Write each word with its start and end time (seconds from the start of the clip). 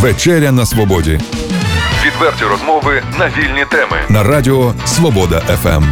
Вечеря 0.00 0.52
на 0.52 0.66
свободі. 0.66 1.20
Відверті 2.06 2.44
розмови 2.44 3.02
на 3.18 3.26
вільні 3.28 3.64
теми 3.70 3.96
на 4.08 4.22
Радіо 4.22 4.74
Свобода 4.86 5.40
ФМ. 5.40 5.84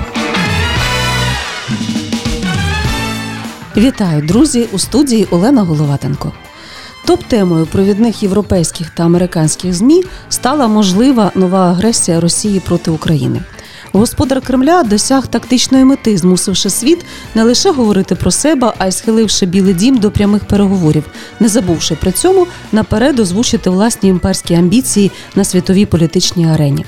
Вітаю, 3.76 4.22
друзі! 4.22 4.68
У 4.72 4.78
студії 4.78 5.26
Олена 5.30 5.62
Головатенко. 5.62 6.32
Топ-темою 7.06 7.66
провідних 7.66 8.22
європейських 8.22 8.90
та 8.90 9.04
американських 9.04 9.74
змі 9.74 10.02
стала 10.28 10.68
можлива 10.68 11.30
нова 11.34 11.70
агресія 11.70 12.20
Росії 12.20 12.60
проти 12.60 12.90
України. 12.90 13.42
Господар 13.96 14.40
Кремля 14.40 14.82
досяг 14.82 15.26
тактичної 15.26 15.84
мети, 15.84 16.18
змусивши 16.18 16.70
світ 16.70 17.04
не 17.34 17.42
лише 17.42 17.70
говорити 17.70 18.14
про 18.14 18.30
себе, 18.30 18.72
а 18.78 18.86
й 18.86 18.92
схиливши 18.92 19.46
Білий 19.46 19.74
Дім 19.74 19.98
до 19.98 20.10
прямих 20.10 20.44
переговорів, 20.44 21.04
не 21.40 21.48
забувши 21.48 21.94
при 21.94 22.12
цьому 22.12 22.46
наперед 22.72 23.20
озвучити 23.20 23.70
власні 23.70 24.08
імперські 24.08 24.54
амбіції 24.54 25.12
на 25.34 25.44
світовій 25.44 25.86
політичній 25.86 26.46
арені. 26.46 26.84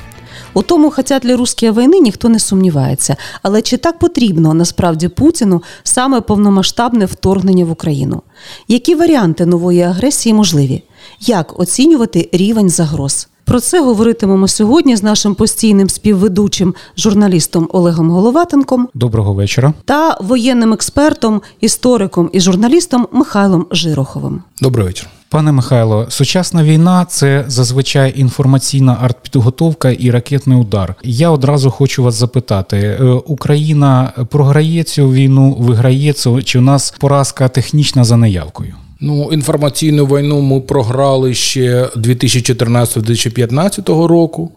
У 0.55 0.63
тому 0.63 0.91
хотять 0.91 1.25
ли 1.25 1.37
русські 1.37 1.71
війни 1.71 2.01
ніхто 2.01 2.29
не 2.29 2.39
сумнівається. 2.39 3.17
Але 3.43 3.63
чи 3.63 3.77
так 3.77 3.99
потрібно 3.99 4.55
насправді 4.55 5.09
Путіну 5.09 5.63
саме 5.83 6.21
повномасштабне 6.21 7.05
вторгнення 7.05 7.65
в 7.65 7.71
Україну? 7.71 8.23
Які 8.69 8.95
варіанти 8.95 9.47
нової 9.47 9.83
агресії 9.83 10.35
можливі? 10.35 10.83
Як 11.21 11.61
оцінювати 11.61 12.29
рівень 12.33 12.71
загроз? 12.71 13.29
Про 13.49 13.61
це 13.61 13.81
говоритимемо 13.81 14.49
сьогодні 14.49 14.97
з 14.97 15.03
нашим 15.03 15.35
постійним 15.35 15.89
співведучим 15.89 16.75
журналістом 16.97 17.69
Олегом 17.73 18.11
Головатенком. 18.11 18.89
Доброго 18.95 19.35
вечора. 19.35 19.73
Та 19.85 20.19
воєнним 20.21 20.73
експертом, 20.73 21.43
істориком 21.61 22.31
і 22.33 22.41
журналістом 22.41 23.09
Михайлом 23.13 23.67
Жироховим. 23.71 24.43
Добрий 24.61 24.87
вечір. 24.87 25.09
Пане 25.31 25.53
Михайло, 25.53 26.07
сучасна 26.09 26.65
війна 26.65 27.05
це 27.05 27.45
зазвичай 27.47 28.21
інформаційна 28.21 28.99
артпідготовка 29.03 29.91
і 29.91 30.11
ракетний 30.11 30.59
удар. 30.59 30.95
Я 31.03 31.31
одразу 31.31 31.71
хочу 31.71 32.03
вас 32.03 32.15
запитати: 32.15 32.77
е, 32.77 33.05
Україна 33.05 34.13
програє 34.31 34.85
цю 34.85 35.11
війну, 35.11 35.57
виграє 35.59 36.13
цю, 36.13 36.43
чи 36.43 36.59
у 36.59 36.63
нас 36.63 36.95
поразка 36.99 37.49
технічна 37.49 38.05
за 38.05 38.17
наявкою? 38.17 38.75
Ну, 39.01 39.29
інформаційну 39.33 40.07
війну 40.07 40.41
ми 40.41 40.61
програли 40.61 41.35
ще 41.35 41.85
2014-2015 41.85 44.07
року, 44.07 44.53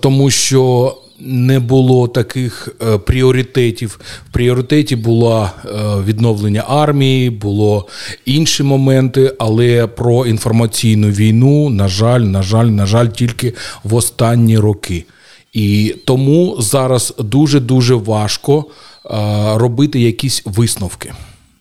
тому 0.00 0.30
що 0.30 0.94
не 1.20 1.60
було 1.60 2.08
таких 2.08 2.68
е, 2.82 2.98
пріоритетів. 2.98 4.00
В 4.30 4.32
пріоритеті 4.32 4.96
було 4.96 5.50
е, 5.64 5.68
відновлення 6.06 6.64
армії, 6.68 7.30
було 7.30 7.86
інші 8.24 8.62
моменти, 8.62 9.34
але 9.38 9.86
про 9.86 10.26
інформаційну 10.26 11.08
війну, 11.08 11.70
на 11.70 11.88
жаль, 11.88 12.20
на 12.20 12.42
жаль, 12.42 12.66
на 12.66 12.86
жаль, 12.86 13.06
тільки 13.06 13.54
в 13.84 13.94
останні 13.94 14.58
роки. 14.58 15.04
І 15.52 15.94
тому 16.04 16.56
зараз 16.58 17.14
дуже 17.18 17.60
дуже 17.60 17.94
важко 17.94 18.64
е, 18.64 19.14
робити 19.54 20.00
якісь 20.00 20.42
висновки. 20.44 21.12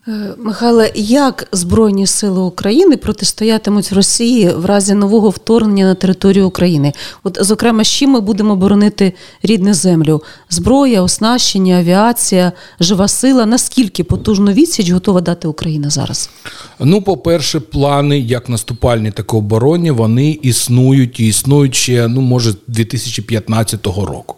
Е, 0.08 0.34
Михайле, 0.38 0.92
як 0.96 1.48
Збройні 1.52 2.08
сили 2.08 2.42
України 2.42 2.98
протистоятимуть 2.98 3.94
Росії 3.94 4.50
в 4.50 4.66
разі 4.66 4.94
нового 4.94 5.30
вторгнення 5.30 5.86
на 5.86 5.96
територію 5.96 6.48
України? 6.48 6.94
От, 7.24 7.38
зокрема, 7.42 7.84
з 7.84 7.88
чим 7.88 8.10
ми 8.10 8.22
будемо 8.22 8.56
боронити 8.56 9.14
рідну 9.44 9.74
землю? 9.74 10.24
Зброя, 10.50 11.02
оснащення, 11.02 11.76
авіація, 11.76 12.52
жива 12.80 13.08
сила. 13.08 13.46
Наскільки 13.46 14.04
потужну 14.04 14.52
відсіч 14.52 14.90
готова 14.90 15.22
дати 15.22 15.48
Україна 15.48 15.90
зараз? 15.90 16.30
Ну, 16.80 17.02
по-перше, 17.02 17.60
плани 17.60 18.20
як 18.20 18.50
наступальні, 18.50 19.12
так 19.12 19.34
і 19.34 19.36
оборонні, 19.36 19.92
вони 19.92 20.40
існують 20.42 21.20
і 21.20 21.28
існують 21.28 21.76
ще, 21.76 22.08
ну, 22.08 22.22
може, 22.22 22.54
2015 22.68 23.86
року. 23.86 24.36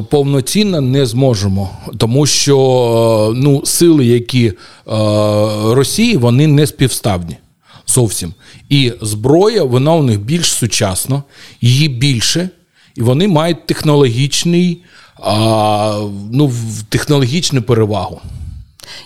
повноцінно 0.09 0.81
не 0.81 1.05
зможемо, 1.05 1.69
тому 1.97 2.25
що 2.25 2.57
е, 3.35 3.39
ну 3.43 3.65
сили, 3.65 4.05
які 4.05 4.53
Росії, 5.65 6.17
вони 6.17 6.47
не 6.47 6.67
співставні 6.67 7.37
зовсім. 7.87 8.33
І 8.69 8.93
зброя, 9.01 9.63
вона 9.63 9.93
у 9.93 10.03
них 10.03 10.21
більш 10.21 10.51
сучасна, 10.51 11.23
її 11.61 11.87
більше, 11.87 12.49
і 12.95 13.01
вони 13.01 13.27
мають 13.27 13.65
технологічний, 13.65 14.83
ну, 16.31 16.51
технологічну 16.89 17.61
перевагу. 17.61 18.21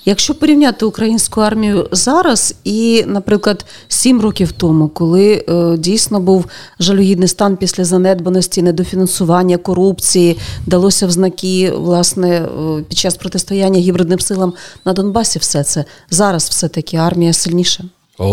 Якщо 0.05 0.35
порівняти 0.35 0.85
українську 0.85 1.41
армію 1.41 1.89
зараз 1.91 2.55
і, 2.63 3.03
наприклад, 3.07 3.65
сім 3.87 4.21
років 4.21 4.51
тому, 4.51 4.87
коли 4.89 5.45
е, 5.49 5.77
дійсно 5.77 6.19
був 6.19 6.45
жалюгідний 6.79 7.27
стан 7.27 7.57
після 7.57 7.85
занедбаності, 7.85 8.61
недофінансування, 8.61 9.57
корупції, 9.57 10.37
далося 10.65 11.07
в 11.07 11.11
знаки 11.11 11.71
власне 11.75 12.29
е, 12.29 12.83
під 12.89 12.97
час 12.97 13.17
протистояння 13.17 13.79
гібридним 13.79 14.19
силам 14.19 14.53
на 14.85 14.93
Донбасі, 14.93 15.39
все 15.39 15.63
це 15.63 15.85
зараз 16.09 16.49
все 16.49 16.67
таки 16.67 16.97
армія 16.97 17.33
сильніша. 17.33 17.83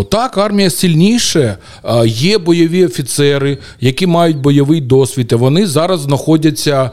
Так, 0.09 0.39
армія 0.39 0.71
сильніше. 0.71 1.57
Є 2.05 2.39
бойові 2.39 2.87
офіцери, 2.87 3.59
які 3.81 4.07
мають 4.07 4.37
бойовий 4.37 4.81
досвід. 4.81 5.29
і 5.33 5.35
Вони 5.35 5.67
зараз 5.67 6.01
знаходяться 6.01 6.91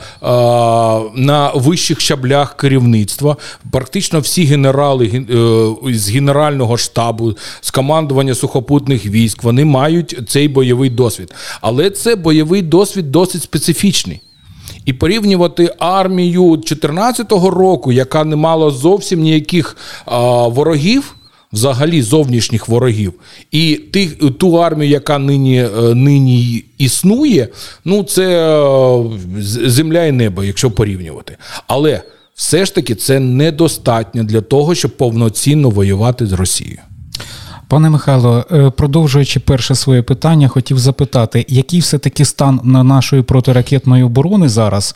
на 1.16 1.52
вищих 1.56 2.02
щаблях 2.02 2.58
керівництва. 2.58 3.38
Практично 3.72 4.20
всі 4.20 4.44
генерали 4.44 5.06
е, 5.06 5.94
з 5.94 6.10
генерального 6.10 6.78
штабу, 6.78 7.34
з 7.62 7.72
командування 7.72 8.36
сухопутних 8.36 9.06
військ, 9.06 9.44
вони 9.44 9.66
мають 9.66 10.20
цей 10.28 10.48
бойовий 10.48 10.90
досвід. 10.90 11.34
Але 11.62 11.90
це 11.90 12.16
бойовий 12.16 12.62
досвід 12.62 13.12
досить 13.12 13.44
специфічний. 13.44 14.22
І 14.86 14.94
порівнювати 14.94 15.76
армію 15.80 16.42
2014 16.42 17.32
року, 17.32 17.92
яка 17.92 18.24
не 18.24 18.36
мала 18.36 18.72
зовсім 18.72 19.22
ніяких 19.22 19.78
ворогів 20.48 21.16
взагалі 21.54 22.02
зовнішніх 22.02 22.68
ворогів. 22.68 23.14
І 23.52 23.76
тих, 23.76 24.18
ту 24.38 24.54
армію, 24.56 24.92
яка 24.92 25.18
нині 25.18 25.64
е, 25.64 25.96
нині 25.96 26.64
існує, 26.78 27.48
ну 27.86 28.04
це 28.04 28.56
е, 28.56 29.04
земля 29.70 30.06
і 30.06 30.12
небо, 30.12 30.44
якщо 30.44 30.72
порівнювати. 30.72 31.38
Але 31.68 32.02
все 32.36 32.66
ж 32.66 32.76
таки 32.76 32.96
це 32.96 33.20
недостатньо 33.20 34.24
для 34.24 34.42
того, 34.42 34.76
щоб 34.76 34.98
повноцінно 34.98 35.70
воювати 35.70 36.28
з 36.28 36.34
Росією. 36.34 36.80
Пане 37.72 37.90
Михайло, 37.90 38.46
е, 38.52 38.70
продовжуючи 38.70 39.40
перше 39.40 39.76
своє 39.76 40.02
питання, 40.02 40.48
хотів 40.48 40.80
запитати, 40.80 41.46
який 41.48 41.80
все-таки 41.80 42.26
стан 42.26 42.60
на 42.64 42.84
нашої 42.84 43.22
протиракетної 43.22 44.04
оборони 44.04 44.50
зараз, 44.50 44.96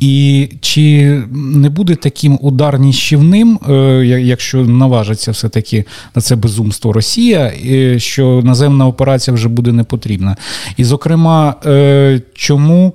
і 0.00 0.48
чи 0.60 1.22
не 1.32 1.70
буде 1.70 1.94
таким 1.94 2.38
удар 2.42 2.78
ніщівним, 2.78 3.58
е, 3.68 3.72
якщо 4.24 4.58
наважиться 4.58 5.30
все-таки 5.30 5.84
на 6.14 6.22
це 6.22 6.36
безумство 6.36 6.92
Росія, 6.92 7.52
е, 7.66 7.98
що 7.98 8.40
наземна 8.44 8.86
операція 8.86 9.34
вже 9.34 9.48
буде 9.48 9.72
не 9.72 9.84
потрібна? 9.84 10.36
І, 10.76 10.84
зокрема, 10.84 11.54
чому? 12.34 12.94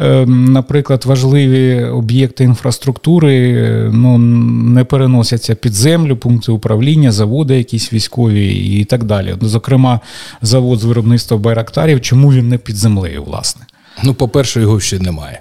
Е, 0.00 0.26
Наприклад, 0.26 1.04
важливі 1.04 1.84
об'єкти 1.84 2.44
інфраструктури 2.44 3.52
е, 3.52 3.90
ну, 3.92 4.18
не 4.18 4.84
переносяться 4.84 5.54
під 5.54 5.74
землю, 5.74 6.16
пункти 6.16 6.52
управління, 6.52 7.12
заводи 7.12 7.58
якісь 7.58 7.92
військові 7.92 8.48
і 8.54 8.84
так 8.84 9.04
далі. 9.04 9.36
Зокрема, 9.40 10.00
завод 10.42 10.80
з 10.80 10.84
виробництва 10.84 11.36
байрактарів, 11.36 12.00
чому 12.00 12.32
він 12.32 12.48
не 12.48 12.58
під 12.58 12.76
землею, 12.76 13.24
власне? 13.24 13.62
Ну, 14.04 14.14
по-перше, 14.14 14.60
його 14.60 14.80
ще 14.80 14.98
немає. 14.98 15.40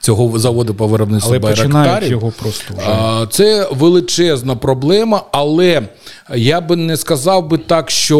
Цього 0.00 0.38
заводу 0.38 0.74
по 0.74 0.86
виробництву 0.86 1.30
Але 1.30 1.38
байрактарів. 1.38 2.10
його 2.10 2.32
просто 2.42 2.74
вже. 2.78 3.26
Це 3.30 3.68
величезна 3.72 4.56
проблема, 4.56 5.22
але 5.32 5.82
я 6.34 6.60
би 6.60 6.76
не 6.76 6.96
сказав 6.96 7.48
би 7.48 7.58
так, 7.58 7.90
що 7.90 8.18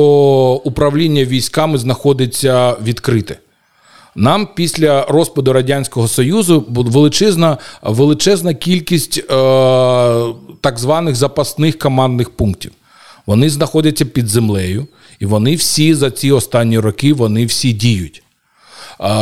управління 0.64 1.24
військами 1.24 1.78
знаходиться 1.78 2.76
відкрите. 2.84 3.36
Нам 4.16 4.48
після 4.54 5.04
розпаду 5.04 5.52
Радянського 5.52 6.08
Союзу 6.08 6.64
величезна, 6.68 7.58
величезна 7.82 8.54
кількість 8.54 9.18
е, 9.18 9.22
так 10.60 10.78
званих 10.78 11.16
запасних 11.16 11.78
командних 11.78 12.30
пунктів. 12.30 12.72
Вони 13.26 13.50
знаходяться 13.50 14.04
під 14.04 14.28
землею, 14.28 14.86
і 15.18 15.26
вони 15.26 15.54
всі 15.54 15.94
за 15.94 16.10
ці 16.10 16.30
останні 16.30 16.78
роки 16.78 17.12
вони 17.12 17.46
всі 17.46 17.72
діють. 17.72 18.22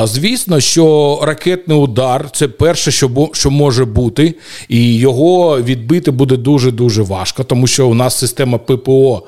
Звісно, 0.04 0.60
що 0.60 1.18
ракетний 1.22 1.78
удар 1.78 2.30
це 2.30 2.48
перше, 2.48 2.90
що 2.90 3.30
що 3.32 3.50
може 3.50 3.84
бути, 3.84 4.34
і 4.68 4.96
його 4.96 5.62
відбити 5.62 6.10
буде 6.10 6.36
дуже 6.36 6.70
дуже 6.70 7.02
важко, 7.02 7.44
тому 7.44 7.66
що 7.66 7.88
у 7.88 7.94
нас 7.94 8.18
система 8.18 8.58
ППО 8.58 9.26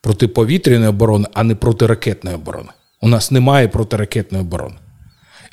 протиповітряної 0.00 0.90
оборони, 0.90 1.26
а 1.34 1.42
не 1.42 1.54
протиракетної 1.54 2.36
оборони. 2.36 2.68
У 3.00 3.08
нас 3.08 3.30
немає 3.30 3.68
протиракетної 3.68 4.44
оборони. 4.44 4.74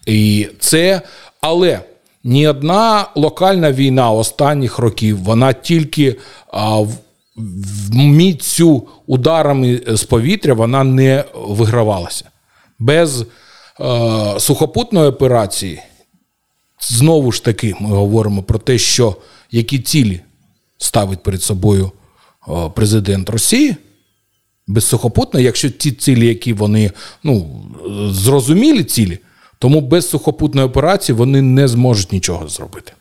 І 0.06 0.48
це, 0.60 1.02
але 1.42 1.80
ні 2.24 2.48
одна 2.48 3.08
локальна 3.16 3.72
війна 3.72 4.12
останніх 4.12 4.80
років, 4.80 5.24
вона 5.24 5.54
тільки 5.54 6.16
а, 6.52 6.80
в, 6.80 6.98
міцю 7.94 8.88
ударами 9.08 9.82
з 9.88 10.04
повітря 10.04 10.54
вона 10.54 10.84
не 10.84 11.24
вигравалася. 11.36 12.26
Без 12.80 13.22
е, 13.22 13.26
сухопутної 14.40 15.10
операції, 15.10 15.80
знову 16.82 17.32
ж 17.32 17.44
таки, 17.44 17.76
ми 17.80 17.90
говоримо 17.90 18.44
про 18.44 18.60
те, 18.60 18.78
що 18.78 19.16
які 19.52 19.80
цілі 19.80 20.22
ставить 20.78 21.24
перед 21.24 21.44
собою 21.44 21.92
президент 22.76 23.30
Росії. 23.30 23.76
Без 24.68 24.86
сухопутної, 24.86 25.46
якщо 25.46 25.70
ті 25.70 25.92
цілі, 25.92 26.28
які 26.28 26.54
вони 26.54 26.92
ну, 27.24 27.66
зрозумілі 28.12 28.84
цілі, 28.84 29.20
тому 29.64 29.82
без 29.82 30.10
сухопутної 30.10 30.68
операції 30.68 31.16
вони 31.16 31.42
не 31.42 31.68
зможуть 31.68 32.12
нічого 32.12 32.48
зробити. 32.48 32.94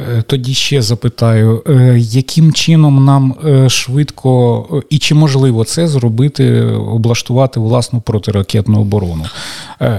Е, 0.00 0.22
Тоді 0.26 0.54
ще 0.54 0.82
запитаю, 0.82 1.62
е, 1.68 1.96
яким 1.98 2.52
чином 2.52 3.04
нам 3.04 3.34
е, 3.46 3.68
швидко 3.68 4.82
і 4.90 4.98
чи 4.98 5.14
можливо 5.14 5.64
це 5.64 5.88
зробити, 5.88 6.62
облаштувати 6.64 7.60
власну 7.60 8.00
протиракетну 8.00 8.80
оборону? 8.80 9.24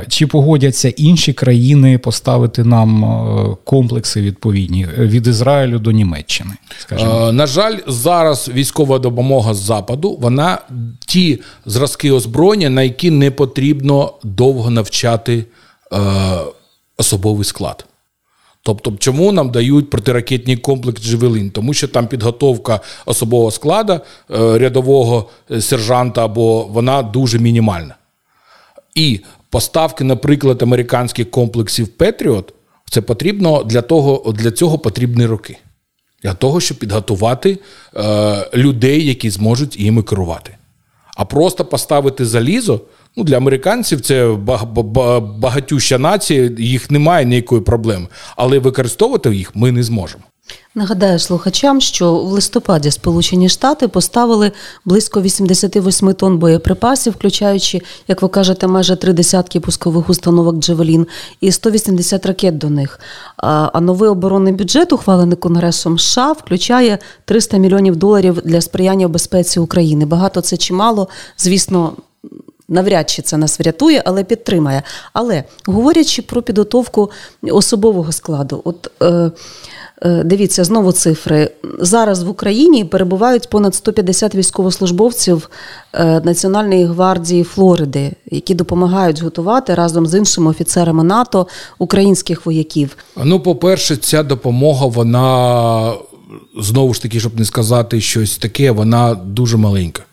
Чи 0.08 0.28
погодяться 0.28 0.90
інші 0.90 1.34
країни 1.34 1.98
поставити 1.98 2.64
нам 2.64 3.58
комплекси 3.64 4.22
відповідні 4.22 4.88
від 4.98 5.28
Ізраїлю 5.28 5.80
до 5.80 5.92
Німеччини? 5.92 6.52
Скажімо, 6.80 7.32
на 7.32 7.48
жаль, 7.48 7.78
зараз 7.88 8.50
військова 8.50 9.00
допомога 9.00 9.54
з 9.54 9.58
западу, 9.58 10.18
вона 10.22 10.58
ті 11.08 11.40
зразки 11.66 12.12
озброєння, 12.12 12.70
на 12.70 12.82
які 12.82 13.12
не 13.12 13.32
потрібно 13.32 14.14
довго 14.24 14.70
навчати 14.70 15.46
особовий 16.98 17.46
склад. 17.46 17.86
Тобто, 18.68 18.94
чому 19.00 19.32
нам 19.32 19.50
дають 19.52 19.90
протиракетний 19.90 20.58
комплекс 20.58 21.02
Джевелін? 21.02 21.52
Тому 21.52 21.74
що 21.74 21.88
там 21.88 22.08
підготовка 22.08 22.80
особового 23.06 23.52
складу, 23.52 23.94
е, 23.94 24.00
рядового 24.58 25.30
е, 25.52 25.62
сержанта, 25.62 26.26
або 26.26 26.64
вона 26.64 27.04
дуже 27.04 27.40
мінімальна. 27.40 27.96
І 28.96 29.20
поставки, 29.50 30.04
наприклад, 30.04 30.62
американських 30.62 31.32
комплексів 31.32 31.88
Петріот, 31.88 32.54
це 32.90 33.02
потрібно 33.02 33.64
для 33.64 33.82
того, 33.82 34.32
для 34.32 34.52
цього 34.52 34.80
потрібні 34.80 35.26
роки. 35.26 35.58
Для 36.24 36.34
того, 36.34 36.60
щоб 36.60 36.78
підготувати 36.78 37.58
е, 37.96 38.50
людей, 38.54 39.06
які 39.06 39.30
зможуть 39.30 39.80
їми 39.80 40.04
керувати. 40.04 40.58
А 41.16 41.26
просто 41.26 41.66
поставити 41.66 42.26
залізо. 42.26 42.82
Ну, 43.18 43.24
для 43.24 43.38
американців 43.38 44.02
це 44.02 44.28
баг- 44.28 45.22
багатюща 45.40 45.98
нація, 45.98 46.52
їх 46.58 46.92
немає 46.92 47.26
ніякої 47.26 47.62
проблеми. 47.62 48.08
Але 48.36 48.60
використовувати 48.60 49.36
їх 49.36 49.56
ми 49.56 49.72
не 49.72 49.84
зможемо. 49.84 50.24
Нагадаю 50.76 51.20
слухачам, 51.20 51.82
що 51.82 52.14
в 52.14 52.32
листопаді 52.32 52.92
Сполучені 52.92 53.50
Штати 53.50 53.88
поставили 53.88 54.52
близько 54.86 55.22
88 55.22 56.14
тонн 56.14 56.38
боєприпасів, 56.38 57.14
включаючи, 57.14 57.82
як 58.08 58.22
ви 58.22 58.28
кажете, 58.28 58.68
майже 58.68 58.96
три 58.96 59.14
десятки 59.14 59.60
пускових 59.60 60.10
установок 60.10 60.56
Джевелін 60.60 61.08
і 61.42 61.52
180 61.52 62.26
ракет 62.26 62.58
до 62.58 62.70
них. 62.70 63.00
А 63.38 63.70
а 63.74 63.82
новий 63.82 64.10
оборонний 64.10 64.54
бюджет, 64.54 64.94
ухвалений 64.94 65.38
Конгресом 65.38 66.00
США, 66.00 66.32
включає 66.32 66.98
300 67.26 67.58
мільйонів 67.58 67.96
доларів 67.96 68.42
для 68.46 68.62
сприяння 68.62 69.08
безпеці 69.08 69.60
України. 69.60 70.06
Багато 70.06 70.42
це 70.42 70.58
чимало, 70.58 71.08
звісно. 71.38 71.94
Навряд 72.70 73.10
чи 73.10 73.22
це 73.22 73.38
нас 73.38 73.60
врятує, 73.60 74.04
але 74.06 74.24
підтримає. 74.24 74.84
Але 75.14 75.44
говорячи 75.66 76.22
про 76.22 76.42
підготовку 76.42 77.12
особового 77.52 78.12
складу, 78.12 78.62
от 78.64 78.92
е, 79.02 79.32
е, 80.02 80.24
дивіться 80.24 80.64
знову 80.64 80.92
цифри. 80.92 81.52
Зараз 81.80 82.24
в 82.24 82.30
Україні 82.30 82.86
перебувають 82.86 83.50
понад 83.50 83.76
150 83.76 84.36
військовослужбовців 84.36 85.50
е, 85.94 86.22
Національної 86.26 86.86
гвардії 86.86 87.44
Флориди, 87.44 88.12
які 88.32 88.56
допомагають 88.56 89.22
готувати 89.22 89.76
разом 89.76 90.08
з 90.08 90.18
іншими 90.18 90.52
офіцерами 90.52 91.04
НАТО 91.04 91.48
українських 91.78 92.46
вояків. 92.46 92.98
Ну, 93.24 93.40
по-перше, 93.40 93.98
ця 93.98 94.24
допомога, 94.24 94.86
вона 94.86 95.94
знову 96.60 96.94
ж 96.94 97.02
таки, 97.02 97.20
щоб 97.20 97.40
не 97.40 97.46
сказати 97.46 98.02
щось 98.02 98.38
таке, 98.38 98.72
вона 98.72 99.16
дуже 99.16 99.58
маленька. 99.58 100.04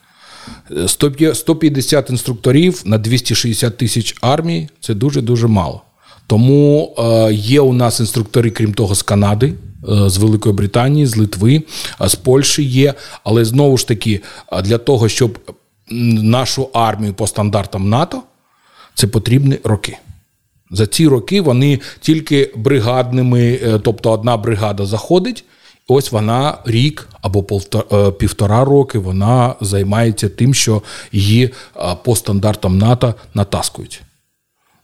100 0.87 1.35
150 1.35 2.11
інструкторів 2.11 2.83
на 2.85 2.99
260 2.99 3.77
тисяч 3.77 4.17
армії 4.21 4.69
це 4.81 4.95
дуже-дуже 4.95 5.47
мало. 5.47 5.83
Тому 6.27 6.95
е, 6.99 7.33
є 7.33 7.61
у 7.61 7.73
нас 7.73 8.01
інструктори, 8.01 8.51
крім 8.51 8.75
того, 8.75 8.95
з 8.95 9.03
Канади, 9.03 9.55
е, 9.89 10.11
з 10.11 10.17
Великої 10.17 10.55
Британії, 10.55 11.07
з 11.07 11.17
Литви, 11.17 11.63
е, 12.01 12.09
з 12.09 12.15
Польщі 12.15 12.63
є. 12.63 12.95
Але 13.25 13.45
знову 13.45 13.77
ж 13.77 13.89
таки, 13.89 14.21
для 14.65 14.79
того, 14.79 15.09
щоб 15.09 15.39
нашу 16.23 16.69
армію 16.73 17.15
по 17.15 17.27
стандартам 17.27 17.89
НАТО, 17.89 18.23
це 18.95 19.07
потрібні 19.07 19.59
роки. 19.65 19.97
За 20.71 20.87
ці 20.87 21.09
роки 21.09 21.41
вони 21.41 21.81
тільки 22.01 22.51
бригадними, 22.57 23.61
тобто 23.83 24.11
одна 24.11 24.37
бригада 24.37 24.87
заходить, 24.87 25.45
ось 25.89 26.13
вона 26.13 26.59
рік 26.65 27.09
або 27.21 27.61
е, 27.93 28.11
півтора 28.11 28.65
роки 28.65 28.99
вона 28.99 29.55
займається 29.61 30.29
тим, 30.29 30.55
що 30.55 30.83
її 31.13 31.45
е, 31.45 31.51
по 32.05 32.17
стандартам 32.17 32.79
НАТО 32.79 33.15
натаскують. 33.35 34.03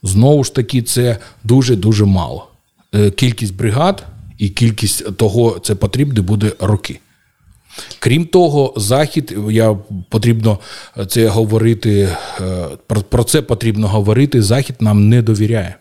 Знову 0.03 0.45
ж 0.45 0.55
таки, 0.55 0.83
це 0.83 1.19
дуже-дуже 1.45 2.05
мало. 2.05 2.49
Е, 2.95 3.11
Кількість 3.11 3.57
бригад 3.57 4.07
і 4.39 4.49
кількість 4.49 5.17
того, 5.17 5.59
це 5.59 5.75
потрібно 5.75 6.23
буде 6.23 6.53
роки. 6.61 7.01
Крім 7.99 8.27
того, 8.27 8.75
захід 8.77 9.37
я 9.51 9.77
потрібно 10.09 10.59
це 11.09 11.29
говорити. 11.29 12.09
про 13.09 13.25
це 13.25 13.43
потрібно 13.43 13.89
говорити. 13.89 14.43
Захід 14.43 14.77
нам 14.81 15.09
не 15.09 15.23
довіряє. 15.23 15.77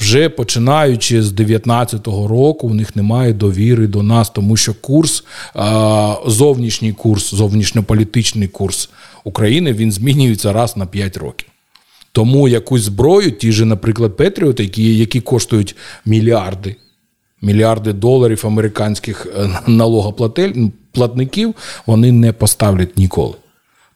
Вже 0.00 0.28
починаючи 0.28 1.22
з 1.22 1.32
19-го 1.32 2.28
року, 2.28 2.68
у 2.68 2.74
них 2.74 2.96
немає 2.96 3.32
довіри 3.32 3.86
до 3.86 4.02
нас, 4.02 4.30
тому 4.30 4.56
що 4.56 4.74
курс, 4.74 5.24
зовнішній 6.26 6.92
курс, 6.92 7.34
зовнішньополітичний 7.34 8.48
курс 8.48 8.90
України 9.24 9.72
він 9.72 9.92
змінюється 9.92 10.52
раз 10.52 10.76
на 10.76 10.86
5 10.86 11.16
років. 11.16 11.48
Тому 12.12 12.48
якусь 12.48 12.82
зброю, 12.82 13.30
ті 13.30 13.52
ж, 13.52 13.64
наприклад, 13.64 14.16
Петріот, 14.16 14.60
які, 14.60 14.98
які 14.98 15.20
коштують 15.20 15.76
мільярди, 16.06 16.76
мільярди 17.42 17.92
доларів 17.92 18.42
американських 18.46 19.26
е, 19.36 19.60
налогоплательників, 19.66 21.54
вони 21.86 22.12
не 22.12 22.32
поставлять 22.32 22.98
ніколи. 22.98 23.34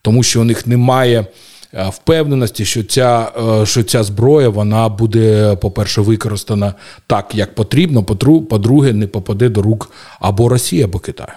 тому 0.02 0.23
що 0.23 0.40
у 0.40 0.44
них 0.44 0.66
немає. 0.66 1.26
Е, 1.75 1.88
Впевненості, 1.88 2.64
що 2.64 2.85
ця, 2.85 3.33
е, 3.62 3.66
що 3.66 3.83
ця 3.83 4.02
зброя 4.02 4.49
вона 4.49 4.88
буде, 4.88 5.57
по-перше, 5.57 6.00
використана 6.00 6.75
так, 7.07 7.35
як 7.35 7.54
потрібно, 7.54 8.04
по-друге, 8.49 8.93
не 8.93 9.07
попаде 9.07 9.49
до 9.49 9.62
рук 9.62 9.90
або 10.21 10.49
Росії, 10.49 10.83
або 10.83 10.99
Китаю. 10.99 11.33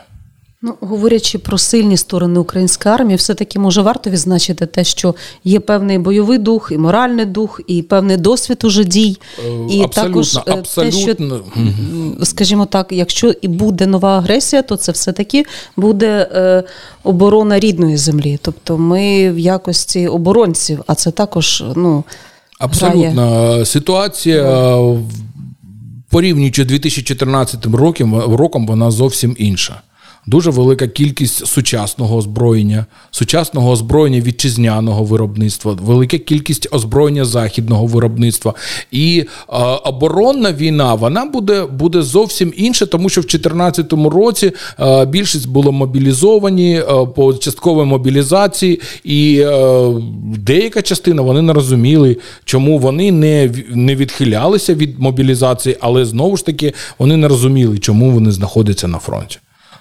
Ну, 0.67 0.73
говорячи 0.79 1.37
про 1.37 1.57
сильні 1.57 1.97
сторони 1.97 2.39
української 2.39 2.95
армії, 2.95 3.17
все-таки 3.17 3.59
може 3.59 3.81
варто 3.81 4.09
відзначити 4.09 4.65
те, 4.65 4.83
що 4.83 5.15
є 5.43 5.59
певний 5.59 5.97
бойовий 5.99 6.37
дух, 6.37 6.71
і 6.75 6.77
моральний 6.77 7.25
дух, 7.25 7.61
і 7.67 7.81
певний 7.81 8.17
досвід 8.17 8.63
уже 8.63 8.83
дій. 8.83 9.17
І 9.69 9.79
Е, 9.79 9.83
абсолютно, 9.83 9.91
також 9.93 10.35
е, 10.35 10.41
те, 10.41 10.51
що, 10.61 10.81
абсолютно. 10.81 11.41
скажімо 12.23 12.65
так, 12.65 12.87
якщо 12.91 13.31
і 13.41 13.47
буде 13.47 13.85
нова 13.87 14.17
агресія, 14.17 14.61
то 14.61 14.75
це 14.75 14.91
все-таки 14.91 15.45
буде 15.77 16.29
е, 16.33 16.63
оборона 17.03 17.59
рідної 17.59 17.97
землі. 17.97 18.39
Тобто 18.41 18.77
ми 18.77 19.31
в 19.31 19.39
якості 19.39 20.07
оборонців, 20.07 20.83
а 20.87 20.95
це 20.95 21.11
також 21.11 21.63
ну, 21.75 21.89
грає. 21.91 22.03
Абсолютно. 22.59 23.65
Ситуація 23.65 24.43
е, 24.43 24.75
в- 24.75 25.01
порівнюючи 26.09 26.65
2014 26.65 27.65
роком, 27.65 28.19
роком, 28.35 28.67
вона 28.67 28.91
зовсім 28.91 29.35
інша. 29.39 29.81
Дуже 30.27 30.49
велика 30.49 30.87
кількість 30.87 31.47
сучасного 31.47 32.17
озброєння, 32.17 32.85
сучасного 33.11 33.71
озброєння 33.71 34.21
вітчизняного 34.21 35.03
виробництва, 35.03 35.77
велика 35.81 36.17
кількість 36.17 36.67
озброєння 36.71 37.25
західного 37.25 37.85
виробництва. 37.85 38.53
І 38.91 39.19
е, 39.19 39.53
оборонна 39.83 40.53
війна 40.53 40.93
вона 40.93 41.25
буде, 41.25 41.65
буде 41.65 42.01
зовсім 42.01 42.53
інша, 42.57 42.85
тому 42.85 43.09
що 43.09 43.21
в 43.21 43.23
2014 43.23 43.93
році 43.93 44.51
е, 44.79 45.05
більшість 45.05 45.49
було 45.49 45.71
мобілізовані 45.71 46.75
е, 46.79 46.83
по 47.15 47.33
частковій 47.33 47.85
мобілізації, 47.85 48.81
і 49.03 49.39
е, 49.39 49.93
деяка 50.37 50.81
частина 50.81 51.21
вони 51.21 51.41
не 51.41 51.53
розуміли, 51.53 52.17
чому 52.45 52.77
вони 52.79 53.11
не, 53.11 53.51
не 53.69 53.95
відхилялися 53.95 54.73
від 54.73 54.99
мобілізації, 54.99 55.77
але 55.79 56.05
знову 56.05 56.37
ж 56.37 56.45
таки 56.45 56.73
вони 56.99 57.17
не 57.17 57.27
розуміли, 57.27 57.79
чому 57.79 58.11
вони 58.11 58.31
знаходяться 58.31 58.87
на 58.87 58.97
фронті. 58.97 59.39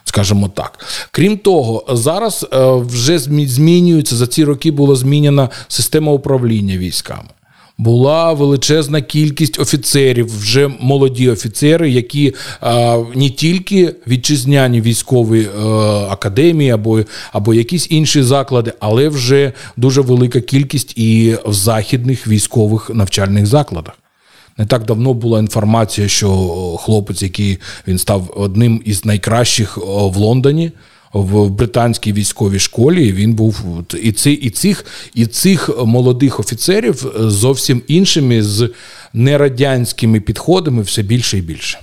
Скажімо 0.08 0.48
так. 0.54 0.78
Крім 1.10 1.38
того, 1.38 1.84
зараз 1.92 2.46
е, 2.52 2.70
вже 2.72 3.18
змі- 3.18 3.46
змінюється 3.48 4.16
за 4.16 4.26
ці 4.26 4.44
роки 4.44 4.70
була 4.70 4.96
змінена 4.96 5.48
система 5.68 6.12
управління 6.12 6.76
військами. 6.78 7.28
Була 7.78 8.32
величезна 8.32 9.02
кількість 9.02 9.60
офіцерів, 9.60 10.38
вже 10.38 10.70
молоді 10.80 11.28
офіцери, 11.30 11.90
які 11.90 12.34
е, 12.62 12.96
не 13.14 13.30
тільки 13.30 13.94
вітчизняні 14.08 14.80
військові 14.80 15.40
е, 15.42 15.60
академії 16.10 16.70
або, 16.70 17.00
або 17.32 17.54
якісь 17.54 17.86
інші 17.90 18.22
заклади, 18.22 18.72
але 18.80 19.08
вже 19.08 19.52
дуже 19.76 20.00
велика 20.00 20.40
кількість 20.40 20.98
і 20.98 21.36
в 21.46 21.52
західних 21.52 22.26
військових 22.26 22.90
навчальних 22.94 23.46
закладах. 23.46 23.94
Не 24.58 24.66
так 24.66 24.84
давно 24.84 25.14
була 25.14 25.38
інформація, 25.38 26.08
що 26.08 26.30
хлопець, 26.80 27.22
який 27.22 27.58
він 27.88 27.98
став 27.98 28.32
одним 28.36 28.82
із 28.84 29.04
найкращих 29.04 29.76
в 29.86 30.16
Лондоні. 30.16 30.72
В 31.12 31.48
британській 31.48 32.12
військовій 32.12 32.58
школі 32.58 33.12
він 33.12 33.34
був 33.34 33.64
і 34.02 34.12
ці, 34.12 34.30
і 34.30 34.50
цих, 34.50 34.84
і 35.14 35.26
цих 35.26 35.70
молодих 35.84 36.40
офіцерів 36.40 37.06
е, 37.06 37.30
зовсім 37.30 37.82
іншими 37.86 38.42
з 38.42 38.70
нерадянськими 39.12 40.20
підходами 40.20 40.82
все 40.82 41.02
більше 41.02 41.38
і 41.38 41.40
більше. 41.40 41.78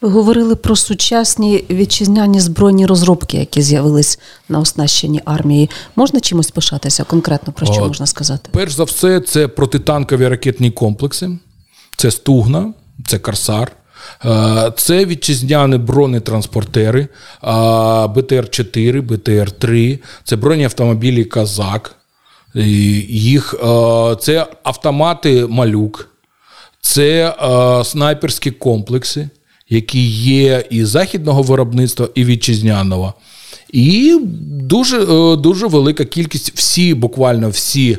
Ви 0.00 0.08
говорили 0.08 0.56
про 0.56 0.76
сучасні 0.76 1.64
вітчизняні 1.70 2.40
збройні 2.40 2.86
розробки, 2.86 3.36
які 3.36 3.62
з'явились 3.62 4.18
на 4.48 4.58
оснащенні 4.58 5.22
армії. 5.24 5.70
Можна 5.96 6.20
чимось 6.20 6.50
пишатися 6.50 7.04
конкретно 7.04 7.52
про 7.52 7.66
що 7.66 7.82
О, 7.82 7.88
можна 7.88 8.06
сказати? 8.06 8.50
Перш 8.52 8.72
за 8.72 8.84
все, 8.84 9.20
це 9.20 9.48
протитанкові 9.48 10.28
ракетні 10.28 10.70
комплекси, 10.70 11.38
це 12.00 12.10
Стугна, 12.10 12.72
це 13.06 13.18
Корсар. 13.18 13.72
е, 14.24 14.72
Це 14.76 15.04
вітчизняні 15.06 15.78
бронетранспортери 15.78 17.00
е, 17.00 17.08
БТР-4, 18.06 19.02
БТР-3, 19.06 19.98
це 20.24 20.36
бронеавтомобілі 20.36 21.24
Казак, 21.24 21.94
їх, 23.08 23.54
е, 23.54 24.16
це 24.20 24.46
автомати 24.62 25.46
Малюк, 25.46 26.08
це 26.80 27.34
е, 27.42 27.84
снайперські 27.84 28.50
комплекси, 28.50 29.28
які 29.68 30.06
є 30.10 30.64
і 30.70 30.84
західного 30.84 31.42
виробництва, 31.42 32.08
і 32.14 32.24
вітчизняного. 32.24 33.14
І 33.72 34.18
дуже, 34.44 35.06
дуже 35.36 35.66
велика 35.66 36.04
кількість, 36.04 36.52
всі, 36.54 36.94
буквально 36.94 37.48
всі 37.50 37.98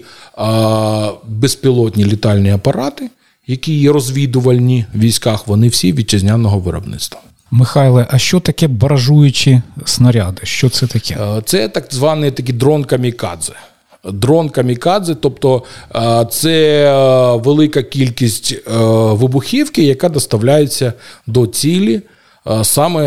безпілотні 1.27 2.05
літальні 2.05 2.51
апарати, 2.51 3.10
які 3.51 3.74
є 3.79 3.91
розвідувальні 3.91 4.86
в 4.93 5.00
військах, 5.00 5.48
вони 5.48 5.67
всі 5.67 5.93
вітчизняного 5.93 6.60
виробництва. 6.60 7.22
Михайле, 7.51 8.08
а 8.12 8.17
що 8.17 8.39
таке 8.39 8.67
баражуючі 8.67 9.62
снаряди? 9.86 10.41
Що 10.43 10.70
це 10.70 10.88
таке? 10.88 11.17
Е, 11.22 11.41
Це 11.46 11.67
так 11.70 11.88
званий 11.91 12.31
такий 12.31 12.55
дрон 12.55 12.84
камікадзе. 12.84 13.53
Дрон 14.03 14.50
камікадзе, 14.50 15.15
тобто 15.15 15.63
е, 15.96 16.25
це 16.31 16.86
е, 16.86 17.38
велика 17.38 17.84
кількість 17.84 18.55
вибухівки, 19.12 19.84
яка 19.84 20.10
доставляється 20.10 20.93
до 21.27 21.48
цілі 21.48 22.01
саме, 22.63 23.03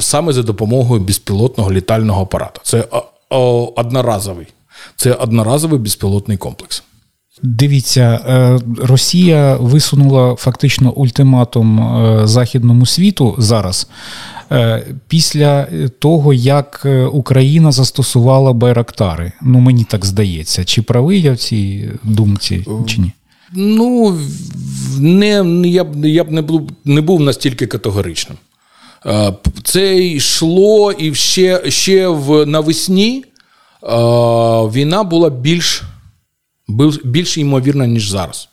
саме 0.00 0.32
за 0.32 0.42
допомогою 0.42 1.00
безпілотного 1.00 1.72
літального 1.72 2.22
апарату. 2.22 2.60
Це 2.64 2.84
одноразовий. 3.76 4.46
Це 4.96 5.12
одноразовий 5.12 5.78
безпілотний 5.78 6.36
комплекс. 6.36 6.82
Дивіться, 7.42 8.20
е, 8.28 8.58
Росія 8.86 9.56
висунула 9.56 10.34
фактично 10.36 10.92
ультиматум 10.92 11.80
е, 11.80 12.26
західному 12.26 12.86
світу 12.86 13.34
зараз. 13.38 13.88
е, 14.52 14.86
Після 15.08 15.66
того, 15.98 16.32
як 16.32 16.86
Україна 17.12 17.72
застосувала 17.72 18.52
байрактари, 18.52 19.32
ну 19.42 19.58
мені 19.60 19.84
так 19.84 20.04
здається, 20.06 20.64
чи 20.64 20.82
правий 20.82 21.22
я 21.22 21.32
в 21.32 21.36
цій 21.36 21.88
думці, 22.04 22.66
чи 22.86 23.00
ні? 23.00 23.12
Ну, 23.52 24.18
не, 24.98 25.44
я 25.64 25.84
б, 25.84 26.04
я 26.06 26.24
б 26.24 26.30
не, 26.30 26.42
був, 26.42 26.70
не 26.84 27.00
був 27.00 27.20
настільки 27.20 27.66
категоричним. 27.66 28.38
Це 29.64 29.98
йшло 29.98 30.92
і 30.92 31.14
ще, 31.14 31.70
ще 31.70 32.08
в 32.08 32.46
навесні 32.46 33.24
війна 34.72 35.02
була 35.04 35.30
більш, 35.30 35.82
бил- 36.70 37.00
більш 37.06 37.38
ймовірна, 37.38 37.86
ніж 37.86 38.08
зараз. 38.10 38.48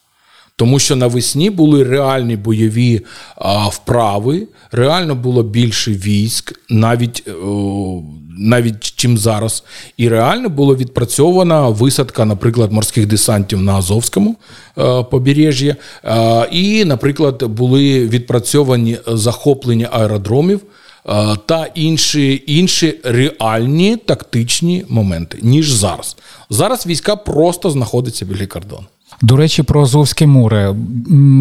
Тому 0.56 0.80
що 0.80 0.96
навесні 0.96 1.50
були 1.50 1.84
реальні 1.84 2.36
бойові 2.36 3.02
а, 3.36 3.68
вправи, 3.68 4.48
реально 4.72 5.16
було 5.16 5.44
більше 5.44 5.92
військ, 5.92 6.60
навіть, 6.70 7.24
о, 7.46 8.02
навіть 8.40 8.94
чим 8.96 9.18
зараз. 9.18 9.64
І 9.98 10.10
реально 10.10 10.50
було 10.50 10.76
відпрацьована 10.76 11.70
висадка, 11.70 12.26
наприклад, 12.26 12.72
морських 12.72 13.06
десантів 13.08 13.62
на 13.62 13.74
Азовському 13.76 14.36
е, 14.78 15.04
побережжі. 15.04 15.76
Е, 16.06 16.48
і, 16.52 16.86
наприклад, 16.86 17.44
були 17.44 18.08
відпрацьовані 18.08 18.98
захоплення 19.08 19.90
аеродромів. 19.92 20.62
е, 21.10 21.36
Та 21.46 21.68
інші, 21.76 22.44
інші 22.48 23.00
реальні 23.04 23.96
тактичні 23.98 24.86
моменти, 24.90 25.38
ніж 25.42 25.72
зараз. 25.72 26.18
Зараз 26.50 26.88
війська 26.88 27.16
просто 27.16 27.70
знаходяться 27.70 28.26
біля 28.26 28.46
кордону. 28.46 28.84
До 29.22 29.36
речі, 29.36 29.64
про 29.64 29.82
Азовське 29.82 30.28
море. 30.28 30.76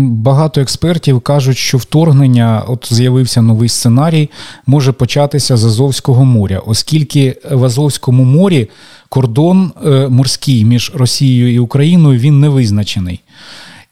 Багато 0.08 0.60
експертів 0.60 1.20
кажуть, 1.20 1.56
що 1.56 1.78
вторгнення, 1.78 2.62
от 2.68 2.88
з'явився 2.90 3.42
новий 3.42 3.68
сценарій, 3.68 4.30
може 4.66 4.92
початися 4.92 5.56
з 5.56 5.64
Азовського 5.64 6.25
моря, 6.25 6.62
оскільки 6.66 7.36
в 7.50 7.64
Азовському 7.64 8.25
морі 8.25 8.68
кордон 9.08 9.72
е, 9.84 10.08
морський 10.08 10.64
між 10.64 10.92
Росією 10.94 11.54
і 11.54 11.58
Україною 11.58 12.18
він 12.18 12.40
не 12.40 12.48
визначений. 12.48 13.20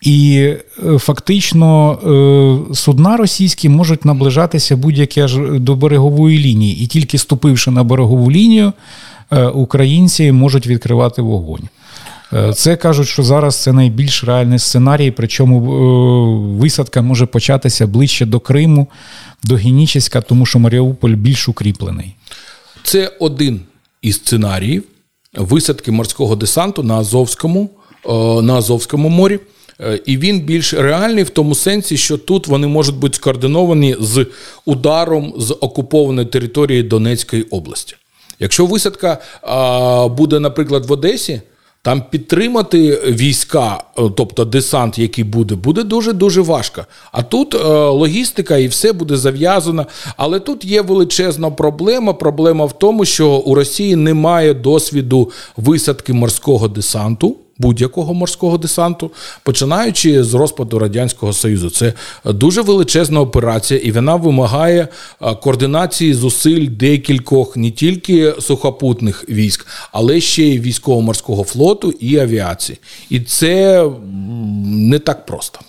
І 0.04 0.37
е, 0.87 0.99
фактично 0.99 1.92
е, 2.71 2.75
судна 2.75 3.16
російські 3.16 3.68
можуть 3.68 4.04
наближатися 4.04 4.76
будь-яке 4.76 5.25
аж 5.25 5.38
до 5.52 5.75
берегової 5.75 6.38
лінії, 6.38 6.85
і 6.85 6.87
тільки 6.87 7.18
ступивши 7.18 7.71
на 7.71 7.85
берегову 7.85 8.30
лінію, 8.30 8.73
українці 9.54 10.33
можуть 10.33 10.66
відкривати 10.66 11.23
вогонь. 11.23 11.69
Е, 12.33 12.52
Це 12.52 12.76
кажуть, 12.76 13.09
що 13.09 13.23
зараз 13.23 13.62
це 13.62 13.73
найбільш 13.73 14.25
реальний 14.25 14.59
сценарій, 14.59 15.11
причому 15.11 15.59
е, 15.59 16.61
висадка 16.61 17.02
може 17.02 17.26
початися 17.26 17.87
ближче 17.87 18.26
до 18.26 18.40
Криму, 18.40 18.88
до 19.45 19.54
Генічеська, 19.54 20.21
тому 20.21 20.47
що 20.47 20.59
Маріуполь 20.59 21.11
більш 21.11 21.49
укріплений. 21.49 22.14
Це 22.83 23.12
один 23.21 23.61
із 24.02 24.14
сценаріїв 24.16 24.83
висадки 25.35 25.93
морського 25.93 26.37
десанту 26.37 26.83
на 26.83 26.95
Азовському, 26.95 27.71
е, 28.07 28.12
на 28.43 28.54
Азовському 28.54 29.09
морі. 29.09 29.38
Е, 29.81 30.00
І 30.07 30.19
він 30.19 30.40
більш 30.40 30.75
реальний 30.75 31.25
в 31.25 31.31
тому 31.31 31.54
сенсі, 31.54 31.97
що 31.97 32.19
тут 32.19 32.47
вони 32.47 32.66
можуть 32.66 32.97
бути 32.97 33.16
скоординовані 33.16 33.97
з 34.00 34.26
ударом 34.64 35.35
з 35.38 35.57
окупованої 35.61 36.26
території 36.26 36.83
Донецької 36.83 37.43
області. 37.43 37.97
Якщо 38.41 38.67
висадка 38.67 39.19
буде, 40.17 40.41
наприклад, 40.41 40.87
в 40.87 40.93
Одесі, 40.93 41.41
там 41.85 42.03
підтримати 42.11 43.03
війська, 43.07 43.85
е, 43.99 44.03
тобто 44.17 44.45
десант, 44.45 44.99
який 44.99 45.25
буде, 45.25 45.55
буде 45.55 45.83
дуже 45.83 46.12
дуже 46.12 46.41
важко. 46.41 46.85
А 47.12 47.23
тут 47.23 47.55
е, 47.55 47.59
логістика 47.75 48.57
і 48.57 48.69
все 48.69 48.93
буде 48.93 49.17
зав'язано. 49.17 49.87
Але 50.17 50.41
тут 50.41 50.64
є 50.64 50.83
величезна 50.83 51.50
проблема. 51.50 52.12
Проблема 52.12 52.64
в 52.64 52.79
тому, 52.79 53.05
що 53.05 53.31
у 53.31 53.55
Росії 53.55 53.97
немає 53.97 54.55
досвіду 54.55 55.31
висадки 55.57 56.12
морського 56.12 56.69
десанту. 56.69 57.37
Будь-якого 57.58 58.14
морського 58.14 58.58
десанту, 58.58 59.11
починаючи 59.42 60.25
з 60.25 60.34
розпаду 60.34 60.78
радянського 60.78 61.32
союзу, 61.32 61.70
це 61.70 61.92
дуже 62.25 62.62
величезна 62.62 63.20
операція, 63.20 63.80
і 63.80 63.90
вона 63.90 64.16
вимагає 64.16 64.88
е, 65.23 65.34
координації 65.34 66.14
зусиль 66.14 66.68
декількох 66.68 67.56
не 67.56 67.70
тільки 67.70 68.34
сухопутних 68.40 69.25
військ, 69.28 69.66
але 69.92 70.20
ще 70.20 70.42
й 70.42 70.61
військово-морського 70.61 71.44
флоту 71.44 71.90
і 71.90 72.18
авіації. 72.18 72.78
І 73.11 73.20
це 73.20 73.84
не 74.64 74.99
так 74.99 75.26
просто. 75.26 75.61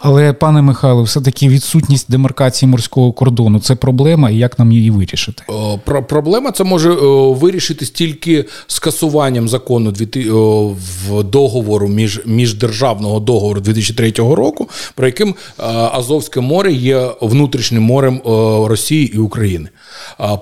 Але, 0.00 0.32
пане 0.32 0.62
Михайло, 0.62 1.02
все-таки 1.02 1.48
відсутність 1.48 2.10
демаркації 2.10 2.68
морського 2.68 3.12
кордону 3.12 3.60
це 3.60 3.74
проблема, 3.74 4.30
і 4.30 4.36
як 4.36 4.58
нам 4.58 4.72
її 4.72 4.90
вирішити? 4.90 5.42
Про 5.84 6.02
проблема 6.02 6.52
це 6.52 6.64
може 6.64 6.90
вирішитись 7.32 7.90
тільки 7.90 8.44
скасуванням 8.66 9.48
закону 9.48 9.92
о, 10.32 10.74
в 11.08 11.22
договору 11.22 11.88
між 11.88 12.20
міждержавного 12.26 13.20
договору 13.20 13.60
2003 13.60 14.10
року, 14.10 14.68
про 14.94 15.06
яким 15.06 15.28
е, 15.28 15.62
Азовське 15.92 16.40
море 16.40 16.72
є 16.72 17.10
внутрішнім 17.20 17.82
морем 17.82 18.20
Росії 18.66 19.14
і 19.14 19.18
України. 19.18 19.68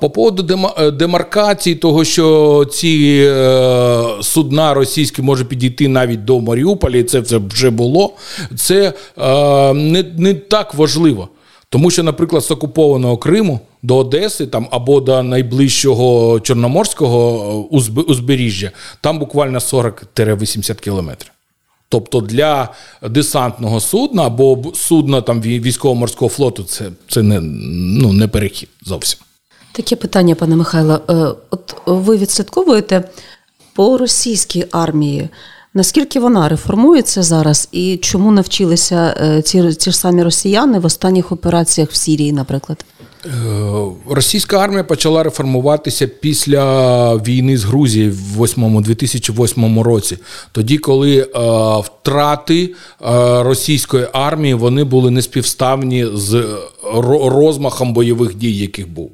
По 0.00 0.10
поводу 0.10 0.72
е, 0.78 0.90
демаркації, 0.90 1.76
того, 1.76 2.04
що 2.04 2.64
ці 2.72 3.24
е, 3.28 4.04
судна 4.22 4.74
російські 4.74 5.22
може 5.22 5.44
підійти 5.44 5.88
навіть 5.88 6.24
до 6.24 6.40
Маріуполя, 6.40 6.96
і 6.96 7.02
це, 7.02 7.20
вже 7.38 7.70
було. 7.70 8.14
Це 8.56 8.92
е, 9.18 9.74
не, 9.74 10.04
не 10.16 10.34
так 10.34 10.74
важливо. 10.74 11.28
Тому 11.68 11.90
що, 11.90 12.02
наприклад, 12.02 12.44
з 12.44 12.50
окупованого 12.50 13.16
Криму 13.16 13.60
до 13.82 13.96
Одеси 13.96 14.46
там 14.46 14.68
або 14.70 15.00
до 15.00 15.22
найближчого 15.22 16.40
Чорноморського 16.40 17.60
узбережжя, 18.08 18.70
там 19.00 19.18
буквально 19.18 19.58
40-80 19.58 20.80
кілометрів. 20.80 21.32
Тобто 21.88 22.20
для 22.20 22.68
десантного 23.02 23.80
судна 23.80 24.26
або 24.26 24.72
судна 24.74 25.20
там 25.20 25.42
військово-морського 25.42 26.28
флоту 26.28 26.62
це, 26.64 26.90
це 27.08 27.22
не, 27.22 27.40
ну, 27.40 28.12
не 28.12 28.28
перехід 28.28 28.68
зовсім. 28.82 29.20
Таке 29.72 29.96
питання, 29.96 30.34
пане 30.34 30.56
Михайло. 30.56 31.00
Е, 31.10 31.14
От 31.50 31.74
ви 31.86 32.16
відслідковуєте 32.16 33.04
по 33.74 33.98
російській 33.98 34.64
армії. 34.70 35.28
Наскільки 35.74 36.20
вона 36.20 36.48
реформується 36.48 37.22
зараз, 37.22 37.68
і 37.72 37.96
чому 37.96 38.32
навчилися 38.32 39.14
е, 39.20 39.42
ці, 39.42 39.72
ці 39.72 39.90
ж 39.90 39.98
самі 39.98 40.22
росіяни 40.22 40.78
в 40.78 40.84
останніх 40.84 41.32
операціях 41.32 41.90
в 41.90 41.94
Сірії, 41.94 42.32
наприклад? 42.32 42.84
Е, 43.26 43.30
Російська 44.10 44.58
армія 44.58 44.84
почала 44.84 45.22
реформуватися 45.22 46.06
після 46.06 47.16
війни 47.16 47.56
з 47.58 47.64
Грузією 47.64 48.12
в 48.12 48.44
8, 48.44 48.82
2008 48.82 49.80
році. 49.80 50.18
Тоді, 50.52 50.78
коли 50.78 51.18
е, 51.18 51.26
втрати 51.80 52.64
е, 52.64 52.72
російської 53.42 54.06
армії 54.12 54.54
вони 54.54 54.84
були 54.84 55.10
неспівставні 55.10 56.06
з 56.14 56.34
ро- 56.94 57.28
розмахом 57.28 57.92
бойових 57.92 58.34
дій, 58.34 58.56
яких 58.56 58.88
був. 58.88 59.10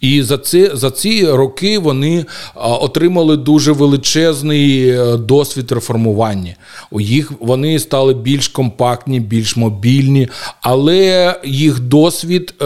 І 0.00 0.22
за 0.22 0.38
це 0.38 0.70
за 0.74 0.90
ці 0.90 1.26
роки 1.26 1.78
вони 1.78 2.24
отримали 2.54 3.36
дуже 3.36 3.72
величезний 3.72 4.88
е, 4.88 5.16
досвід 5.16 5.72
реформування. 5.72 6.56
У 6.90 7.00
їх 7.00 7.32
вони 7.40 7.78
стали 7.78 8.14
більш 8.14 8.48
компактні, 8.48 9.20
більш 9.20 9.56
мобільні, 9.56 10.28
але 10.60 11.34
їх 11.44 11.80
досвід 11.80 12.54
е, 12.62 12.64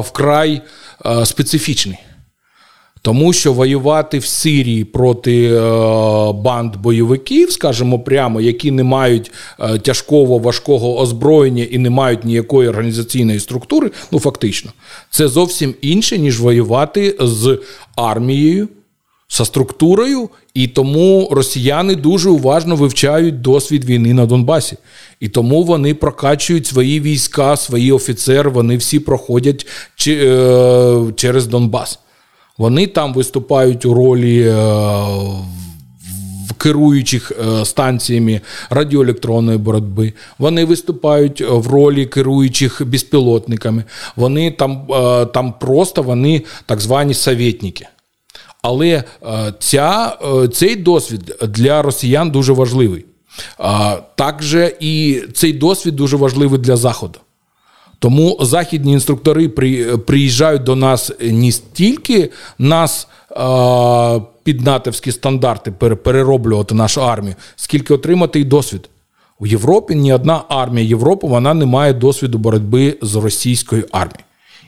вкрай 0.00 0.62
е, 1.06 1.26
специфічний. 1.26 1.98
Тому 3.02 3.32
що 3.32 3.52
воювати 3.52 4.18
в 4.18 4.24
Сирії 4.24 4.84
проти 4.84 5.46
е, 5.46 5.60
банд 6.32 6.76
бойовиків, 6.76 7.52
скажімо 7.52 7.98
прямо, 7.98 8.40
які 8.40 8.70
не 8.70 8.84
мають 8.84 9.32
е, 9.60 9.78
тяжкого 9.78 10.38
важкого 10.38 10.98
озброєння 10.98 11.64
і 11.64 11.78
не 11.78 11.90
мають 11.90 12.24
ніякої 12.24 12.68
організаційної 12.68 13.40
структури, 13.40 13.90
ну 14.10 14.18
фактично, 14.18 14.72
це 15.10 15.28
зовсім 15.28 15.74
інше, 15.80 16.18
ніж 16.18 16.40
воювати 16.40 17.16
з 17.20 17.58
армією, 17.96 18.68
зі 19.30 19.44
структурою, 19.44 20.28
і 20.54 20.68
тому 20.68 21.28
росіяни 21.30 21.94
дуже 21.94 22.30
уважно 22.30 22.76
вивчають 22.76 23.40
досвід 23.40 23.84
війни 23.84 24.14
на 24.14 24.26
Донбасі. 24.26 24.76
І 25.20 25.28
тому 25.28 25.62
вони 25.62 25.94
прокачують 25.94 26.66
свої 26.66 27.00
війська, 27.00 27.56
свої 27.56 27.92
офіцери, 27.92 28.50
вони 28.50 28.76
всі 28.76 28.98
проходять 29.00 29.66
е, 30.06 31.12
через 31.16 31.46
Донбас. 31.46 31.98
Вони 32.62 32.86
там 32.86 33.14
виступають 33.14 33.86
у 33.86 33.94
ролі 33.94 34.42
е, 34.48 34.54
керуючих 36.58 37.32
е, 37.32 37.64
станціями 37.64 38.40
радіоелектронної 38.70 39.58
боротьби. 39.58 40.12
Вони 40.38 40.64
виступають 40.64 41.40
в 41.40 41.66
ролі 41.66 42.06
керуючих 42.06 42.82
безпілотниками. 42.86 43.84
Вони 44.16 44.50
там, 44.50 44.86
е, 44.90 45.26
там 45.26 45.54
просто 45.60 46.02
вони 46.02 46.42
так 46.66 46.80
звані 46.80 47.14
совєтники. 47.14 47.86
Але 48.62 49.04
ця, 49.58 50.18
цей 50.52 50.76
досвід 50.76 51.36
для 51.48 51.82
росіян 51.82 52.30
дуже 52.30 52.52
важливий. 52.52 53.04
Також 54.14 54.56
і 54.80 55.22
цей 55.34 55.52
досвід 55.52 55.96
дуже 55.96 56.16
важливий 56.16 56.60
для 56.60 56.76
Заходу. 56.76 57.18
Тому 58.02 58.38
західні 58.40 58.92
інструктори 58.92 59.48
при, 59.48 59.96
приїжджають 59.96 60.62
до 60.62 60.76
нас 60.76 61.12
не 61.20 61.52
стільки 61.52 62.30
нас 62.58 63.08
під 64.42 64.60
натовські 64.60 65.12
стандарти 65.12 65.70
пере- 65.72 65.96
перероблювати 65.96 66.74
нашу 66.74 67.02
армію, 67.04 67.34
скільки 67.56 67.94
отримати 67.94 68.40
і 68.40 68.44
досвід. 68.44 68.88
У 69.38 69.46
Європі 69.46 69.94
ні 69.94 70.12
одна 70.12 70.44
армія 70.48 70.88
Європи 70.88 71.26
вона 71.26 71.54
не 71.54 71.66
має 71.66 71.92
досвіду 71.92 72.38
боротьби 72.38 72.98
з 73.02 73.14
російською 73.14 73.84
армією. 73.92 74.24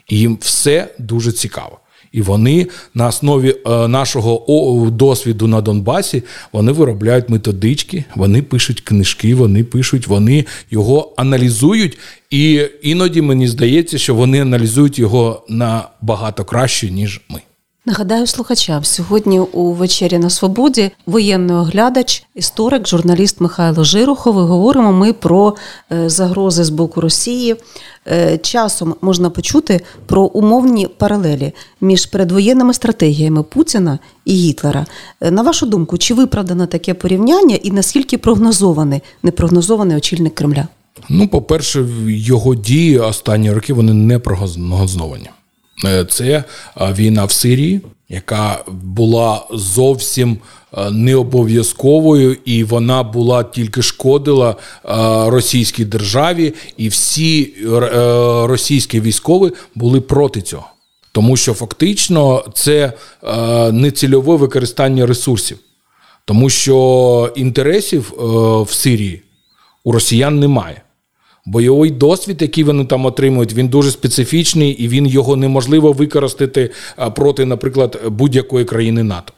І 0.09 0.19
їм 0.19 0.39
все 0.41 0.89
дуже 0.99 1.33
цікаво. 1.33 1.79
І 2.15 2.23
вони 2.23 2.67
на 2.95 3.07
основі 3.07 3.55
е, 3.67 3.89
нашого 3.89 4.91
досвіду 4.91 5.47
на 5.47 5.61
Донбасі 5.61 6.23
вони 6.53 6.73
виробляють 6.73 7.29
методички, 7.29 8.05
вони 8.15 8.43
пишуть 8.43 8.81
книжки, 8.81 9.35
вони 9.35 9.65
пишуть, 9.65 10.07
вони 10.07 10.45
його 10.71 11.15
аналізують. 11.17 11.99
І 12.31 12.63
іноді 12.83 13.23
мені 13.23 13.49
здається, 13.49 13.99
що 13.99 14.15
вони 14.15 14.41
аналізують 14.41 14.99
його 14.99 15.47
набагато 15.49 16.45
краще, 16.45 16.91
ніж 16.91 17.21
ми. 17.29 17.41
Нагадаю 17.87 18.27
слухачам, 18.27 18.85
сьогодні 18.85 19.41
у 19.41 19.73
вечері 19.73 20.19
на 20.19 20.31
свободі 20.31 20.91
воєнний 21.07 21.57
оглядач, 21.57 22.25
історик, 22.35 22.89
журналіст 22.89 23.41
Михайло 23.41 23.85
Жирухов. 23.85 24.37
І 24.37 24.39
Говоримо 24.39 24.93
ми 24.93 25.13
про 25.13 25.55
е, 25.93 26.09
загрози 26.09 26.65
з 26.65 26.71
боку 26.71 27.01
Росії. 27.01 27.57
Е, 28.07 28.39
Часом 28.39 28.95
можна 29.01 29.31
почути 29.31 29.81
про 30.07 30.23
умовні 30.23 30.87
паралелі 30.87 31.53
між 31.81 32.07
передвоєнними 32.07 32.75
стратегіями 32.75 33.43
Путіна 33.43 33.99
і 34.25 34.35
Гітлера. 34.35 34.87
Е, 35.21 35.31
На 35.31 35.43
вашу 35.43 35.67
думку, 35.67 35.99
чи 35.99 36.15
виправдано 36.15 36.67
таке 36.67 36.95
порівняння 36.95 37.57
і 37.57 37.71
наскільки 37.71 38.19
прогнозований 38.19 39.03
непрогнозований 39.23 39.97
очільник 39.97 40.35
Кремля? 40.35 40.69
Ну, 41.09 41.29
по-перше, 41.29 41.87
його 42.07 42.55
дії 42.55 42.99
останні 42.99 43.53
роки 43.53 43.73
вони 43.73 43.93
не 43.93 44.19
прогнозовані. 44.19 45.31
Е, 45.85 46.05
Це 46.05 46.25
е, 46.25 46.45
війна 46.93 47.25
в 47.25 47.33
Сирії, 47.33 47.81
яка 48.09 48.65
була 48.69 49.47
зовсім 49.51 50.39
е, 50.77 50.91
не 50.91 51.17
обов'язковою, 51.17 52.37
і 52.45 52.65
вона 52.65 53.03
була 53.03 53.45
тільки 53.45 53.83
шкодила 53.83 54.57
російській 55.27 55.85
державі, 55.85 56.55
і 56.77 56.89
всі 56.89 57.55
російські 58.45 59.01
військові 59.01 59.53
були 59.75 60.01
проти 60.01 60.43
цього. 60.43 60.67
Тому 61.13 61.37
що 61.37 61.55
фактично 61.55 62.45
це 62.55 62.93
е, 63.23 63.73
нецільове 63.73 64.37
використання 64.37 65.07
ресурсів, 65.07 65.59
тому 66.25 66.51
що 66.51 67.33
інтересів 67.37 68.13
в 68.69 68.73
Сирії 68.73 69.23
у 69.85 69.93
росіян 69.93 70.39
немає. 70.39 70.84
Бойовий 71.47 71.91
досвід, 71.91 72.43
який 72.43 72.65
вони 72.65 72.85
там 72.85 73.07
отримують, 73.07 73.55
він 73.55 73.69
дуже 73.69 73.91
специфічний 73.91 74.71
і 74.71 74.89
він 74.89 75.07
його 75.07 75.37
неможливо 75.37 75.93
використати 75.93 76.71
проти, 77.15 77.45
наприклад, 77.45 78.01
будь-якої 78.09 78.65
країни 78.65 79.03
НАТО. 79.03 79.33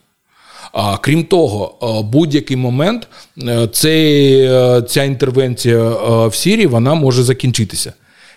Крім 1.01 1.25
того, 1.25 1.75
будь-який 2.13 2.57
момент 2.57 3.09
е, 3.43 3.69
цей, 3.73 4.41
е, 4.41 4.83
ця 4.89 5.05
інтервенція 5.05 5.79
е, 5.79 6.27
в 6.27 6.35
Сирії 6.35 6.67
вона 6.67 6.95
може 6.95 7.23
закінчитися, 7.23 7.93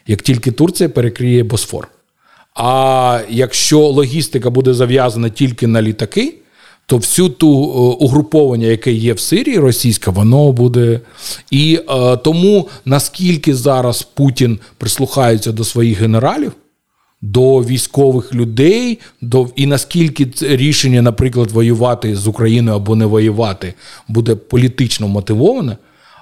як 0.08 0.21
тільки 0.21 0.51
Турція 0.51 0.89
перекриє 0.89 1.43
Босфор. 1.43 1.88
А 2.55 3.19
якщо 3.29 3.79
логістика 3.79 4.49
буде 4.49 4.73
зав'язана 4.73 5.29
тільки 5.29 5.67
на 5.67 5.82
літаки, 5.82 6.36
то 6.89 6.97
всю 6.97 7.30
ту 7.30 7.47
е, 7.47 8.06
угруповання, 8.06 8.67
яке 8.67 8.91
є 8.91 9.13
в 9.13 9.19
Сирії, 9.19 9.58
російське, 9.60 10.12
воно 10.12 10.52
буде. 10.52 10.99
І 11.52 11.80
е, 11.89 12.17
тому 12.17 12.67
наскільки 12.86 13.56
зараз 13.56 14.04
Путін 14.04 14.60
прислухається 14.78 15.52
до 15.52 15.63
своїх 15.63 16.02
генералів, 16.02 16.52
до 17.21 17.60
військових 17.60 18.34
людей, 18.34 18.99
до 19.21 19.49
і 19.56 19.65
наскільки 19.65 20.28
рішення, 20.41 21.02
наприклад, 21.02 21.52
воювати 21.52 22.15
з 22.15 22.28
Україною 22.28 22.78
або 22.78 22.95
не 22.95 23.06
воювати, 23.06 23.73
буде 24.08 24.36
політично 24.36 25.08
мотивоване, 25.08 25.78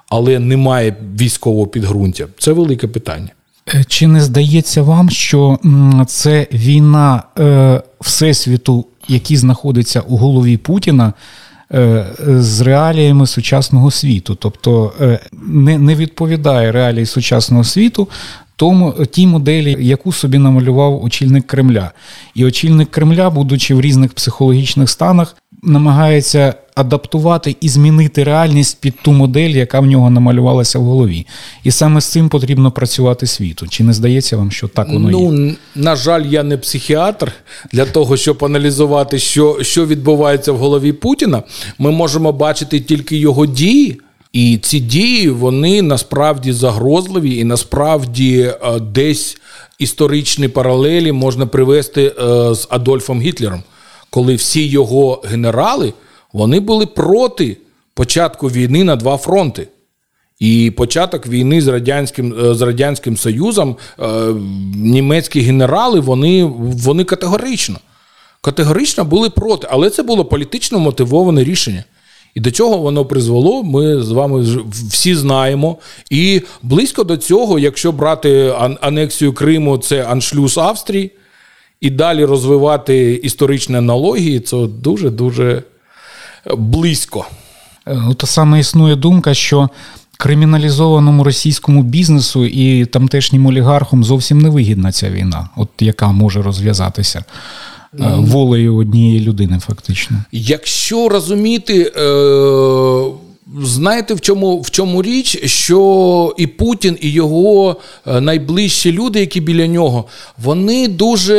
але 0.08 0.38
немає 0.38 0.96
військового 1.20 1.66
підґрунтя, 1.66 2.26
це 2.38 2.52
велике 2.52 2.86
питання. 2.86 3.30
Е, 3.74 3.84
Чи 3.88 4.06
не 4.06 4.20
здається 4.20 4.82
вам, 4.82 5.10
що 5.10 5.58
це 6.06 6.46
війна 6.52 7.22
е, 7.38 7.82
всесвіту, 8.00 8.86
який 9.08 9.36
знаходиться 9.36 10.00
у 10.00 10.16
голові 10.16 10.56
Путіна? 10.56 11.12
е, 11.74 12.06
З 12.26 12.60
реаліями 12.60 13.26
сучасного 13.26 13.90
світу, 13.90 14.34
тобто 14.34 14.92
не, 15.46 15.78
не 15.78 15.94
відповідає 15.94 16.72
реалії 16.72 17.06
сучасного 17.06 17.64
світу 17.64 18.08
тому 18.56 18.92
тій 19.10 19.26
моделі, 19.26 19.76
яку 19.80 20.12
собі 20.12 20.38
намалював 20.38 21.04
очільник 21.04 21.46
Кремля. 21.46 21.90
І 22.34 22.44
очільник 22.44 22.90
Кремля, 22.90 23.30
будучи 23.30 23.74
в 23.74 23.80
різних 23.80 24.12
психологічних 24.12 24.90
станах, 24.90 25.36
намагається 25.62 26.54
адаптувати 26.78 27.56
і 27.60 27.68
змінити 27.68 28.24
реальність 28.24 28.80
під 28.80 28.94
ту 29.02 29.12
модель, 29.12 29.50
яка 29.50 29.80
в 29.80 29.86
нього 29.86 30.10
намалювалася 30.10 30.78
в 30.78 30.82
голові. 30.82 31.26
І 31.64 31.70
саме 31.70 32.00
з 32.00 32.04
цим 32.04 32.28
потрібно 32.28 32.70
працювати 32.70 33.26
світу. 33.26 33.66
Чи 33.68 33.84
не 33.84 33.92
здається 33.92 34.36
вам, 34.36 34.50
що 34.50 34.68
так 34.68 34.88
воно 34.88 35.10
ну, 35.10 35.20
є? 35.20 35.28
н- 35.28 35.56
на 35.74 35.96
жаль, 35.96 36.24
я 36.24 36.42
не 36.42 36.58
психіатр 36.58 37.32
для 37.72 37.84
того, 37.84 38.16
щоб 38.16 38.44
аналізувати, 38.44 39.18
що, 39.18 39.58
що 39.62 39.86
відбувається 39.86 40.52
в 40.52 40.56
голові 40.56 40.92
Путіна. 40.92 41.42
Ми 41.78 41.90
можемо 41.90 42.32
бачити 42.32 42.80
тільки 42.80 43.16
його 43.16 43.46
дії. 43.46 44.00
І 44.32 44.58
ці 44.62 44.80
дії 44.80 45.30
вони 45.30 45.82
насправді 45.82 46.52
загрозливі, 46.52 47.36
і 47.36 47.44
насправді 47.44 48.40
е, 48.40 48.80
десь 48.80 49.38
історичні 49.78 50.48
паралелі 50.48 51.12
можна 51.12 51.46
привести 51.46 52.02
е, 52.02 52.54
з 52.54 52.66
Адольфом 52.70 53.20
Гітлером, 53.20 53.62
коли 54.10 54.34
всі 54.34 54.66
його 54.66 55.22
генерали 55.30 55.92
вони 56.32 56.60
були 56.60 56.86
проти 56.86 57.56
початку 57.94 58.48
війни 58.48 58.84
на 58.84 58.96
два 58.96 59.16
фронти. 59.16 59.68
І 60.38 60.72
початок 60.76 61.26
війни 61.26 61.60
з 61.60 61.66
радянським 61.66 62.34
е, 62.44 62.54
з 62.54 62.60
радянським 62.60 63.16
Союзом 63.16 63.76
е, 64.00 64.04
німецькі 64.76 65.40
генерали 65.40 66.00
вони, 66.00 66.44
вони 66.44 67.04
категорично 67.04 67.78
категорично 68.40 69.04
були 69.04 69.30
проти, 69.30 69.66
але 69.70 69.90
це 69.90 70.02
було 70.02 70.24
політично 70.24 70.78
мотивоване 70.78 71.44
рішення. 71.44 71.84
І 72.34 72.40
до 72.40 72.50
чого 72.50 72.78
воно 72.78 73.04
призвело, 73.04 73.62
ми 73.62 74.02
з 74.02 74.10
вами 74.10 74.46
всі 74.90 75.14
знаємо. 75.14 75.76
І 76.10 76.42
близько 76.62 77.04
до 77.04 77.16
цього, 77.16 77.58
якщо 77.58 77.92
брати 77.92 78.54
анексію 78.80 79.32
Криму, 79.32 79.78
це 79.78 80.04
аншлюз 80.04 80.58
Австрії, 80.58 81.10
і 81.80 81.90
далі 81.90 82.24
розвивати 82.24 83.12
історичні 83.14 83.76
аналогії, 83.76 84.40
це 84.40 84.56
дуже 84.66 85.10
дуже 85.10 85.62
близько. 86.56 87.26
Е, 87.86 88.02
Та 88.16 88.26
саме 88.26 88.60
існує 88.60 88.96
думка, 88.96 89.34
що 89.34 89.68
криміналізованому 90.18 91.24
російському 91.24 91.82
бізнесу 91.82 92.46
і 92.46 92.86
тамтешнім 92.86 93.46
олігархам 93.46 94.04
зовсім 94.04 94.38
не 94.38 94.48
вигідна 94.50 94.92
ця 94.92 95.10
війна, 95.10 95.48
от 95.56 95.68
яка 95.80 96.12
може 96.12 96.42
розв'язатися 96.42 97.18
е, 97.18 97.24
волею 98.16 98.76
однієї 98.76 99.20
людини, 99.20 99.58
фактично. 99.58 100.16
Якщо 100.32 101.08
розуміти, 101.08 101.92
е, 101.96 103.02
знаєте, 103.62 104.14
в 104.14 104.20
чому, 104.20 104.60
в 104.60 104.70
чому 104.70 105.02
річ, 105.02 105.38
що 105.44 106.34
і 106.38 106.46
Путін, 106.46 106.98
і 107.00 107.10
його 107.10 107.76
найближчі 108.06 108.92
люди, 108.92 109.20
які 109.20 109.40
біля 109.40 109.66
нього, 109.66 110.04
вони 110.38 110.88
дуже 110.88 111.34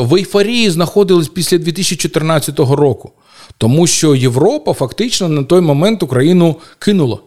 в 0.00 0.14
ейфорії 0.14 0.70
знаходились 0.70 1.28
після 1.28 1.58
2014 1.58 2.58
року. 2.58 3.12
Тому 3.58 3.86
що 3.86 4.14
Європа 4.14 4.72
фактично 4.72 5.28
на 5.28 5.42
той 5.42 5.60
момент 5.60 6.02
Україну 6.02 6.56
кинула. 6.78 7.18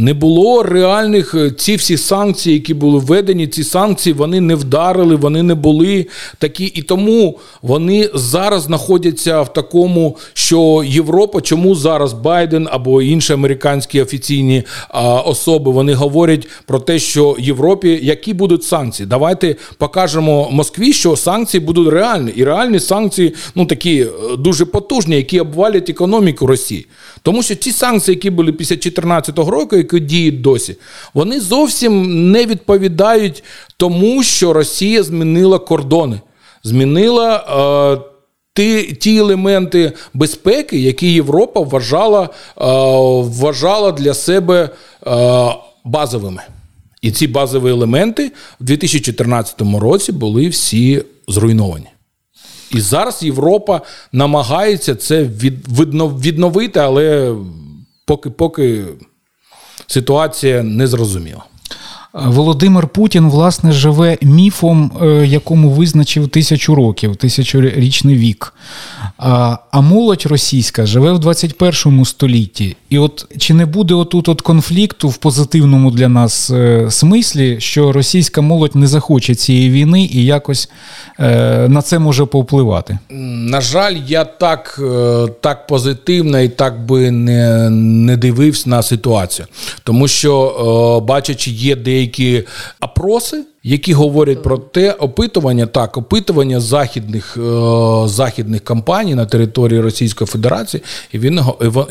Не 0.00 0.14
було 0.14 0.62
реальних 0.62 1.34
е, 1.34 1.50
ці 1.50 1.76
всі 1.76 1.96
санкції, 1.96 2.54
які 2.54 2.74
були 2.74 2.98
введені. 2.98 3.46
Ці 3.46 3.64
санкції 3.64 4.12
вони 4.12 4.40
не 4.40 4.54
вдарили, 4.54 5.16
вони 5.16 5.42
не 5.42 5.54
були 5.54 6.06
такі. 6.38 6.64
І 6.64 6.82
тому 6.82 7.38
вони 7.62 8.10
зараз 8.14 8.62
знаходяться 8.62 9.42
в 9.42 9.52
такому, 9.52 10.16
що 10.32 10.82
Європа, 10.86 11.40
чому 11.40 11.74
зараз 11.74 12.12
Байден 12.12 12.68
або 12.70 13.02
інші 13.02 13.32
американські 13.32 14.02
офіційні 14.02 14.62
а, 14.88 15.20
особи 15.20 15.72
вони 15.72 15.94
говорять 15.94 16.48
про 16.66 16.78
те, 16.78 16.98
що 16.98 17.36
Європі 17.38 18.00
які 18.02 18.34
будуть 18.34 18.64
санкції. 18.64 19.06
Давайте 19.06 19.56
покажемо 19.78 20.48
Москві, 20.50 20.92
що 20.92 21.16
санкції 21.16 21.60
будуть 21.60 21.88
реальні, 21.88 22.32
і 22.36 22.44
реальні 22.44 22.80
санкції, 22.80 23.34
ну 23.54 23.66
такі 23.66 24.00
е, 24.00 24.08
дуже 24.38 24.64
потужні, 24.64 25.16
які 25.16 25.40
обвалять 25.40 25.90
економіку 25.90 26.46
Росії. 26.46 26.86
Тому 27.22 27.42
що 27.42 27.54
ті 27.54 27.72
санкції, 27.72 28.14
які 28.14 28.30
були 28.30 28.52
після 28.52 28.76
2014 28.76 29.38
року, 29.38 29.76
які 29.92 30.06
діють 30.06 30.40
досі, 30.40 30.76
вони 31.14 31.40
зовсім 31.40 32.30
не 32.30 32.46
відповідають 32.46 33.44
тому, 33.76 34.22
що 34.22 34.52
Росія 34.52 35.02
змінила 35.02 35.58
кордони, 35.58 36.20
змінила 36.64 37.36
е, 37.36 38.10
ті, 38.54 38.92
ті 38.92 39.16
елементи 39.16 39.92
безпеки, 40.14 40.78
які 40.78 41.12
Європа 41.12 41.60
вважала, 41.60 42.22
е, 42.22 42.28
вважала 43.22 43.92
для 43.92 44.14
себе 44.14 44.70
е, 45.06 45.54
базовими. 45.84 46.42
І 47.02 47.10
ці 47.10 47.26
базові 47.26 47.70
елементи 47.70 48.32
в 48.60 48.64
2014 48.64 49.62
році 49.80 50.12
були 50.12 50.48
всі 50.48 51.04
зруйновані. 51.28 51.86
І 52.74 52.80
зараз 52.80 53.22
Європа 53.22 53.80
намагається 54.12 54.94
це 54.94 55.22
від, 55.22 55.68
відновити, 56.24 56.80
але 56.80 57.34
поки, 58.06 58.30
поки 58.30 58.84
ситуація 59.90 60.62
не 60.62 60.86
зрозуміла. 60.86 61.44
Володимир 62.12 62.88
Путін, 62.88 63.28
власне, 63.28 63.72
живе 63.72 64.18
міфом, 64.22 64.92
е, 65.02 65.26
якому 65.26 65.70
визначив 65.70 66.28
тисячу 66.28 66.74
років, 66.74 67.16
тисячорічний 67.16 68.16
вік. 68.16 68.54
А, 69.18 69.80
молодь 69.80 70.26
російська 70.26 70.86
живе 70.86 71.12
в 71.12 71.18
21 71.18 72.04
столітті. 72.04 72.76
І 72.90 72.98
от 72.98 73.26
чи 73.38 73.54
не 73.54 73.66
буде 73.66 73.94
отут 73.94 74.28
от 74.28 74.40
конфлікту 74.40 75.08
в 75.08 75.16
позитивному 75.16 75.90
для 75.90 76.08
нас 76.08 76.50
е, 76.50 76.86
смислі, 76.90 77.60
що 77.60 77.92
російська 77.92 78.40
молодь 78.40 78.76
не 78.76 78.86
захоче 78.86 79.34
цієї 79.34 79.70
війни 79.70 80.04
і 80.12 80.24
якось 80.24 80.70
е, 81.20 81.68
на 81.68 81.82
це 81.82 81.98
може 81.98 82.24
повпливати? 82.24 82.98
На 83.10 83.60
жаль, 83.60 83.96
я 84.06 84.24
так, 84.24 84.80
е, 84.82 85.28
так 85.40 85.66
позитивно 85.66 86.40
і 86.40 86.48
так 86.48 86.86
би 86.86 87.10
не, 87.10 87.70
не 87.70 88.16
дивився 88.16 88.70
на 88.70 88.82
ситуацію. 88.82 89.46
Тому 89.84 90.08
що, 90.08 91.00
е, 91.02 91.06
бачачи, 91.06 91.50
є 91.50 91.76
деякі 91.76 91.99
опроси, 92.80 93.44
які 93.62 93.92
говорять 93.92 94.42
про 94.42 94.58
те, 94.58 94.92
опитування, 94.92 95.66
так, 95.66 95.96
опитування 95.96 96.60
західних, 96.60 97.36
е, 97.36 97.40
західних 98.08 98.64
компаній 98.64 99.14
на 99.14 99.26
території 99.26 99.80
Російської 99.80 100.28
Федерації, 100.28 100.82
і, 101.12 101.18
він, 101.18 101.40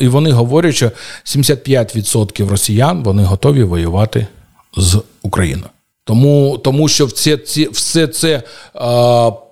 і 0.00 0.08
вони 0.08 0.30
говорять, 0.30 0.74
що 0.74 0.90
75% 1.24 2.48
росіян 2.48 3.02
вони 3.02 3.22
готові 3.22 3.62
воювати 3.62 4.26
з 4.76 5.02
Україною. 5.22 5.70
Тому, 6.04 6.60
тому 6.64 6.88
що 6.88 7.06
все, 7.06 7.36
ці, 7.36 7.68
все 7.72 8.06
це 8.06 8.28
е, 8.36 8.42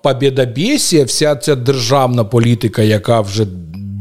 побєдобєсія, 0.02 1.04
вся 1.04 1.36
ця 1.36 1.54
державна 1.54 2.24
політика, 2.24 2.82
яка 2.82 3.20
вже 3.20 3.46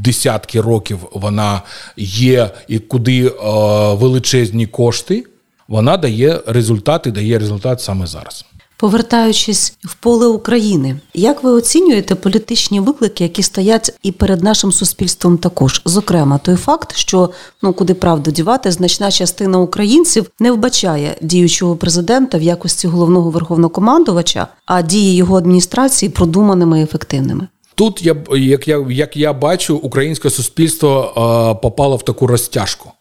десятки 0.04 0.62
років 0.62 1.00
вона 1.13 1.62
є, 1.98 2.50
і 2.67 2.80
куди 2.80 3.26
е, 3.28 3.32
величезні 3.93 4.67
кошти, 4.67 5.24
вона 5.67 5.97
дає 5.97 6.41
результат 6.47 7.08
і 7.08 7.12
дає 7.12 7.39
результат 7.39 7.82
саме 7.82 8.08
зараз. 8.08 8.45
Повертаючись 8.80 9.77
в 9.84 9.95
поле 9.95 10.27
України, 10.27 10.99
як 11.13 11.43
ви 11.43 11.51
оцінюєте 11.51 12.15
політичні 12.15 12.80
виклики, 12.80 13.23
які 13.23 13.43
стоять 13.43 13.93
і 14.03 14.12
перед 14.12 14.43
нашим 14.43 14.71
суспільством 14.71 15.38
також? 15.38 15.82
Зокрема, 15.86 16.38
той 16.38 16.56
факт, 16.56 16.95
що 16.95 17.30
ну 17.62 17.73
куди 17.73 17.93
правду 17.93 18.32
дівати, 18.32 18.71
значна 18.71 19.12
частина 19.12 19.58
українців 19.58 20.32
не 20.39 20.51
вбачає 20.51 21.15
діючого 21.21 21.75
президента 21.75 22.38
в 22.38 22.41
якості 22.41 22.88
головного 22.88 23.30
верховнокомандувача, 23.30 24.47
а 24.65 24.82
дії 24.82 25.15
його 25.15 25.38
адміністрації 25.38 26.10
продуманими 26.10 26.80
і 26.80 26.84
ефективними. 26.84 27.47
Тут 27.75 28.06
я 28.06 28.15
як 28.32 28.67
я, 28.67 28.86
як 28.89 29.17
я 29.17 29.34
бачу, 29.34 29.75
українське 29.75 30.30
суспільство 30.30 31.13
е, 31.58 31.62
попало 31.62 31.95
в 31.95 32.03
таку 32.03 32.27
розтяжку. 32.27 32.91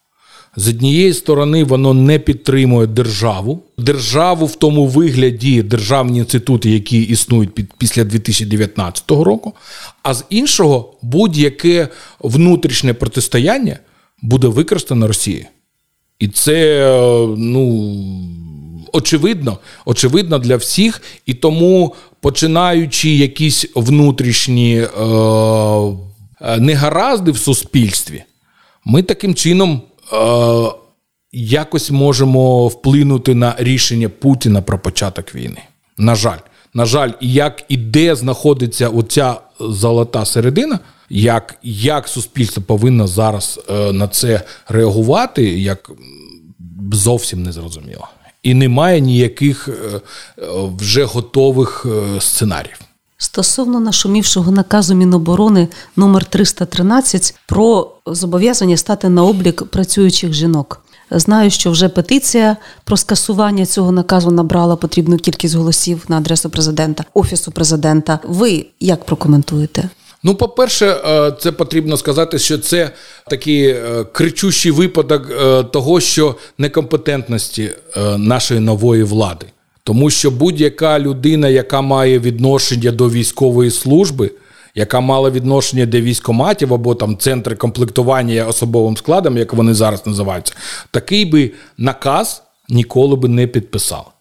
З 0.56 0.68
однієї 0.68 1.14
сторони, 1.14 1.64
воно 1.64 1.94
не 1.94 2.18
підтримує 2.18 2.86
державу, 2.86 3.62
державу 3.78 4.46
в 4.46 4.54
тому 4.54 4.86
вигляді 4.86 5.62
державні 5.62 6.18
інститути, 6.18 6.70
які 6.70 7.02
існують 7.02 7.54
під 7.54 7.72
після 7.78 8.04
2019 8.04 9.10
року. 9.10 9.52
А 10.02 10.14
з 10.14 10.24
іншого, 10.30 10.94
будь-яке 11.02 11.88
внутрішнє 12.20 12.94
протистояння 12.94 13.78
буде 14.22 14.46
використано 14.48 15.06
Росією. 15.06 15.46
І 16.18 16.28
це 16.28 16.80
ну 17.36 17.96
очевидно, 18.92 19.58
очевидно 19.84 20.38
для 20.38 20.56
всіх, 20.56 21.02
і 21.26 21.34
тому, 21.34 21.94
починаючи 22.20 23.10
якісь 23.10 23.66
внутрішні 23.74 24.76
е, 24.78 24.88
е 26.40 26.60
негаразди 26.60 27.30
в 27.30 27.38
суспільстві, 27.38 28.22
ми 28.84 29.02
таким 29.02 29.34
чином 29.34 29.82
якось 31.32 31.90
можемо 31.90 32.68
вплинути 32.68 33.34
на 33.34 33.54
рішення 33.58 34.08
Путіна 34.08 34.62
про 34.62 34.78
початок 34.78 35.34
війни. 35.34 35.62
На 35.98 36.14
жаль, 36.14 36.38
на 36.74 36.84
жаль, 36.84 37.10
як 37.20 37.64
і 37.68 37.76
де 37.76 38.14
знаходиться 38.16 38.88
оця 38.88 39.36
золота 39.60 40.24
середина, 40.24 40.78
як 41.10 41.58
як 41.62 42.08
суспільство 42.08 42.62
повинно 42.62 43.06
зараз 43.06 43.60
е, 43.70 43.92
на 43.92 44.08
це 44.08 44.42
реагувати, 44.68 45.60
як 45.60 45.90
зовсім 46.92 47.42
не 47.42 47.52
зрозуміло. 47.52 48.08
І 48.42 48.54
немає 48.54 49.00
ніяких 49.00 49.68
е, 49.68 50.00
вже 50.78 51.04
готових 51.04 51.86
е, 51.86 52.20
сценаріїв. 52.20 52.85
Стосовно 53.18 53.80
нашумівшого 53.80 54.52
наказу 54.52 54.94
Міноборони 54.94 55.68
номер 55.96 56.24
313 56.24 57.34
про 57.46 57.92
зобов'язання 58.06 58.76
стати 58.76 59.08
на 59.08 59.24
облік 59.24 59.64
працюючих 59.64 60.32
жінок. 60.32 60.80
Знаю, 61.10 61.50
що 61.50 61.70
вже 61.70 61.88
петиція 61.88 62.56
про 62.84 62.96
скасування 62.96 63.66
цього 63.66 63.92
наказу 63.92 64.30
набрала 64.30 64.76
потрібну 64.76 65.16
кількість 65.16 65.54
голосів 65.54 66.04
на 66.08 66.16
адресу 66.16 66.50
президента, 66.50 67.04
офісу 67.14 67.52
президента. 67.52 68.18
Ви 68.24 68.66
як 68.80 69.04
прокоментуєте? 69.04 69.88
Ну, 70.22 70.34
по-перше, 70.34 70.86
е, 70.86 71.32
це 71.40 71.52
потрібно 71.52 71.96
сказати, 71.96 72.38
що 72.38 72.58
це 72.58 72.90
такий 73.30 73.68
е, 73.68 74.04
кричущий 74.12 74.72
випадок 74.72 75.30
е, 75.30 75.62
того, 75.62 76.00
що 76.00 76.34
некомпетентності 76.58 77.70
нашої 78.18 78.60
нової 78.60 79.02
влади. 79.02 79.46
Тому 79.86 80.10
що 80.10 80.30
будь-яка 80.30 80.98
людина, 80.98 81.48
яка 81.48 81.80
має 81.80 82.18
відношення 82.18 82.92
до 82.92 83.10
військової 83.10 83.70
служби, 83.70 84.30
яка 84.74 85.00
мала 85.00 85.30
відношення 85.30 85.86
до 85.86 86.00
військоматів 86.00 86.74
або 86.74 86.94
там 86.94 87.16
центри 87.16 87.56
комплектування 87.56 88.46
особовим 88.46 88.96
складом, 88.96 89.36
як 89.36 89.54
вони 89.54 89.74
зараз 89.74 90.06
називаються, 90.06 90.54
такий 90.90 91.24
би 91.24 91.50
наказ 91.78 92.42
ніколи 92.68 93.16
би 93.16 93.28
не 93.28 93.46
підписав. 93.46 94.12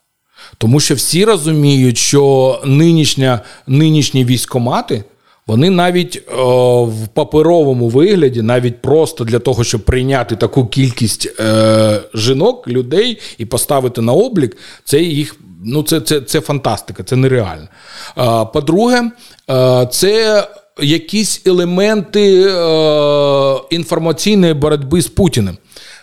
Тому 0.58 0.80
що 0.80 0.96
всі 0.96 1.26
розуміють, 1.26 1.98
що 1.98 2.62
нинішня, 2.66 3.40
нинішні 3.68 4.26
військомати. 4.26 5.04
Вони 5.48 5.70
навіть 5.70 6.24
о, 6.38 6.86
в 6.86 7.08
паперовому 7.08 7.90
вигляді, 7.90 8.42
навіть 8.42 8.82
просто 8.82 9.24
для 9.24 9.40
того, 9.40 9.64
щоб 9.64 9.86
прийняти 9.86 10.36
таку 10.36 10.66
кількість 10.66 11.40
е, 11.40 12.02
жінок, 12.14 12.68
людей 12.68 13.20
і 13.38 13.46
поставити 13.46 14.02
на 14.02 14.14
облік, 14.14 14.58
це 14.84 15.00
їх 15.00 15.36
ну 15.66 15.84
це 15.84 16.02
це, 16.02 16.22
це 16.22 16.42
фантастика, 16.42 17.04
це 17.04 17.16
нереально. 17.16 17.68
Е, 18.18 18.46
по-друге, 18.54 19.12
е, 19.50 19.88
це 19.92 20.48
якісь 20.82 21.42
елементи 21.46 22.44
е, 22.44 23.56
інформаційної 23.70 24.54
боротьби 24.54 25.02
з 25.02 25.08
Путіним. 25.08 25.58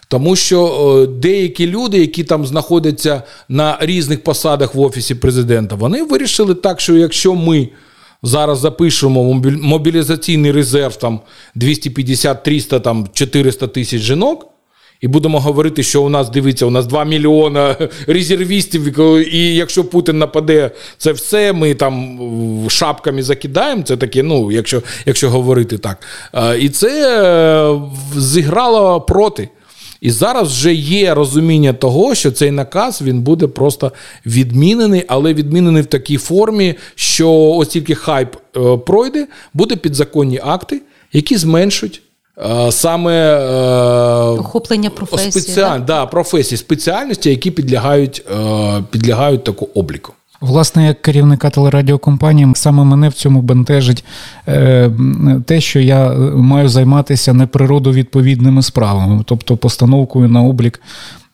Тому 0.08 0.36
що 0.36 1.08
деякі 1.18 1.66
люди, 1.66 1.98
які 1.98 2.24
там 2.24 2.46
знаходяться 2.46 3.22
на 3.48 3.76
різних 3.80 4.24
посадах 4.24 4.74
в 4.74 4.80
офісі 4.80 5.14
президента, 5.14 5.74
вони 5.74 6.02
вирішили 6.02 6.54
так, 6.54 6.80
що 6.80 6.96
якщо 6.96 7.34
ми 7.34 7.68
зараз 8.22 8.58
запишемо 8.58 9.42
мобілізаційний 9.44 10.52
резерв 10.52 10.96
там 10.96 11.20
250, 11.54 12.42
300, 12.42 12.80
там 12.80 13.08
400 13.12 13.66
тисяч 13.66 14.02
жінок. 14.02 14.51
І 15.02 15.08
будемо 15.08 15.40
говорити, 15.40 15.82
що 15.82 16.02
у 16.02 16.08
нас 16.08 16.30
дивиться, 16.30 16.66
у 16.66 16.70
нас 16.70 16.86
2 16.86 17.04
мільйона 17.04 17.76
резервістів, 18.06 18.98
і 19.34 19.54
якщо 19.54 19.84
Путін 19.84 20.18
нападе, 20.18 20.70
це 20.98 21.12
все 21.12 21.52
ми 21.52 21.74
там 21.74 22.18
шапками 22.70 23.22
закидаємо. 23.22 23.82
Це 23.82 23.96
таке, 23.96 24.22
ну, 24.22 24.52
якщо 24.52 24.82
якщо 25.06 25.30
говорити 25.30 25.78
так. 25.78 25.98
І 26.60 26.68
це 26.68 27.22
е, 27.22 27.80
зіграло 28.16 29.00
проти. 29.00 29.48
І 30.00 30.10
зараз 30.10 30.48
вже 30.48 30.74
є 30.74 31.14
розуміння 31.14 31.72
того, 31.72 32.14
що 32.14 32.30
цей 32.30 32.50
наказ 32.50 33.02
він 33.02 33.20
буде 33.20 33.46
просто 33.46 33.92
відмінений, 34.26 35.04
але 35.08 35.34
відмінений 35.34 35.82
в 35.82 35.86
такій 35.86 36.16
формі, 36.16 36.74
що 36.94 37.32
ось 37.32 37.68
тільки 37.68 37.94
хайп 37.94 38.36
е, 38.56 38.76
пройде, 38.86 39.26
буде 39.54 39.76
підзаконні 39.76 40.40
акти, 40.44 40.82
які 41.12 41.36
зменшують. 41.36 42.02
Е, 42.38 42.72
саме 42.72 43.12
е, 43.12 43.44
охоплення 44.40 44.90
професії, 44.90 45.32
спеціаль, 45.32 45.78
да? 45.78 45.84
Да, 45.84 46.06
професії, 46.06 46.58
спеціальності, 46.58 47.30
які 47.30 47.50
підлягають 47.50 48.24
підлягають 48.90 49.44
таку 49.44 49.68
обліку. 49.74 50.12
Власне, 50.40 50.86
як 50.86 51.02
керівника 51.02 51.50
телерадіокомпанії, 51.50 52.52
саме 52.54 52.84
мене 52.84 53.08
в 53.08 53.12
цьому 53.12 53.42
бентежить 53.42 54.04
е, 54.48 54.90
те, 55.46 55.60
що 55.60 55.80
я 55.80 56.10
маю 56.34 56.68
займатися 56.68 57.32
неприродовідповідними 57.32 58.62
справами, 58.62 59.22
тобто 59.26 59.56
постановкою 59.56 60.28
на 60.28 60.42
облік 60.42 60.80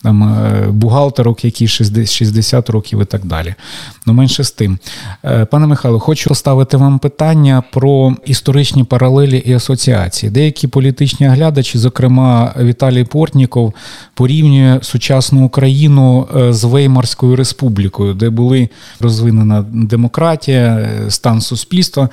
там 0.02 0.22
е, 0.22 0.66
бухгалтерок, 0.70 1.44
які 1.44 1.68
60 1.68 2.70
років 2.70 3.02
і 3.02 3.04
так 3.04 3.24
далі. 3.24 3.54
Ну, 4.06 4.12
менше 4.12 4.44
з 4.44 4.50
тим. 4.50 4.78
Е, 5.24 5.44
пане 5.44 5.66
Михайло, 5.66 5.98
хочу 5.98 6.28
поставити 6.28 6.76
вам 6.76 6.98
питання 6.98 7.62
про 7.72 8.14
історичні 8.26 8.84
паралелі 8.84 9.38
і 9.38 9.52
асоціації. 9.52 10.30
Деякі 10.30 10.66
політичні 10.66 11.28
оглядачі, 11.28 11.78
зокрема 11.78 12.54
Віталій 12.60 13.04
Портніков, 13.04 13.74
порівнює 14.14 14.78
сучасну 14.82 15.44
Україну 15.44 16.28
е, 16.36 16.52
з 16.52 16.64
Веймарською 16.64 17.36
республікою, 17.36 18.14
де 18.14 18.30
були 18.30 18.68
розвинена 19.00 19.64
демократія, 19.72 20.88
стан 21.08 21.40
суспільства, 21.40 22.08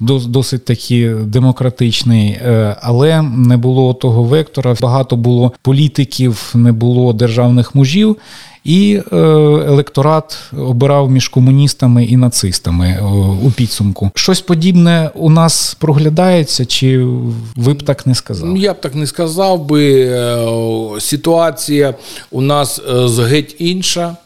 досить 0.00 0.64
таки 0.64 1.14
демократичний, 1.14 2.38
але 2.82 3.22
не 3.22 3.56
було 3.56 3.94
того 3.94 4.22
вектора. 4.22 4.74
Багато 4.80 5.16
було 5.16 5.52
політиків, 5.62 6.50
не 6.54 6.72
було 6.72 7.12
держави 7.12 7.27
державних 7.28 7.74
мужів, 7.74 8.16
і 8.64 9.00
е, 9.12 9.16
електорат 9.66 10.38
обирав 10.58 11.10
між 11.10 11.28
комуністами 11.28 12.04
і 12.04 12.16
нацистами 12.16 12.86
е, 12.86 13.02
у 13.46 13.50
підсумку. 13.50 14.10
Щось 14.14 14.40
подібне 14.40 15.10
у 15.14 15.30
нас 15.30 15.74
проглядається, 15.74 16.64
чи 16.66 17.04
ви 17.56 17.74
б 17.74 17.82
так 17.82 18.06
не 18.06 18.14
сказали? 18.14 18.58
Я 18.58 18.74
б 18.74 18.80
так 18.80 18.94
не 18.94 19.06
сказав 19.06 19.66
би. 19.66 20.00
Е, 20.00 21.00
ситуація 21.00 21.94
у 22.30 22.40
нас 22.40 22.80
геть 23.18 23.56
інша. 23.58 24.16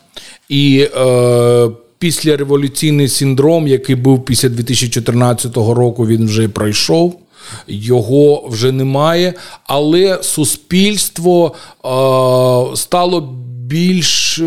І 0.48 0.88
е, 0.96 1.68
після 1.98 2.36
революційний 2.36 3.08
синдром, 3.08 3.68
який 3.68 3.94
був 3.94 4.24
після 4.24 4.48
2014 4.48 5.56
року, 5.56 6.06
він 6.06 6.26
вже 6.26 6.48
пройшов 6.48 7.21
його 7.66 8.48
вже 8.48 8.72
немає, 8.72 9.34
але 9.66 10.22
суспільство 10.22 11.52
е, 11.54 12.76
стало 12.76 13.20
більш 13.66 14.38
е, 14.38 14.44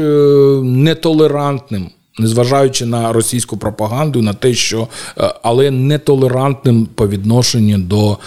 нетолерантним. 0.64 1.90
Незважаючи 2.20 2.86
на 2.86 3.14
російську 3.14 3.58
пропаганду, 3.58 4.22
на 4.22 4.34
те, 4.34 4.54
що 4.54 4.88
е, 5.18 5.34
але 5.44 5.72
нетолерантним 5.72 6.88
по 6.96 7.08
відношенню 7.08 7.78
до 7.78 8.18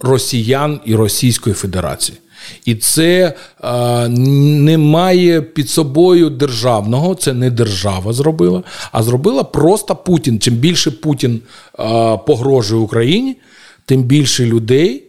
росіян 0.00 0.80
і 0.84 0.94
Російської 0.94 1.54
Федерації. 1.54 2.18
І 2.64 2.74
це 2.74 3.34
е, 3.64 4.08
не 4.08 4.78
має 4.78 5.42
під 5.42 5.70
собою 5.70 6.30
державного, 6.30 7.14
це 7.14 7.32
не 7.32 7.50
держава 7.50 8.12
зробила, 8.12 8.62
а 8.92 9.02
зробила 9.02 9.44
просто 9.44 9.96
Путін. 9.96 10.40
Чим 10.40 10.54
більше 10.54 10.90
Путін 10.90 11.40
е, 11.78 11.82
погрожує 12.26 12.82
Україні, 12.82 13.36
тим 13.86 14.02
більше 14.02 14.46
людей. 14.46 15.04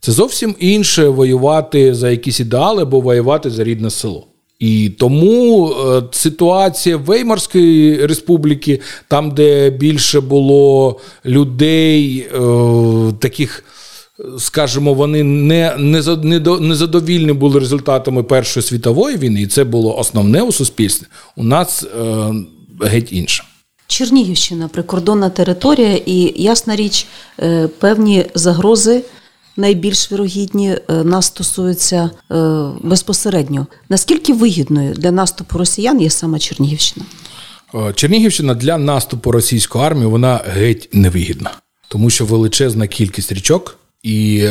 Це 0.00 0.12
зовсім 0.12 0.54
інше 0.58 1.08
воювати 1.08 1.94
за 1.94 2.10
якісь 2.10 2.40
ідеали 2.40 2.82
або 2.82 3.00
воювати 3.00 3.50
за 3.50 3.64
рідне 3.64 3.90
село. 3.90 4.26
І 4.58 4.90
тому 4.98 5.70
е, 5.70 6.02
ситуація 6.10 6.96
Веймарської 6.96 8.06
республіки, 8.06 8.80
там, 9.08 9.30
де 9.30 9.70
більше 9.70 10.20
було 10.20 11.00
людей, 11.26 12.18
е, 12.18 12.38
таких, 13.18 13.64
скажімо, 14.38 14.94
вони 14.94 15.22
не, 15.22 15.76
не, 15.78 16.02
задовільні 16.74 17.32
були 17.32 17.60
результатами 17.60 18.22
Першої 18.22 18.64
світової 18.64 19.16
війни, 19.16 19.42
і 19.42 19.46
це 19.46 19.64
було 19.64 19.98
основне 19.98 20.42
у 20.42 20.52
суспільстві. 20.52 21.06
У 21.36 21.44
нас 21.44 21.84
е, 21.84 22.34
геть 22.80 23.12
інше. 23.12 23.44
Чернігівщина 23.86 24.68
прикордонна 24.68 25.30
територія, 25.30 26.00
і 26.06 26.42
ясна 26.42 26.76
річ, 26.76 27.06
е, 27.40 27.68
певні 27.68 28.26
загрози 28.34 29.02
найбільш 29.56 30.12
вірогідні 30.12 30.70
е, 30.70 31.04
нас 31.04 31.26
стосуються 31.26 32.10
е, 32.32 32.34
безпосередньо. 32.82 33.66
Наскільки 33.88 34.32
вигідною 34.32 34.94
для 34.94 35.10
наступу 35.10 35.58
росіян 35.58 36.00
є 36.00 36.10
саме 36.10 36.38
Чернігівщина? 36.38 37.06
Чернігівщина 37.94 38.54
для 38.54 38.78
наступу 38.78 39.32
російської 39.32 39.84
армії 39.84 40.06
вона 40.06 40.40
геть 40.46 40.88
невигідна, 40.92 41.50
тому 41.88 42.10
що 42.10 42.24
величезна 42.24 42.86
кількість 42.86 43.32
річок 43.32 43.78
і 44.02 44.48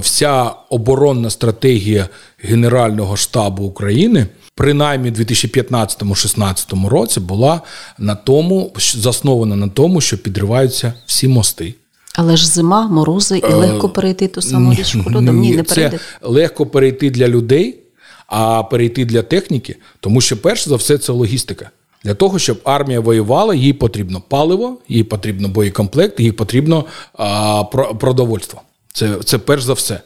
вся 0.00 0.50
оборонна 0.70 1.30
стратегія 1.30 2.08
Генерального 2.38 3.16
штабу 3.16 3.64
України. 3.64 4.26
Принаймні, 4.60 5.10
в 5.10 5.14
2015-16 5.20 6.88
році 6.88 7.20
була 7.20 7.60
на 7.98 8.14
тому, 8.14 8.72
заснована 8.96 9.56
на 9.56 9.68
тому, 9.68 10.00
що 10.00 10.18
підриваються 10.18 10.92
всі 11.06 11.28
мости. 11.28 11.74
Але 12.14 12.36
ж 12.36 12.48
зима, 12.48 12.88
морози 12.88 13.38
і 13.38 13.52
легко 13.54 13.88
перейти 13.88 14.28
ту 14.28 14.42
саму 14.42 14.74
річку 14.74 14.98
льодом. 15.10 15.40
Ні, 15.40 15.56
не 15.56 15.62
це 15.62 15.98
легко 16.22 16.66
перейти 16.66 17.10
для 17.10 17.28
людей, 17.28 17.78
а 18.26 18.62
перейти 18.62 19.04
для 19.04 19.22
техніки, 19.22 19.76
тому 20.00 20.20
що 20.20 20.36
перш 20.36 20.68
за 20.68 20.76
все 20.76 20.98
це 20.98 21.12
логістика. 21.12 21.70
Для 22.04 22.14
того, 22.14 22.38
щоб 22.38 22.60
армія 22.64 23.00
воювала, 23.00 23.54
їй 23.54 23.72
потрібно 23.72 24.22
паливо, 24.28 24.78
їй 24.88 25.04
потрібно 25.04 25.48
боєкомплект, 25.48 26.20
їй 26.20 26.32
потрібно 26.32 26.84
а, 27.12 27.64
про- 27.64 27.94
продовольство. 27.94 28.60
Це, 28.92 29.16
це 29.24 29.38
перш 29.38 29.62
за 29.62 29.72
все. 29.72 30.00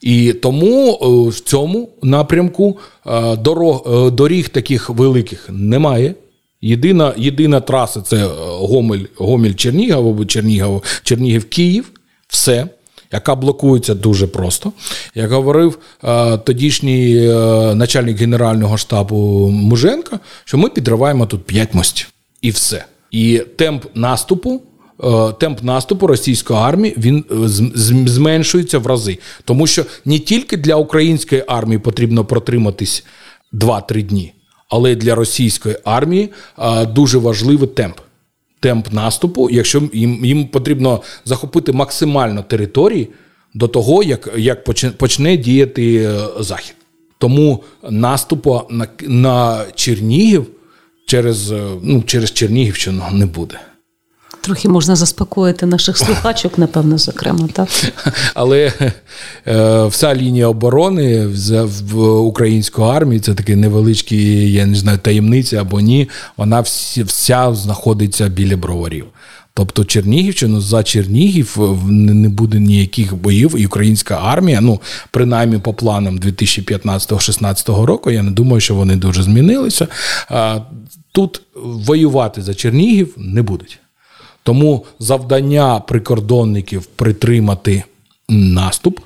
І 0.00 0.32
тому 0.32 0.90
е, 0.90 1.28
в 1.30 1.40
цьому 1.40 1.88
напрямку 2.02 2.78
е, 3.06 3.36
дорог, 3.36 3.86
е, 3.86 4.10
доріг 4.10 4.48
таких 4.48 4.90
великих 4.90 5.48
немає. 5.52 6.14
Єдина, 6.60 7.14
єдина 7.16 7.60
траса 7.60 8.00
це 8.00 8.30
Гомель, 8.46 9.04
Гомель 9.16 9.54
Чернігів 9.54 9.98
або 9.98 10.24
Чернігів, 10.24 10.82
Чернігів 11.02 11.44
Київ. 11.48 11.90
Все. 12.28 12.68
Яка 13.12 13.34
блокується 13.34 13.94
дуже 13.94 14.26
просто. 14.26 14.72
Як 15.14 15.30
говорив 15.30 15.78
е, 16.04 16.38
тодішній 16.38 17.16
е, 17.16 17.34
начальник 17.74 18.18
Генерального 18.18 18.78
штабу 18.78 19.48
Муженко, 19.50 20.18
що 20.44 20.58
ми 20.58 20.68
підриваємо 20.68 21.26
тут 21.26 21.44
5 21.44 21.74
мостів. 21.74 22.08
І 22.42 22.50
все. 22.50 22.84
І 23.10 23.42
темп 23.56 23.84
наступу 23.94 24.62
темп 25.38 25.62
наступу 25.62 26.06
російської 26.06 26.58
армії 26.58 26.94
він 26.96 27.24
е, 27.30 27.34
зменшується 28.08 28.78
в 28.78 28.86
рази. 28.86 29.18
Тому 29.44 29.66
що 29.66 29.84
не 30.04 30.18
тільки 30.18 30.56
для 30.56 30.74
української 30.74 31.44
армії 31.46 31.78
потрібно 31.78 32.24
протриматись 32.24 33.04
2-3 33.52 34.02
дні, 34.02 34.32
але 34.68 34.92
й 34.92 34.96
для 34.96 35.14
російської 35.14 35.76
армії 35.84 36.28
е, 36.58 36.86
дуже 36.86 37.18
важливий 37.18 37.68
темп. 37.68 37.96
Темп 38.60 38.92
наступу, 38.92 39.50
якщо 39.50 39.82
їм, 39.92 40.24
їм 40.24 40.46
потрібно 40.46 41.02
захопити 41.24 41.72
максимально 41.72 42.42
території 42.42 43.08
до 43.54 43.68
того, 43.68 44.02
як, 44.02 44.30
як 44.36 44.64
почне, 44.98 45.36
діяти 45.36 45.96
е, 45.96 46.20
Захід. 46.40 46.74
Тому 47.18 47.62
наступу 47.90 48.62
на, 48.70 48.86
на 49.00 49.64
Чернігів 49.74 50.46
через, 51.06 51.52
е, 51.52 51.62
ну, 51.82 52.02
через 52.02 52.32
Чернігівщину 52.32 53.02
не 53.12 53.26
буде. 53.26 53.60
Трохи 54.40 54.68
можна 54.68 54.96
заспокоїти 54.96 55.66
наших 55.66 55.98
слухачок, 55.98 56.58
напевно, 56.58 56.98
зокрема, 56.98 57.48
так? 57.52 57.68
Але 58.34 58.72
е, 59.46 59.84
вся 59.86 60.14
лінія 60.14 60.48
оборони 60.48 61.26
в, 61.26 61.64
в 61.64 62.18
української 62.20 62.88
армії 62.88 63.20
це 63.20 63.34
такий 63.34 63.56
невеличкий, 63.56 64.52
я 64.52 64.66
не 64.66 64.74
знаю, 64.74 64.98
таємниця 64.98 65.60
або 65.60 65.80
ні. 65.80 66.08
Вона 66.36 66.60
всі, 66.60 67.02
вся 67.02 67.54
знаходиться 67.54 68.28
біля 68.28 68.56
броварів. 68.56 69.06
Тобто 69.58 69.84
Чернігівщину 69.84 70.60
за 70.60 70.82
Чернігів 70.82 71.56
не 71.86 72.14
не 72.14 72.28
буде 72.28 72.60
ніяких 72.60 73.16
боїв, 73.16 73.54
і 73.58 73.66
українська 73.66 74.20
армія, 74.22 74.60
ну 74.60 74.80
принаймні 75.10 75.58
по 75.58 75.74
планам 75.74 76.18
2015-16 76.18 77.84
року, 77.84 78.10
я 78.10 78.22
не 78.22 78.30
думаю, 78.30 78.60
що 78.60 78.74
вони 78.74 78.96
дуже 78.96 79.22
змінилися. 79.22 79.88
Тут 81.12 81.42
воювати 81.64 82.42
за 82.42 82.54
Чернігів 82.54 83.14
не 83.16 83.42
будуть. 83.42 83.78
Тому 84.48 84.84
завдання 84.98 85.80
прикордонників 85.80 86.86
притримати 86.86 87.82
наступ, 88.28 89.00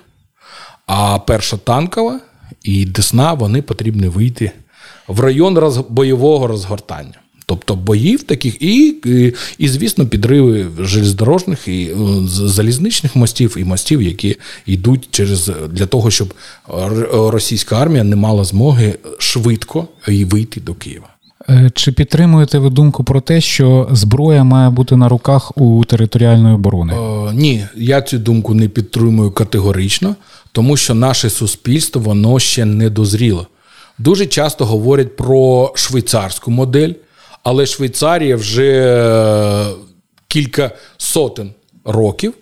а 0.86 1.18
перша 1.18 1.56
танкова 1.56 2.20
і 2.62 2.84
Десна 2.84 3.32
вони 3.32 3.62
потрібні 3.62 4.08
вийти 4.08 4.52
в 5.08 5.20
район 5.20 5.58
роз, 5.58 5.78
бойового 5.88 6.46
розгортання. 6.46 7.20
Тобто 7.46 7.74
боїв 7.74 8.22
таких, 8.22 8.62
і, 8.62 8.88
і, 9.04 9.34
і 9.58 9.68
звісно, 9.68 10.06
підриви 10.06 10.66
железнодорожних 10.78 11.68
і 11.68 11.84
е, 11.84 11.96
залізничних 12.26 13.16
мостів 13.16 13.56
і 13.58 13.64
мостів, 13.64 14.02
які 14.02 14.36
йдуть 14.66 15.08
через 15.10 15.50
для 15.70 15.86
того, 15.86 16.10
щоб 16.10 16.34
російська 17.12 17.76
армія 17.82 18.04
не 18.04 18.16
мала 18.16 18.44
змоги 18.44 18.98
швидко 19.18 19.88
вийти 20.06 20.60
до 20.60 20.74
Києва. 20.74 21.08
Е, 21.48 21.70
Чи 21.74 21.92
підтримуєте 21.92 22.58
ви 22.58 22.70
думку 22.70 23.04
про 23.04 23.20
те, 23.20 23.40
що 23.40 23.88
зброя 23.92 24.44
має 24.44 24.70
бути 24.70 24.96
на 24.96 25.08
руках 25.08 25.58
у 25.58 25.84
територіальної 25.84 26.54
оборони? 26.54 26.94
Е, 26.94 27.32
ні, 27.34 27.66
я 27.74 28.02
цю 28.02 28.18
думку 28.18 28.54
не 28.54 28.68
підтримую 28.68 29.30
категорично, 29.30 30.16
тому 30.52 30.76
що 30.76 30.94
наше 30.94 31.30
суспільство 31.30 32.00
воно 32.00 32.38
ще 32.38 32.64
не 32.64 32.90
дозріло. 32.90 33.46
Дуже 33.98 34.26
часто 34.26 34.64
говорять 34.64 35.16
про 35.16 35.72
швейцарську 35.74 36.50
модель, 36.50 36.92
але 37.42 37.66
Швейцарія 37.66 38.36
вже 38.36 38.72
е, 38.72 39.66
кілька 40.28 40.70
сотень 40.96 41.52
років. 41.84 42.34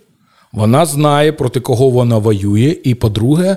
Вона 0.53 0.87
знає, 0.87 1.33
проти 1.33 1.61
кого 1.61 1.91
вона 1.91 2.19
воює. 2.19 2.77
І, 2.85 2.95
по-друге, 2.95 3.57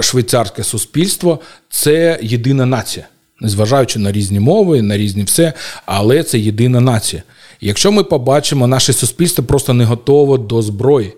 швейцарське 0.00 0.64
суспільство 0.64 1.38
це 1.70 2.18
єдина 2.22 2.66
нація, 2.66 3.06
незважаючи 3.40 3.98
на 3.98 4.12
різні 4.12 4.40
мови, 4.40 4.82
на 4.82 4.96
різні 4.96 5.22
все, 5.22 5.52
але 5.86 6.22
це 6.22 6.38
єдина 6.38 6.80
нація. 6.80 7.22
Якщо 7.60 7.92
ми 7.92 8.04
побачимо, 8.04 8.66
наше 8.66 8.92
суспільство 8.92 9.44
просто 9.44 9.74
не 9.74 9.84
готове 9.84 10.38
до 10.38 10.62
зброї. 10.62 11.12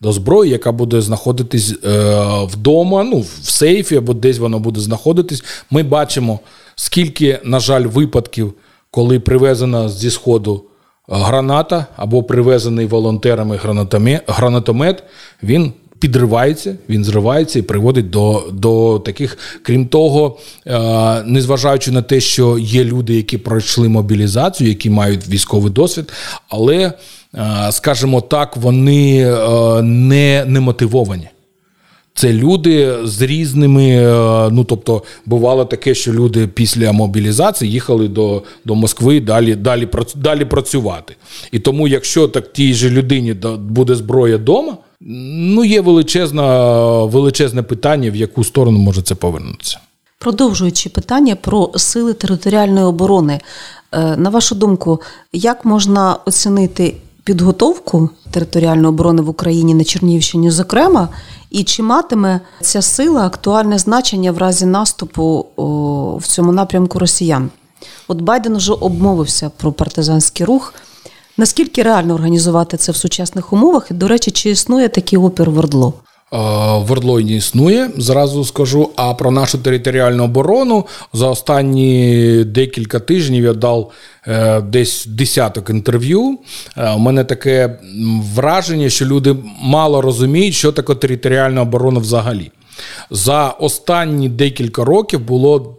До 0.00 0.12
зброї, 0.12 0.50
яка 0.50 0.72
буде 0.72 1.00
знаходитись 1.00 1.74
е, 1.84 2.14
вдома, 2.44 3.04
ну, 3.04 3.20
в 3.20 3.50
сейфі 3.50 3.96
або 3.96 4.14
десь 4.14 4.38
воно 4.38 4.58
буде 4.58 4.80
знаходитись. 4.80 5.44
Ми 5.70 5.82
бачимо, 5.82 6.40
скільки, 6.74 7.38
на 7.44 7.60
жаль, 7.60 7.82
випадків, 7.82 8.54
коли 8.90 9.20
привезена 9.20 9.88
зі 9.88 10.10
сходу 10.10 10.64
граната 11.08 11.86
або 11.96 12.22
привезений 12.22 12.86
волонтерами 12.86 13.60
гранатомет 14.26 15.02
він 15.42 15.72
підривається, 15.98 16.76
він 16.88 17.04
зривається 17.04 17.58
і 17.58 17.62
приводить 17.62 18.10
до, 18.10 18.44
до 18.52 18.98
таких. 18.98 19.38
Крім 19.62 19.86
того, 19.86 20.38
е, 20.66 21.22
незважаючи 21.22 21.90
на 21.90 22.02
те, 22.02 22.20
що 22.20 22.58
є 22.58 22.84
люди, 22.84 23.14
які 23.14 23.38
пройшли 23.38 23.88
мобілізацію, 23.88 24.68
які 24.68 24.90
мають 24.90 25.28
військовий 25.28 25.72
досвід, 25.72 26.12
але, 26.48 26.92
е, 27.34 27.72
скажімо 27.72 28.20
так, 28.20 28.56
вони 28.56 29.18
е, 29.18 29.82
не, 29.82 30.44
не 30.46 30.60
мотивовані. 30.60 31.28
Це 32.14 32.32
люди 32.32 32.94
з 33.04 33.22
різними. 33.22 34.00
Ну 34.52 34.64
тобто, 34.64 35.02
бувало 35.26 35.64
таке, 35.64 35.94
що 35.94 36.12
люди 36.12 36.46
після 36.46 36.92
мобілізації 36.92 37.72
їхали 37.72 38.08
до, 38.08 38.42
до 38.64 38.74
Москви 38.74 39.20
далі, 39.20 39.54
далі, 39.54 39.88
далі 40.14 40.44
працювати. 40.44 41.16
І 41.52 41.58
тому, 41.58 41.88
якщо 41.88 42.28
так 42.28 42.52
тій 42.52 42.74
же 42.74 42.90
людині 42.90 43.34
буде 43.58 43.94
зброя 43.94 44.36
вдома, 44.36 44.76
ну 45.00 45.64
є 45.64 45.80
величезна, 45.80 47.04
величезне 47.04 47.62
питання, 47.62 48.10
в 48.10 48.16
яку 48.16 48.44
сторону 48.44 48.78
може 48.78 49.02
це 49.02 49.14
повернутися. 49.14 49.78
Продовжуючи 50.18 50.88
питання 50.88 51.36
про 51.36 51.70
сили 51.76 52.12
територіальної 52.12 52.86
оборони, 52.86 53.40
Е, 53.92 54.16
на 54.16 54.30
вашу 54.30 54.54
думку, 54.54 55.00
як 55.32 55.64
можна 55.64 56.16
оцінити 56.26 56.96
підготовку 57.24 58.10
територіальної 58.30 58.88
оборони 58.88 59.22
в 59.22 59.28
Україні 59.28 59.74
на 59.74 59.84
Чернігівщині, 59.84 60.50
зокрема, 60.50 61.08
і 61.50 61.64
чи 61.64 61.82
матиме 61.82 62.40
ця 62.60 62.82
сила 62.82 63.26
актуальне 63.26 63.78
значення 63.78 64.32
в 64.32 64.38
разі 64.38 64.66
наступу 64.66 65.46
в 66.22 66.26
цьому 66.26 66.52
напрямку 66.52 66.98
росіян? 66.98 67.50
От 68.08 68.20
Байден 68.20 68.56
вже 68.56 68.72
обмовився 68.72 69.50
про 69.56 69.72
партизанський 69.72 70.46
рух. 70.46 70.74
Наскільки 71.36 71.82
реально 71.82 72.14
організувати 72.14 72.76
це 72.76 72.92
в 72.92 72.96
сучасних 72.96 73.52
умовах? 73.52 73.86
І, 73.90 73.94
до 73.94 74.08
речі, 74.08 74.30
чи 74.30 74.50
існує 74.50 74.88
такий 74.88 75.18
опір 75.18 75.50
в 75.50 75.58
Ордло? 75.58 75.94
Е, 76.32 76.36
В 76.78 76.92
Ордлої 76.92 77.26
не 77.26 77.32
існує, 77.32 77.90
зразу 77.96 78.44
скажу. 78.44 78.90
А 78.96 79.14
про 79.14 79.30
нашу 79.30 79.58
територіальну 79.58 80.24
оборону 80.24 80.86
за 81.12 81.28
останні 81.28 82.44
декілька 82.44 83.00
тижнів 83.00 83.44
я 83.44 83.52
дав 83.52 83.90
е, 84.26 84.60
десь 84.60 85.06
десяток 85.06 85.70
інтерв'ю. 85.70 86.38
Е, 86.76 86.90
У 86.92 86.98
мене 86.98 87.24
таке 87.24 87.78
враження, 88.34 88.88
що 88.90 89.04
люди 89.06 89.36
мало 89.62 90.00
розуміють, 90.00 90.54
що 90.54 90.72
таке 90.72 90.94
територіальна 90.94 91.62
оборона 91.62 92.00
взагалі. 92.00 92.50
За 93.10 93.48
останні 93.48 94.28
декілька 94.28 94.84
років 94.84 95.20
було 95.20 95.76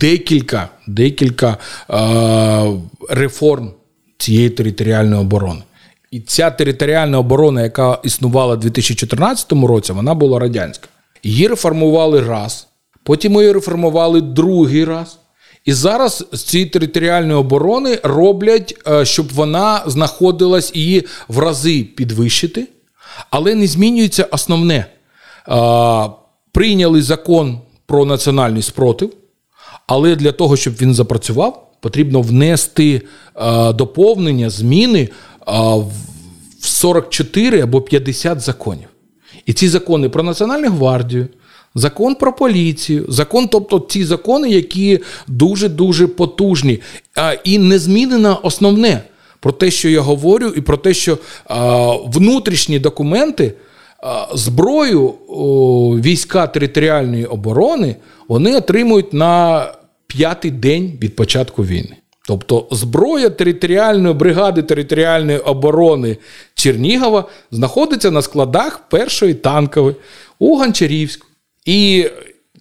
декілька, 0.00 0.68
декілька 0.86 1.56
е, 1.90 2.72
реформ 3.10 3.70
цієї 4.18 4.50
територіальної 4.50 5.20
оборони. 5.20 5.62
І 6.10 6.20
ця 6.20 6.50
територіальна 6.50 7.18
оборона, 7.18 7.62
яка 7.62 7.98
існувала 8.02 8.54
у 8.54 8.56
2014 8.56 9.52
році, 9.52 9.92
вона 9.92 10.14
була 10.14 10.38
радянська. 10.38 10.88
Її 11.22 11.48
реформували 11.48 12.20
раз, 12.20 12.68
потім 13.02 13.32
її 13.32 13.52
реформували 13.52 14.20
другий 14.20 14.84
раз. 14.84 15.18
І 15.64 15.72
зараз 15.72 16.24
з 16.32 16.42
цієї 16.42 16.70
територіальної 16.70 17.38
оборони 17.38 17.98
роблять, 18.02 18.82
е, 18.88 19.04
щоб 19.04 19.32
вона 19.32 19.82
знаходилась 19.86 20.72
її 20.74 21.06
в 21.28 21.38
рази 21.38 21.84
підвищити, 21.96 22.68
але 23.30 23.54
не 23.54 23.66
змінюється 23.66 24.24
основне. 24.24 24.86
Е, 25.48 26.10
Прийняли 26.52 27.02
закон 27.02 27.60
про 27.86 28.04
національний 28.04 28.62
спротив, 28.62 29.12
але 29.86 30.16
для 30.16 30.32
того, 30.32 30.56
щоб 30.56 30.74
він 30.74 30.94
запрацював, 30.94 31.65
потрібно 31.80 32.20
внести 32.20 33.02
е, 33.36 33.72
доповнення, 33.72 34.50
зміни 34.50 35.00
е, 35.00 35.08
в 36.60 36.66
44 36.66 37.60
або 37.60 37.80
50 37.80 38.40
законів. 38.40 38.88
І 39.46 39.52
ці 39.52 39.68
закони 39.68 40.08
про 40.08 40.22
Національну 40.22 40.70
гвардію, 40.70 41.28
закон 41.74 42.14
про 42.14 42.32
поліцію, 42.32 43.04
закон, 43.08 43.48
тобто 43.48 43.86
ці 43.88 44.04
закони, 44.04 44.50
які 44.50 45.00
дуже-дуже 45.26 46.06
потужні. 46.06 46.80
І 47.44 47.58
не 47.58 47.78
змінено 47.78 48.40
основне 48.42 49.02
про 49.40 49.52
те, 49.52 49.70
що 49.70 49.88
я 49.88 50.00
говорю, 50.00 50.52
і 50.56 50.60
про 50.60 50.76
те, 50.76 50.94
що 50.94 51.18
а, 51.44 51.92
внутрішні 51.96 52.78
документи. 52.78 53.54
Зброю 54.34 55.08
війська 56.02 56.46
територіальної 56.46 57.24
оборони 57.24 57.96
вони 58.28 58.56
отримують 58.56 59.12
на 59.12 59.64
п'ятий 60.16 60.50
день 60.50 60.98
від 61.02 61.16
початку 61.16 61.64
війни. 61.64 61.96
Тобто 62.26 62.66
зброя 62.70 63.30
територіальної 63.30 64.14
бригади 64.14 64.62
територіальної 64.62 65.38
оборони 65.38 66.16
Чернігова 66.54 67.24
знаходиться 67.50 68.10
на 68.10 68.22
складах 68.22 68.88
першої 68.88 69.34
танкової 69.34 69.96
у 70.38 70.56
Гончарівську. 70.56 71.26
І 71.64 72.06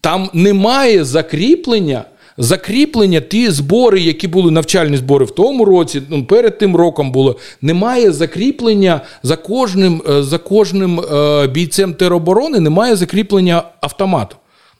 там 0.01 0.29
немає 0.33 1.03
закріплення. 1.03 2.05
Закріплення 2.37 3.19
ті 3.19 3.51
збори, 3.51 4.01
які 4.01 4.27
були 4.27 4.51
навчальні 4.51 4.97
збори 4.97 5.25
в 5.25 5.31
тому 5.31 5.65
році, 5.65 6.01
ну, 6.09 6.25
перед 6.25 6.57
тим 6.57 6.75
роком 6.75 7.11
було, 7.11 7.37
немає 7.61 8.11
закріплення 8.11 9.01
за 9.23 9.35
кожним, 9.35 10.01
е, 10.09 10.23
за 10.23 10.37
кожним 10.37 10.99
е, 10.99 11.47
бійцем 11.47 11.93
тероборони, 11.93 12.59
немає 12.59 12.95
закріплення 12.95 13.63
автомату. 13.81 14.35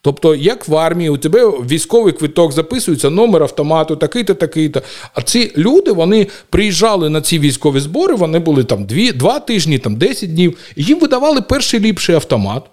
Тобто, 0.05 0.35
як 0.35 0.67
в 0.67 0.75
армії, 0.75 1.09
у 1.09 1.17
тебе 1.17 1.45
військовий 1.45 2.13
квиток 2.13 2.51
записується, 2.51 3.09
номер 3.09 3.43
автомату, 3.43 3.95
такий-то, 3.95 4.33
такий-то. 4.33 4.81
А 5.13 5.21
ці 5.21 5.51
люди 5.57 5.91
вони 5.91 6.27
приїжджали 6.49 7.09
на 7.09 7.21
ці 7.21 7.39
військові 7.39 7.79
збори, 7.79 8.15
вони 8.15 8.39
були 8.39 8.63
там 8.63 8.85
дві, 8.85 9.11
два 9.11 9.39
тижні, 9.39 9.79
там 9.79 9.95
10 9.95 10.33
днів, 10.33 10.57
і 10.75 10.83
їм 10.83 10.99
видавали 10.99 11.41
перший 11.41 11.79
ліпший 11.79 12.15
автомат, 12.15 12.63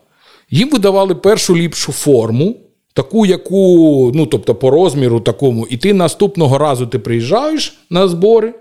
їм 0.51 0.71
видавали 0.71 1.15
першу 1.15 1.57
ліпшу 1.57 1.93
форму, 1.93 2.57
таку, 2.95 3.27
яку, 3.27 4.13
ну 4.15 4.27
тобто 4.27 4.55
по 4.55 4.71
розміру 4.71 5.21
такому, 5.21 5.67
і 5.71 5.77
ти 5.77 5.93
наступного 5.93 6.59
разу 6.59 6.87
ти 6.87 6.99
приїжджаєш 6.99 7.79
на 7.91 8.09
збори, 8.09 8.55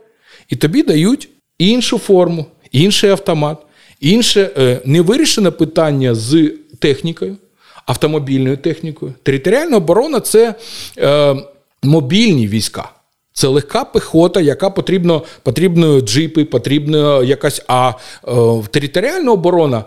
і 0.49 0.55
тобі 0.55 0.83
дають 0.83 1.29
іншу 1.57 1.97
форму, 1.97 2.45
інший 2.71 3.09
автомат, 3.09 3.57
інше 3.99 4.49
е, 4.57 4.81
невирішене 4.85 5.51
питання 5.51 6.15
з 6.15 6.51
технікою 6.79 7.37
автомобільною 7.85 8.57
технікою. 8.57 9.13
Територіальна 9.23 9.77
оборона 9.77 10.19
це 10.19 10.55
е, 10.97 11.35
мобільні 11.83 12.47
війська. 12.47 12.89
Це 13.33 13.47
легка 13.47 13.83
пехота, 13.85 14.41
яка 14.41 14.69
потрібно, 14.69 15.23
потрібно 15.43 16.01
джипи, 16.01 16.45
потрібна 16.45 17.23
якась. 17.23 17.61
А 17.67 17.93
е, 18.27 18.31
територіальна 18.71 19.31
оборона 19.31 19.77
е, 19.77 19.83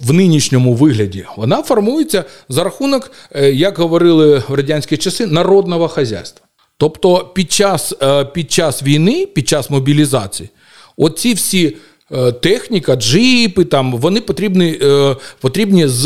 в 0.00 0.12
нинішньому 0.12 0.74
вигляді 0.74 1.24
вона 1.36 1.62
формується 1.62 2.24
за 2.48 2.64
рахунок, 2.64 3.12
е, 3.32 3.50
як 3.50 3.78
говорили 3.78 4.42
в 4.48 4.54
радянські 4.54 4.96
часи, 4.96 5.26
народного 5.26 5.88
хазяйства. 5.88 6.46
Тобто 6.76 7.30
під 7.34 7.52
час, 7.52 7.94
е, 8.02 8.24
під 8.24 8.52
час 8.52 8.82
війни, 8.82 9.26
під 9.26 9.48
час 9.48 9.70
мобілізації, 9.70 10.48
оці 10.96 11.34
всі 11.34 11.76
е, 12.12 12.32
техніка, 12.32 12.96
джипи, 12.96 13.64
там, 13.64 13.96
вони 13.96 14.20
потрібні, 14.20 14.78
е, 14.82 15.16
потрібні 15.40 15.88
з. 15.88 16.04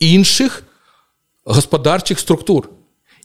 Інших 0.00 0.62
господарчих 1.44 2.18
структур. 2.18 2.68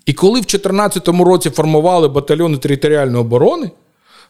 І 0.06 0.14
коли 0.14 0.40
в 0.40 0.44
2014 0.44 1.08
році 1.08 1.50
формували 1.50 2.08
батальйони 2.08 2.58
територіальної 2.58 3.22
оборони, 3.22 3.72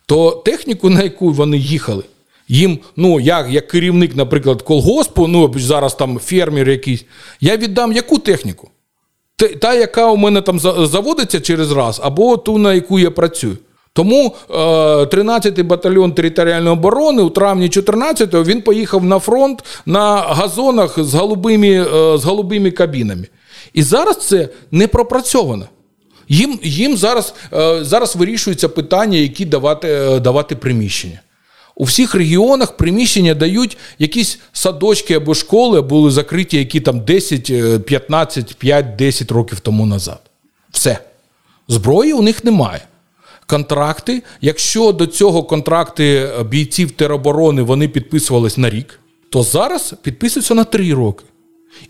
то 0.06 0.32
техніку, 0.32 0.90
на 0.90 1.04
яку 1.04 1.32
вони 1.32 1.58
їхали, 1.58 2.04
їм, 2.48 2.80
ну, 2.96 3.20
я, 3.20 3.48
як 3.48 3.68
керівник, 3.68 4.16
наприклад, 4.16 4.62
колгоспу, 4.62 5.28
ну 5.28 5.54
зараз 5.56 5.96
там 5.96 6.20
фермер 6.20 6.70
якийсь, 6.70 7.06
я 7.42 7.58
віддам 7.58 7.92
яку 7.92 8.18
техніку? 8.18 8.70
Та, 9.62 9.74
яка 9.74 10.12
у 10.12 10.18
мене 10.18 10.42
там 10.42 10.60
заводиться 10.60 11.42
через 11.42 11.72
раз, 11.72 12.02
або 12.04 12.38
ту, 12.38 12.58
на 12.58 12.74
яку 12.74 13.00
я 13.00 13.12
працюю. 13.12 13.58
Тому 13.94 14.36
13-й 14.50 15.62
е, 15.62 15.64
батальйон 15.64 16.14
територіальної 16.14 16.74
оборони 16.74 17.22
у 17.22 17.30
травні 17.30 17.70
14-го 17.70 18.44
він 18.44 18.62
поїхав 18.62 19.04
на 19.04 19.20
фронт 19.20 19.64
на 19.86 20.18
газонах 20.18 21.04
з 21.04 21.14
голубими, 21.14 21.68
е, 21.68 22.18
з 22.18 22.24
голубими 22.24 22.72
кабінами. 22.72 23.28
І 23.74 23.84
зараз 23.84 24.18
це 24.28 24.50
не 24.72 24.88
пропрацьовано. 24.88 25.66
Їм 26.30 26.60
їм 26.64 26.98
зараз 26.98 27.34
е, 27.54 27.84
зараз 27.84 28.16
вирішується 28.16 28.70
питання, 28.70 29.18
які 29.18 29.46
давати, 29.46 30.20
давати 30.20 30.56
приміщення. 30.56 31.20
У 31.76 31.84
всіх 31.84 32.16
регіонах 32.16 32.78
приміщення 32.78 33.34
дають 33.34 33.78
якісь 34.00 34.40
садочки 34.54 35.14
або 35.14 35.34
школи, 35.34 35.82
були 35.82 36.12
закриті, 36.12 36.58
які 36.58 36.80
там 36.80 37.00
10, 37.00 37.86
15, 37.86 38.56
5, 38.56 38.96
10 38.96 39.32
років 39.32 39.60
тому 39.60 39.86
назад. 39.86 40.20
Все. 40.72 40.98
Зброї 41.68 42.14
у 42.14 42.22
них 42.22 42.44
немає 42.44 42.82
контракти. 43.52 44.24
Якщо 44.42 44.92
до 44.92 45.08
цього 45.08 45.44
контракти 45.44 46.06
е, 46.06 46.44
бійців 46.44 46.92
тероборони 46.92 47.62
вони 47.62 47.88
підписувались 47.88 48.58
на 48.58 48.70
рік, 48.70 49.00
то 49.30 49.44
зараз 49.44 49.94
підписуються 50.02 50.54
на 50.54 50.64
три 50.64 50.94
роки. 50.94 51.24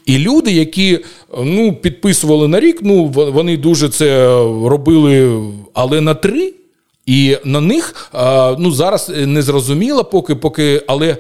І 0.05 0.17
люди, 0.17 0.51
які 0.51 0.93
е, 0.93 0.99
ну, 1.37 1.73
підписували 1.73 2.47
на 2.47 2.59
рік, 2.59 2.79
ну 2.81 3.05
вони 3.07 3.57
дуже 3.57 3.89
це 3.89 4.27
робили, 4.65 5.43
але 5.73 6.01
на 6.01 6.13
три. 6.13 6.53
І 7.05 7.37
на 7.43 7.61
них 7.61 8.11
е, 8.15 8.55
ну 8.59 8.71
зараз 8.71 9.11
не 9.15 9.41
зрозуміло, 9.41 10.03
поки 10.03 10.35
поки, 10.35 10.83
але 10.87 11.17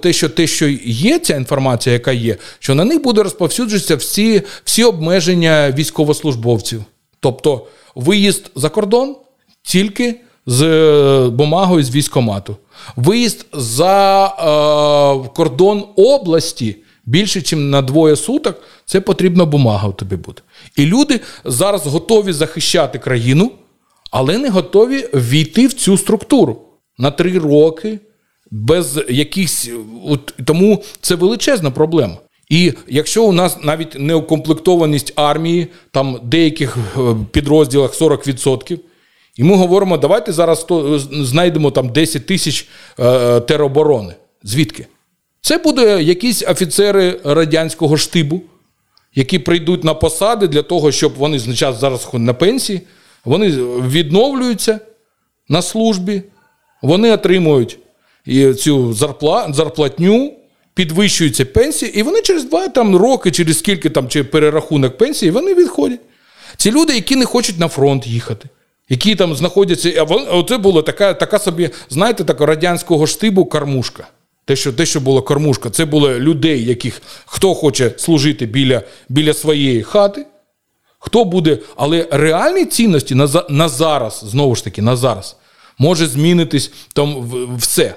те, 0.00 0.12
що 0.12 0.28
те, 0.28 0.46
що 0.46 0.68
є, 0.84 1.18
ця 1.18 1.36
інформація, 1.36 1.92
яка 1.92 2.12
є, 2.12 2.36
що 2.58 2.74
на 2.74 2.84
них 2.84 3.02
буде 3.02 3.22
розповсюджуватися 3.22 3.96
всі, 3.96 4.42
всі 4.64 4.84
обмеження 4.84 5.70
військовослужбовців. 5.78 6.84
Тобто 7.20 7.66
виїзд 7.94 8.50
за 8.54 8.68
кордон 8.68 9.16
тільки 9.62 10.20
з 10.46 10.62
е, 10.62 11.28
бумагою 11.28 11.84
з 11.84 11.94
військомату. 11.94 12.56
Виїзд 12.96 13.46
за 13.52 14.26
е, 14.26 15.28
кордон 15.34 15.84
області 15.96 16.76
більше, 17.06 17.38
ніж 17.38 17.52
на 17.52 17.82
двоє 17.82 18.16
суток, 18.16 18.62
це 18.86 19.00
потрібна 19.00 19.44
бумага 19.44 19.88
у 19.88 19.92
тобі 19.92 20.16
буде. 20.16 20.42
І 20.76 20.86
люди 20.86 21.20
зараз 21.44 21.86
готові 21.86 22.32
захищати 22.32 22.98
країну, 22.98 23.52
але 24.10 24.38
не 24.38 24.50
готові 24.50 25.08
війти 25.14 25.66
в 25.66 25.72
цю 25.72 25.98
структуру 25.98 26.62
на 26.98 27.10
три 27.10 27.38
роки. 27.38 27.98
Без 28.50 29.00
якихось 29.08 29.70
тому 30.44 30.82
це 31.00 31.14
величезна 31.14 31.70
проблема. 31.70 32.16
І 32.48 32.72
якщо 32.88 33.24
у 33.24 33.32
нас 33.32 33.56
навіть 33.62 33.96
неукомплектованість 33.98 35.12
армії, 35.16 35.66
там 35.90 36.20
деяких 36.22 36.76
е, 36.76 37.00
підрозділах 37.32 38.00
40%, 38.00 38.78
і 39.36 39.44
ми 39.44 39.56
говоримо, 39.56 39.96
давайте 39.96 40.32
зараз 40.32 40.64
то, 40.64 40.98
знайдемо 40.98 41.70
там 41.70 41.88
10 41.88 42.26
тисяч 42.26 42.68
е, 42.98 43.40
тероборони. 43.40 44.14
Звідки? 44.42 44.86
Це 45.40 45.58
буде 45.58 46.02
якісь 46.02 46.42
офіцери 46.42 47.20
радянського 47.24 47.96
штибу, 47.96 48.42
які 49.14 49.38
прийдуть 49.38 49.84
на 49.84 49.94
посади 49.94 50.48
для 50.48 50.62
того, 50.62 50.92
щоб 50.92 51.14
вони 51.14 51.38
зараз 51.38 52.08
на 52.12 52.34
пенсії, 52.34 52.80
вони 53.24 53.48
відновлюються 53.88 54.80
на 55.48 55.62
службі, 55.62 56.22
вони 56.82 57.12
отримують 57.12 57.78
цю 58.58 58.92
зарплатню 58.92 60.32
підвищуються 60.74 61.44
пенсії, 61.44 61.98
і 61.98 62.02
вони 62.02 62.22
через 62.22 62.44
два 62.44 62.68
там 62.68 62.96
роки, 62.96 63.30
через 63.30 63.58
скільки 63.58 63.90
там 63.90 64.08
чи 64.08 64.24
перерахунок 64.24 64.98
пенсії, 64.98 65.30
вони 65.30 65.54
відходять. 65.54 66.00
Ці 66.56 66.70
люди, 66.70 66.94
які 66.94 67.16
не 67.16 67.24
хочуть 67.24 67.58
на 67.58 67.68
фронт 67.68 68.06
їхати, 68.06 68.48
які 68.92 69.14
там 69.14 69.34
знаходяться. 69.34 70.02
Оце 70.02 70.48
це 70.48 70.58
була 70.58 70.82
така 70.82 71.14
така 71.14 71.38
собі, 71.38 71.70
знаєте, 71.90 72.24
така 72.24 72.46
радянського 72.46 73.06
штибу 73.06 73.44
кормушка. 73.44 74.08
Те, 74.44 74.56
що 74.56 74.72
те, 74.72 74.86
що 74.86 75.00
була 75.00 75.20
кормушка, 75.22 75.70
це 75.70 75.84
було 75.84 76.18
людей, 76.18 76.64
яких 76.64 77.02
хто 77.26 77.54
хоче 77.54 77.92
служити 77.96 78.46
біля 78.46 78.82
біля 79.08 79.34
своєї 79.34 79.82
хати, 79.82 80.26
хто 80.98 81.24
буде. 81.24 81.58
Але 81.76 82.08
реальні 82.10 82.64
цінності 82.64 83.14
на 83.14 83.28
на 83.48 83.68
зараз, 83.68 84.24
знову 84.26 84.54
ж 84.54 84.64
таки, 84.64 84.82
на 84.82 84.96
зараз, 84.96 85.36
може 85.78 86.06
змінитись 86.06 86.72
там 86.92 87.32
все. 87.58 87.94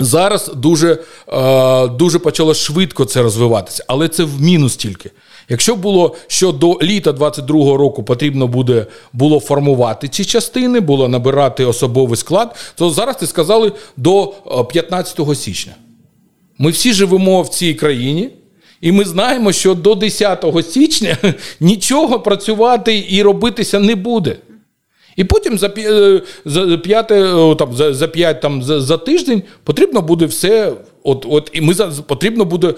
Зараз 0.00 0.50
дуже, 0.54 0.98
е, 1.28 1.88
дуже 1.88 2.18
почало 2.18 2.54
швидко 2.54 3.04
це 3.04 3.22
розвиватися, 3.22 3.84
але 3.86 4.08
це 4.08 4.24
в 4.24 4.42
мінус 4.42 4.76
тільки. 4.76 5.10
Якщо 5.48 5.76
було, 5.76 6.14
що 6.26 6.52
до 6.52 6.78
літа 6.82 7.12
22-го 7.12 7.76
року 7.76 8.02
потрібно 8.02 8.46
буде 8.46 8.86
було 9.12 9.40
формувати 9.40 10.08
ці 10.08 10.24
частини, 10.24 10.80
було 10.80 11.08
набирати 11.08 11.64
особовий 11.64 12.16
склад, 12.16 12.56
то 12.74 12.90
зараз 12.90 13.16
ти 13.16 13.26
сказали 13.26 13.72
до 13.96 14.34
е, 14.46 14.64
15 14.64 15.20
січня. 15.38 15.72
Ми 16.58 16.70
всі 16.70 16.92
живемо 16.92 17.42
в 17.42 17.48
цій 17.48 17.74
країні, 17.74 18.30
і 18.80 18.92
ми 18.92 19.04
знаємо, 19.04 19.52
що 19.52 19.74
до 19.74 19.94
10 19.94 20.44
січня 20.70 21.16
нічого 21.60 22.20
працювати 22.20 23.06
і 23.08 23.22
робитися 23.22 23.78
не 23.78 23.94
буде. 23.94 24.36
І 25.16 25.24
потім 25.24 25.58
за, 25.58 25.72
е, 25.78 26.22
за 26.44 26.78
п'яте, 26.78 27.22
там, 27.58 27.74
за, 27.76 27.94
за 27.94 28.08
п'ять 28.08 28.40
там, 28.40 28.62
за, 28.62 28.80
за 28.80 28.98
тиждень 28.98 29.42
потрібно 29.64 30.02
буде 30.02 30.26
все. 30.26 30.72
От, 31.02 31.26
от, 31.28 31.50
і 31.52 31.60
ми 31.60 31.74
потрібно 32.06 32.44
буде 32.44 32.74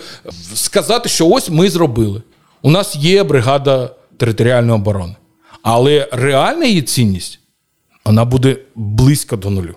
сказати, 0.55 1.09
що 1.09 1.29
ось 1.29 1.51
ми 1.51 1.71
зробили. 1.71 2.23
У 2.63 2.71
нас 2.71 2.97
є 2.97 3.25
бригада 3.25 3.91
територіальної 4.17 4.81
оборони. 4.81 5.17
Але 5.63 6.09
реальна 6.13 6.65
її 6.65 6.83
цінність 6.83 7.41
вона 8.05 8.25
буде 8.25 8.57
близько 8.75 9.37
до 9.37 9.51
нулю. 9.51 9.75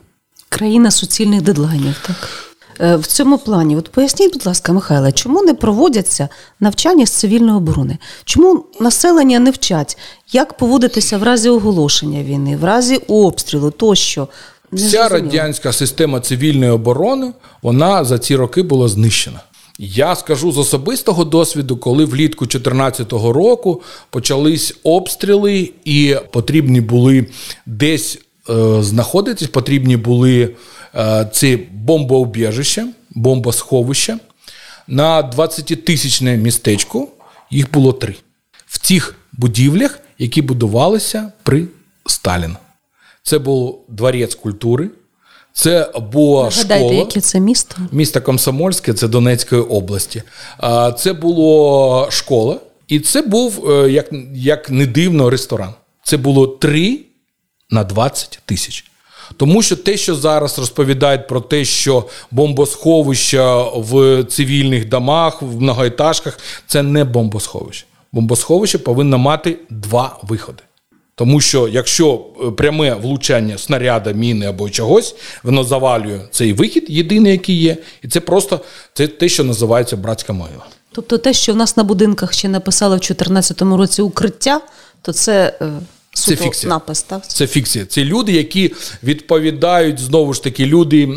Країна 0.49 0.91
суцільних 0.91 1.41
дедлайнів, 1.41 1.95
так. 2.07 2.40
Е, 2.79 2.95
В 2.95 3.05
цьому 3.07 3.37
плані, 3.37 3.75
от 3.77 3.89
поясніть, 3.89 4.33
будь 4.33 4.45
ласка, 4.45 4.73
Михайле, 4.73 5.11
чому 5.11 5.41
не 5.43 5.53
проводяться 5.53 6.29
навчання 6.59 7.05
з 7.05 7.11
цивільної 7.11 7.57
оборони? 7.57 7.97
Чому 8.25 8.65
населення 8.79 9.39
не 9.39 9.51
вчать, 9.51 9.97
як 10.31 10.57
поводитися 10.57 11.17
в 11.17 11.23
разі 11.23 11.49
оголошення 11.49 12.23
війни, 12.23 12.57
в 12.57 12.63
разі 12.63 12.95
обстрілу 13.07 13.71
тощо? 13.71 14.27
Не 14.71 14.77
Вся 14.77 14.89
зрозуміло. 14.89 15.09
радянська 15.31 15.73
система 15.73 16.19
цивільної 16.19 16.71
оборони 16.71 17.31
вона 17.61 18.05
за 18.05 18.19
ці 18.19 18.35
роки 18.35 18.61
була 18.63 18.87
знищена. 18.87 19.39
Я 19.79 20.15
скажу 20.15 20.51
з 20.51 20.57
особистого 20.57 21.23
досвіду, 21.25 21.77
коли 21.77 22.05
влітку 22.05 22.45
2014 22.45 23.11
року 23.13 23.81
почались 24.09 24.73
обстріли, 24.83 25.71
і 25.85 26.15
потрібні 26.31 26.81
були 26.81 27.25
десь 27.65 28.19
е, 28.49 28.83
знаходитись, 28.83 29.47
потрібні 29.47 29.97
були 29.97 30.55
ці 31.31 31.57
бомбоубіжища, 31.73 32.87
бомбосховища. 33.09 34.19
На 34.87 35.23
20-тисячне 35.23 36.37
містечко 36.37 37.07
їх 37.51 37.71
було 37.71 37.93
три. 37.93 38.15
В 38.67 38.79
цих 38.79 39.15
будівлях, 39.33 39.99
які 40.17 40.41
будувалися 40.41 41.31
при 41.43 41.67
Сталіна. 42.05 42.55
Це 43.23 43.39
був 43.39 43.85
дворець 43.89 44.35
культури, 44.35 44.89
це 45.53 45.91
була 46.11 46.43
Нагадайте, 46.43 46.75
школа. 46.85 46.93
яке 46.93 47.21
це 47.21 47.39
місто? 47.39 47.75
Місто 47.91 48.21
Комсомольське, 48.21 48.93
це 48.93 49.07
Донецької 49.07 49.61
області. 49.61 50.23
Це 50.97 51.13
була 51.13 52.11
школа, 52.11 52.59
і 52.87 52.99
це 52.99 53.21
був, 53.21 53.71
е, 53.71 53.91
як, 53.91 54.09
як 54.33 54.69
не 54.69 54.85
дивно, 54.85 55.29
ресторан. 55.29 55.73
Це 56.03 56.17
було 56.17 56.47
3 56.47 56.99
на 57.69 57.83
20 57.83 58.39
тисяч. 58.45 58.90
Тому 59.37 59.61
що 59.61 59.75
те, 59.75 59.97
що 59.97 60.15
зараз 60.15 60.59
розповідають 60.59 61.27
про 61.27 61.41
те, 61.41 61.65
що 61.65 62.05
бомбосховища 62.31 63.63
в 63.63 64.23
цивільних 64.23 64.89
домах, 64.89 65.41
в 65.41 65.61
многоетажках, 65.61 66.39
це 66.67 66.83
не 66.83 67.03
бомбосховище. 67.03 67.85
Бомбосховище 68.11 68.77
повинно 68.77 69.17
мати 69.17 69.57
два 69.69 70.19
виходи. 70.23 70.63
Тому 71.15 71.41
що 71.41 71.67
якщо 71.67 72.25
е, 72.47 72.51
пряме 72.51 72.93
влучання 72.93 73.57
снаряда, 73.57 74.11
міни 74.11 74.45
або 74.45 74.69
чогось, 74.69 75.15
воно 75.43 75.63
завалює 75.63 76.19
цей 76.31 76.53
вихід, 76.53 76.85
єдиний, 76.89 77.31
який 77.31 77.55
є, 77.55 77.77
і 78.01 78.07
це 78.07 78.19
просто 78.19 78.59
це 78.93 79.07
те, 79.07 79.29
що 79.29 79.43
називається 79.43 79.97
братська 79.97 80.33
могила. 80.33 80.65
Тобто 80.91 81.17
те, 81.17 81.33
що 81.33 81.53
в 81.53 81.55
нас 81.55 81.77
на 81.77 81.83
будинках 81.83 82.33
ще 82.33 82.47
написали 82.47 82.95
в 82.95 82.99
2014 82.99 83.61
році 83.61 84.01
укриття, 84.01 84.61
то 85.01 85.13
це, 85.13 85.59
е, 86.17 86.17
суто 86.17 86.43
фікція. 86.43 86.69
напис, 86.69 87.01
так? 87.01 87.27
Це 87.27 87.47
фікція. 87.47 87.85
Це 87.85 88.03
люди, 88.03 88.31
які 88.31 88.73
відповідають 89.03 89.99
знову 89.99 90.33
ж 90.33 90.43
таки, 90.43 90.65
люди, 90.65 91.09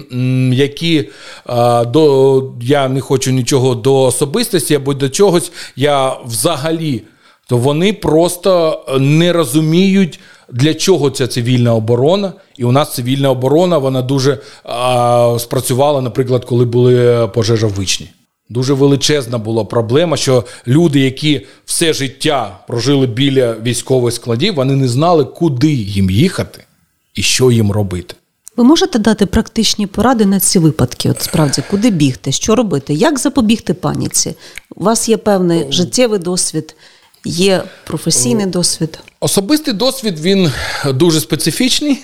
які 0.53 1.09
а, 1.47 1.85
до 1.85 2.53
я 2.63 2.89
не 2.89 3.01
хочу 3.01 3.31
нічого 3.31 3.75
до 3.75 4.03
особистості 4.03 4.75
або 4.75 4.95
до 4.95 5.09
чогось. 5.09 5.53
Я 5.77 6.17
взагалі, 6.27 7.03
то 7.49 7.57
вони 7.57 7.93
просто 7.93 8.85
не 9.01 9.33
розуміють. 9.33 10.21
Для 10.53 10.75
чого 10.75 11.11
ця 11.11 11.27
цивільна 11.27 11.75
оборона? 11.75 12.33
І 12.57 12.65
у 12.65 12.73
нас 12.73 12.95
цивільна 12.95 13.31
оборона 13.31 13.79
вона 13.79 14.03
дуже 14.03 14.39
а, 14.65 15.37
спрацювала, 15.41 16.01
наприклад, 16.01 16.45
коли 16.45 16.65
були 16.65 17.29
пожежа 17.35 17.67
в 17.67 17.71
Вичні. 17.71 18.11
Дуже 18.49 18.75
величезна 18.75 19.39
була 19.39 19.65
проблема, 19.65 20.17
що 20.17 20.45
люди, 20.67 21.01
які 21.01 21.47
все 21.65 21.93
життя 21.93 22.59
прожили 22.69 23.07
біля 23.07 23.53
військових 23.53 24.15
складів, 24.15 24.55
вони 24.55 24.77
не 24.77 24.89
знали, 24.89 25.25
куди 25.25 25.73
їм 25.73 26.11
їхати 26.11 26.65
і 27.15 27.23
що 27.23 27.51
їм 27.51 27.73
робити. 27.73 28.15
Ви 28.57 28.65
можете 28.65 28.99
дати 28.99 29.27
практичні 29.27 29.87
поради 29.87 30.27
на 30.27 30.41
ці 30.41 30.59
випадки? 30.59 31.11
От 31.11 31.23
справді, 31.23 31.63
куди 31.71 31.91
бігти, 31.91 32.33
що 32.33 32.55
робити, 32.55 32.95
як 32.95 33.19
запобігти 33.19 33.75
паніці? 33.75 34.35
У 34.77 34.85
вас 34.85 35.09
є 35.09 35.17
певний 35.17 35.67
життєвий 35.71 36.19
досвід, 36.19 36.77
є 37.25 37.63
професійний 37.87 38.47
досвід. 38.47 38.99
Особистий 39.21 39.75
досвід 39.75 40.21
він 40.21 40.53
дуже 40.87 41.21
специфічний, 41.21 41.99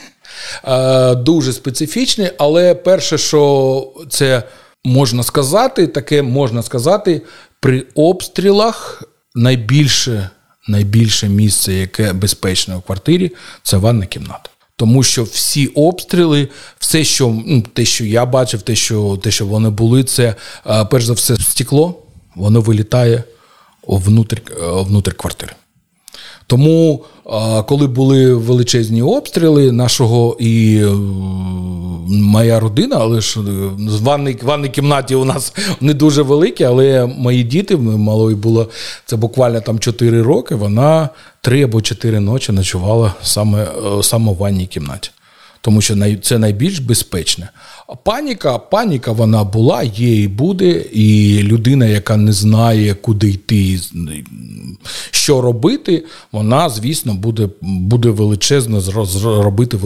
е, 0.64 1.14
дуже 1.14 1.52
специфічний, 1.52 2.30
але 2.38 2.74
перше, 2.74 3.18
що 3.18 3.92
це 4.08 4.42
можна 4.84 5.22
сказати, 5.22 5.86
таке 5.86 6.22
можна 6.22 6.62
сказати, 6.62 7.22
при 7.60 7.86
обстрілах 7.94 9.02
найбільше, 9.34 10.30
найбільше 10.68 11.28
місце, 11.28 11.72
яке 11.72 12.12
безпечне 12.12 12.76
у 12.76 12.80
квартирі, 12.80 13.32
це 13.62 13.76
ванна 13.76 14.06
кімната. 14.06 14.50
Тому 14.76 15.02
що 15.02 15.24
всі 15.24 15.66
обстріли, 15.66 16.48
все, 16.78 17.04
що 17.04 17.42
ну, 17.46 17.62
те, 17.62 17.84
що 17.84 18.04
я 18.04 18.26
бачив, 18.26 18.62
те, 18.62 18.74
що 18.74 19.18
те, 19.22 19.30
що 19.30 19.46
вони 19.46 19.70
були, 19.70 20.04
це 20.04 20.34
е, 20.66 20.84
перш 20.84 21.04
за 21.04 21.12
все 21.12 21.36
стекло, 21.36 22.02
воно 22.34 22.60
вилітає 22.60 23.24
внутрь, 23.86 24.38
е, 24.50 24.54
внутрь 24.60 25.12
квартири. 25.12 25.52
Тому, 26.50 27.04
коли 27.66 27.86
були 27.86 28.34
величезні 28.34 29.02
обстріли 29.02 29.72
нашого 29.72 30.36
і 30.40 30.76
е, 30.76 30.88
моя 32.08 32.60
родина, 32.60 32.96
але 33.00 33.20
ж 33.20 33.40
е, 33.40 33.42
в 33.76 34.02
ванній, 34.02 34.38
ванній 34.42 34.68
кімнаті 34.68 35.14
у 35.14 35.24
нас 35.24 35.54
не 35.80 35.94
дуже 35.94 36.22
великі, 36.22 36.64
але 36.64 37.06
мої 37.06 37.42
діти, 37.42 37.76
малої 37.76 38.36
було 38.36 38.68
це 39.06 39.16
буквально 39.16 39.60
там 39.60 39.78
4 39.78 40.22
роки, 40.22 40.54
вона 40.54 41.08
3 41.40 41.62
або 41.62 41.82
4 41.82 42.20
ночі 42.20 42.52
ночувала 42.52 43.14
саме, 43.22 43.62
е, 43.62 44.02
саме 44.02 44.32
в 44.32 44.36
ванній 44.36 44.66
кімнаті. 44.66 45.10
Тому 45.62 45.80
що 45.80 46.16
це 46.22 46.38
найбільш 46.38 46.78
безпечне. 46.78 47.48
Паніка, 48.04 48.58
паніка 48.58 49.12
вона 49.12 49.44
була, 49.44 49.82
є 49.82 50.22
і 50.22 50.28
буде. 50.28 50.70
І 50.92 51.38
людина, 51.42 51.86
яка 51.86 52.16
не 52.16 52.32
знає, 52.32 52.94
куди 52.94 53.30
йти, 53.30 53.80
що 55.10 55.40
робити, 55.40 56.04
вона, 56.32 56.68
звісно, 56.68 57.14
буде, 57.14 57.48
буде 57.60 58.08
величезно 58.08 58.80
зробити 58.80 59.78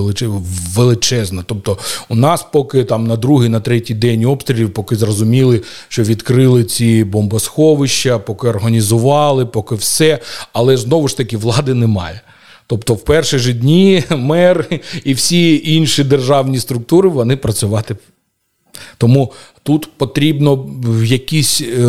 величезно. 0.75 1.45
Тобто, 1.47 1.79
у 2.09 2.15
нас, 2.15 2.47
поки 2.53 2.85
там 2.85 3.07
на 3.07 3.17
другий, 3.17 3.49
на 3.49 3.61
третій 3.61 3.95
день 3.95 4.25
обстрілів, 4.25 4.73
поки 4.73 4.97
зрозуміли, 4.97 5.63
що 5.89 6.03
відкрили 6.03 6.65
ці 6.65 7.05
бомбосховища, 7.05 8.19
поки 8.19 8.49
організували, 8.49 9.47
поки 9.47 9.75
все, 9.75 10.19
але 10.53 10.77
знову 10.77 11.09
ж 11.09 11.17
таки 11.17 11.37
влади 11.37 11.75
немає. 11.75 12.21
Тобто, 12.67 12.95
в 12.95 13.05
перші 13.05 13.39
ж 13.39 13.53
дні 13.53 14.05
мер 14.11 14.81
і 15.05 15.15
всі 15.15 15.63
інші 15.65 16.05
державні 16.05 16.59
структури 16.59 17.09
вони 17.09 17.37
працювати. 17.37 17.97
Тому 18.99 19.33
тут 19.63 19.89
потрібно 19.97 20.67
якісь 21.05 21.61
е, 21.61 21.87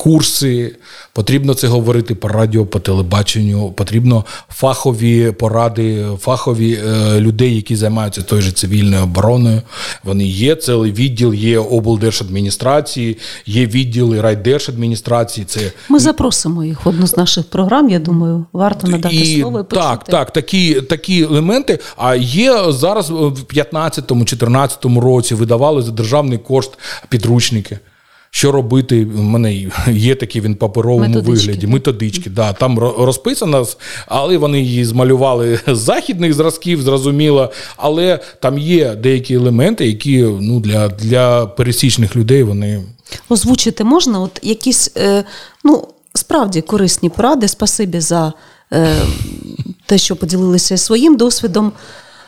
курси, 0.00 0.76
потрібно 1.12 1.54
це 1.54 1.66
говорити 1.66 2.14
по 2.14 2.28
радіо, 2.28 2.66
по 2.66 2.80
телебаченню, 2.80 3.72
потрібно 3.72 4.24
фахові 4.48 5.32
поради, 5.32 6.06
фахові 6.20 6.78
е, 6.86 7.20
людей, 7.20 7.56
які 7.56 7.76
займаються 7.76 8.22
тою 8.22 8.42
же 8.42 8.52
цивільною 8.52 9.02
обороною. 9.02 9.62
Вони 10.04 10.26
є, 10.26 10.56
цілий 10.56 10.92
відділ, 10.92 11.34
є 11.34 11.58
облдержадміністрації, 11.58 13.18
є 13.46 13.66
відділи 13.66 14.20
райдержадміністрації. 14.20 15.44
Це 15.44 15.72
Ми 15.88 15.98
запросимо 15.98 16.64
їх 16.64 16.84
в 16.84 16.88
одну 16.88 17.06
з 17.06 17.16
наших 17.16 17.44
програм. 17.44 17.90
Я 17.90 17.98
думаю, 17.98 18.44
варто 18.52 18.88
надати 18.88 19.16
і, 19.16 19.40
слово 19.40 19.60
і 19.60 19.62
почути. 19.62 19.86
так, 19.86 20.04
так, 20.04 20.30
такі, 20.30 20.74
такі 20.80 21.22
елементи. 21.22 21.78
А 21.96 22.14
є 22.14 22.72
зараз 22.72 23.10
в 23.10 23.44
15-14 23.54 25.00
році 25.00 25.34
видавали 25.34 25.82
за 25.82 25.90
державний 25.90 26.38
кошт 26.38 26.70
підручники. 27.08 27.78
Що 28.30 28.52
робити? 28.52 29.04
У 29.04 29.22
мене 29.22 29.54
є 29.92 30.14
такі 30.14 30.40
він 30.40 30.54
паперовому 30.54 31.08
Методички, 31.08 31.46
вигляді, 31.46 31.66
методички. 31.66 32.30
Да, 32.30 32.52
там 32.52 32.78
ро- 32.78 33.04
розписано, 33.04 33.66
але 34.06 34.36
вони 34.38 34.60
її 34.60 34.84
змалювали 34.84 35.60
з 35.66 35.78
західних 35.78 36.34
зразків, 36.34 36.82
зрозуміло. 36.82 37.52
Але 37.76 38.20
там 38.40 38.58
є 38.58 38.94
деякі 38.94 39.34
елементи, 39.34 39.86
які 39.86 40.18
ну, 40.40 40.60
для, 40.60 40.88
для 40.88 41.46
пересічних 41.46 42.16
людей 42.16 42.42
вони 42.42 42.82
Озвучити 43.28 43.84
можна 43.84 44.20
от 44.20 44.38
якісь 44.42 44.90
е, 44.96 45.24
ну, 45.64 45.88
справді 46.14 46.60
корисні 46.60 47.10
поради. 47.10 47.48
Спасибі 47.48 48.00
за 48.00 48.32
е, 48.72 48.96
те, 49.86 49.98
що 49.98 50.16
поділилися 50.16 50.76
своїм 50.76 51.16
досвідом. 51.16 51.72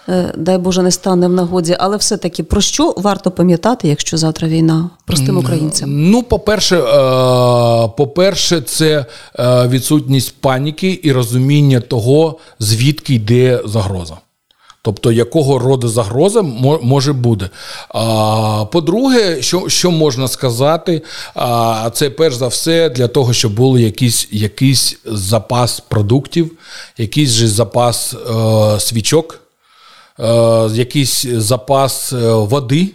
Е, 0.08 0.32
дай 0.36 0.58
Боже, 0.58 0.82
не 0.82 0.90
стане 0.90 1.28
в 1.28 1.32
нагоді, 1.32 1.76
але 1.78 1.96
все-таки 1.96 2.42
про 2.42 2.60
що 2.60 2.94
варто 2.96 3.30
пам'ятати, 3.30 3.88
якщо 3.88 4.16
завтра 4.16 4.48
війна 4.48 4.90
простим 5.06 5.38
українцям? 5.38 6.10
Ну, 6.10 6.22
по-перше, 6.22 6.76
е, 6.76 6.82
по-перше, 7.96 8.60
це 8.60 9.06
е, 9.38 9.68
відсутність 9.68 10.34
паніки 10.40 11.00
і 11.02 11.12
розуміння 11.12 11.80
того, 11.80 12.38
звідки 12.58 13.14
йде 13.14 13.62
загроза. 13.64 14.16
Тобто, 14.84 15.12
якого 15.12 15.58
роду 15.58 15.88
загроза 15.88 16.42
може 16.82 17.12
бути. 17.12 17.48
А, 17.88 18.64
По-друге, 18.72 19.42
що, 19.42 19.68
що 19.68 19.90
можна 19.90 20.28
сказати, 20.28 21.02
а, 21.34 21.90
це 21.94 22.10
перш 22.10 22.34
за 22.34 22.46
все 22.46 22.88
для 22.88 23.08
того, 23.08 23.32
щоб 23.32 23.54
був 23.54 23.80
якийсь, 23.80 24.28
якийсь 24.30 24.98
запас 25.04 25.80
продуктів, 25.80 26.50
якийсь 26.98 27.30
же 27.30 27.48
запас 27.48 28.14
е, 28.14 28.80
свічок, 28.80 29.41
якийсь 30.74 31.26
запас 31.26 32.12
е, 32.12 32.32
води. 32.32 32.90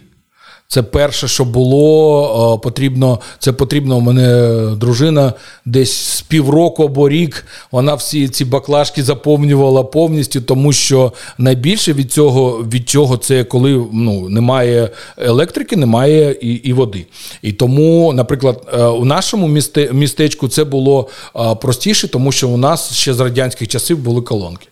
Це 0.70 0.82
перше, 0.82 1.28
що 1.28 1.44
було 1.44 2.56
е, 2.56 2.62
потрібно. 2.62 3.20
Це 3.38 3.52
потрібно. 3.52 3.96
У 3.96 4.00
мене 4.00 4.58
дружина 4.76 5.32
десь 5.64 5.96
з 5.96 6.20
півроку 6.20 6.84
або 6.84 7.08
рік. 7.08 7.46
Вона 7.72 7.94
всі 7.94 8.28
ці 8.28 8.44
баклажки 8.44 9.02
заповнювала 9.02 9.82
повністю, 9.82 10.40
тому 10.40 10.72
що 10.72 11.12
найбільше 11.38 11.92
від 11.92 12.12
цього 12.12 12.50
від 12.50 12.88
цього 12.88 13.16
це 13.16 13.44
коли 13.44 13.86
ну 13.92 14.28
немає 14.28 14.90
електрики, 15.18 15.76
немає 15.76 16.36
і, 16.40 16.52
і 16.52 16.72
води. 16.72 17.06
І 17.42 17.52
тому, 17.52 18.12
наприклад, 18.12 18.68
е, 18.72 18.84
у 18.84 19.04
нашому 19.04 19.48
місте, 19.48 19.92
містечку 19.92 20.48
це 20.48 20.64
було 20.64 21.08
е, 21.36 21.54
простіше, 21.54 22.08
тому 22.08 22.32
що 22.32 22.48
у 22.48 22.56
нас 22.56 22.92
ще 22.92 23.14
з 23.14 23.20
радянських 23.20 23.68
часів 23.68 23.98
були 23.98 24.22
колонки. 24.22 24.68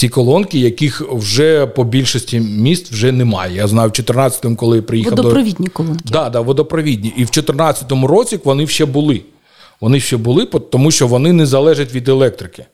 Ті 0.00 0.08
колонки, 0.08 0.58
яких 0.58 1.02
вже 1.12 1.66
по 1.66 1.84
більшості 1.84 2.40
міст 2.40 2.92
вже 2.92 3.12
немає. 3.12 3.56
Я 3.56 3.66
знаю, 3.68 3.88
в 3.88 3.92
14-му, 3.92 4.56
коли 4.56 4.82
приїхав 4.82 5.14
до 5.14 5.22
колонки. 5.72 6.04
Да, 6.04 6.30
да, 6.30 6.40
водопровідні. 6.40 7.08
І 7.08 7.24
в 7.24 7.30
2014 7.30 7.92
році 7.92 8.38
вони 8.44 8.66
ще 8.66 8.84
були. 8.84 9.20
Вони 9.80 10.00
ще 10.00 10.16
були, 10.16 10.46
тому 10.46 10.90
що 10.90 11.06
вони 11.06 11.32
не 11.32 11.46
залежать 11.46 11.94
від 11.94 12.08
електрики. 12.08 12.64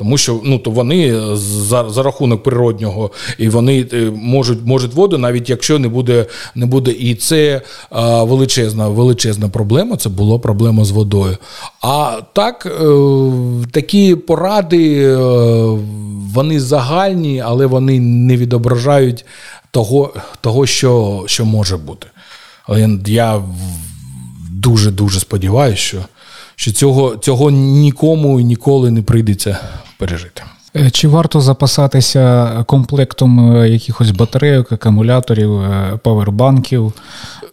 Тому 0.00 0.18
що 0.18 0.40
ну, 0.44 0.58
то 0.58 0.70
вони 0.70 1.20
за, 1.36 1.90
за 1.90 2.02
рахунок 2.02 2.42
природнього 2.42 3.10
і 3.38 3.48
вони 3.48 3.86
е, 3.92 4.10
можуть, 4.14 4.66
можуть 4.66 4.94
воду, 4.94 5.18
навіть 5.18 5.50
якщо 5.50 5.78
не 5.78 5.88
буде. 5.88 6.26
Не 6.54 6.66
буде. 6.66 6.90
І 6.90 7.14
це 7.14 7.60
а, 7.90 8.24
величезна, 8.24 8.88
величезна 8.88 9.48
проблема. 9.48 9.96
Це 9.96 10.08
була 10.08 10.38
проблема 10.38 10.84
з 10.84 10.90
водою. 10.90 11.36
А 11.82 12.20
так, 12.32 12.66
е, 12.66 12.94
такі 13.72 14.14
поради, 14.16 15.02
е, 15.04 15.16
вони 16.32 16.60
загальні, 16.60 17.40
але 17.40 17.66
вони 17.66 18.00
не 18.00 18.36
відображають 18.36 19.24
того, 19.70 20.14
того 20.40 20.66
що, 20.66 21.24
що 21.26 21.44
може 21.44 21.76
бути. 21.76 22.06
Але 22.66 22.98
я 23.06 23.42
дуже 24.50 24.90
дуже 24.90 25.20
сподіваюся, 25.20 25.82
що, 25.82 25.98
що 26.56 26.72
цього, 26.72 27.16
цього 27.16 27.50
нікому 27.50 28.40
і 28.40 28.44
ніколи 28.44 28.90
не 28.90 29.02
прийдеться 29.02 29.58
пережити. 29.98 30.42
Е, 30.76 30.90
Чи 30.90 31.08
варто 31.08 31.40
запасатися 31.40 32.64
комплектом 32.66 33.56
е, 33.56 33.68
якихось 33.68 34.10
батарейок, 34.10 34.72
акумуляторів, 34.72 35.60
е, 35.60 35.98
павербанків? 36.02 36.92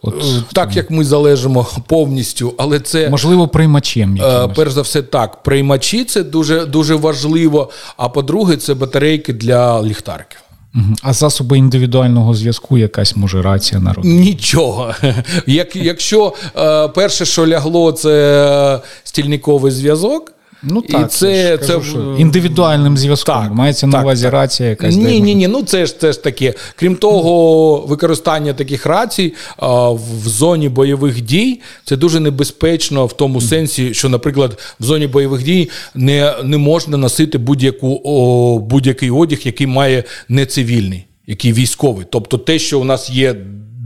От, 0.02 0.14
Е, 0.14 0.42
Так 0.52 0.76
як 0.76 0.90
ми 0.90 1.04
залежимо 1.04 1.66
повністю, 1.86 2.54
але 2.58 2.80
це 2.80 3.10
можливо, 3.10 3.48
приймачем 3.48 4.14
е, 4.14 4.18
якимось. 4.18 4.56
перш 4.56 4.72
за 4.72 4.82
все 4.82 5.02
так. 5.02 5.42
Приймачі 5.42 6.04
це 6.04 6.22
дуже, 6.22 6.66
дуже 6.66 6.94
важливо. 6.94 7.70
А 7.96 8.08
по-друге, 8.08 8.56
це 8.56 8.74
батарейки 8.74 9.32
для 9.32 9.82
ліхтариків. 9.82 10.38
Мгм. 10.72 10.96
А 11.02 11.12
засоби 11.12 11.58
індивідуального 11.58 12.34
зв'язку, 12.34 12.78
якась 12.78 13.16
може 13.16 13.42
рація 13.42 13.80
народу. 13.80 14.08
Нічого. 14.08 14.94
Як, 15.46 15.76
якщо 15.76 16.34
е, 16.56 16.88
перше, 16.88 17.24
що 17.24 17.46
лягло, 17.46 17.92
це 17.92 18.80
стільниковий 19.04 19.72
зв'язок. 19.72 20.32
Ну 20.62 20.84
і 20.88 20.92
так, 20.92 21.12
це, 21.12 21.52
ж 21.52 21.58
це, 21.58 21.72
кажу, 21.72 21.90
що 21.90 22.16
індивідуальним 22.18 22.96
зв'язком. 22.96 23.34
Так, 23.34 23.54
Мається 23.54 23.86
на 23.86 24.02
увазі 24.02 24.24
так. 24.24 24.32
рація 24.32 24.68
якась. 24.68 24.96
Ні, 24.96 25.20
ні, 25.20 25.34
ні. 25.34 25.48
Ну 25.48 25.62
це 25.62 25.86
ж 25.86 25.98
це 25.98 26.12
ж 26.12 26.22
таке. 26.22 26.54
Крім 26.76 26.96
того, 26.96 27.76
використання 27.88 28.52
таких 28.52 28.86
рацій 28.86 29.34
а, 29.56 29.90
в 29.90 30.00
зоні 30.24 30.68
бойових 30.68 31.20
дій 31.20 31.60
це 31.84 31.96
дуже 31.96 32.20
небезпечно 32.20 33.06
в 33.06 33.12
тому 33.12 33.40
сенсі, 33.40 33.94
що, 33.94 34.08
наприклад, 34.08 34.58
в 34.80 34.84
зоні 34.84 35.06
бойових 35.06 35.42
дій 35.42 35.70
не, 35.94 36.34
не 36.44 36.58
можна 36.58 36.96
носити 36.96 37.38
будь-яку 37.38 38.00
о, 38.04 38.58
будь-який 38.58 39.10
одяг, 39.10 39.38
який 39.44 39.66
має 39.66 40.04
не 40.28 40.46
цивільний, 40.46 41.06
який 41.26 41.52
військовий. 41.52 42.06
Тобто, 42.10 42.38
те, 42.38 42.58
що 42.58 42.80
у 42.80 42.84
нас 42.84 43.10
є. 43.10 43.36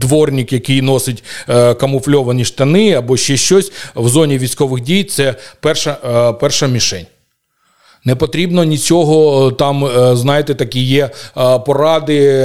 Дворник, 0.03 0.53
який 0.53 0.81
носить 0.81 1.23
е, 1.49 1.73
камуфльовані 1.73 2.45
штани 2.45 2.93
або 2.93 3.17
ще 3.17 3.37
щось 3.37 3.71
в 3.95 4.07
зоні 4.07 4.37
військових 4.37 4.83
дій, 4.83 5.03
це 5.03 5.35
перша, 5.59 5.97
е, 6.05 6.33
перша 6.33 6.67
мішень. 6.67 7.05
Не 8.05 8.15
потрібно 8.15 8.63
нічого 8.63 9.47
е, 9.47 9.51
там, 9.51 9.89
знаєте, 10.15 10.55
такі 10.55 10.79
є 10.83 11.09
поради 11.65 12.41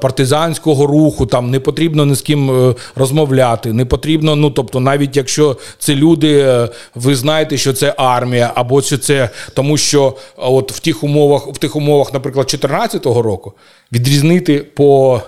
партизанського 0.00 0.86
руху. 0.86 1.26
Там 1.26 1.50
не 1.50 1.60
потрібно 1.60 2.06
ні 2.06 2.14
з 2.14 2.22
ким 2.22 2.74
розмовляти. 2.96 3.72
Не 3.72 3.84
потрібно, 3.84 4.36
ну 4.36 4.50
тобто, 4.50 4.80
навіть 4.80 5.16
якщо 5.16 5.56
це 5.78 5.94
люди, 5.94 6.58
ви 6.94 7.16
знаєте, 7.16 7.56
що 7.56 7.72
це 7.72 7.94
армія, 7.96 8.52
або 8.54 8.82
що 8.82 8.98
це 8.98 9.30
тому, 9.54 9.76
що 9.76 10.16
от 10.36 10.72
в 10.72 10.78
тих 10.78 11.04
умовах, 11.04 11.46
в 11.46 11.58
тих 11.58 11.76
умовах, 11.76 12.14
наприклад, 12.14 12.46
2014 12.46 13.06
року, 13.06 13.52
відрізнити 13.92 14.58
по 14.58 15.20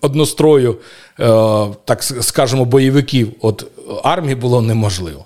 однострою, 0.00 0.76
е, 1.20 1.26
так 1.84 2.02
скажемо, 2.02 2.64
бойовиків 2.64 3.32
от 3.40 3.66
армії 4.02 4.34
було 4.34 4.62
неможливо. 4.62 5.24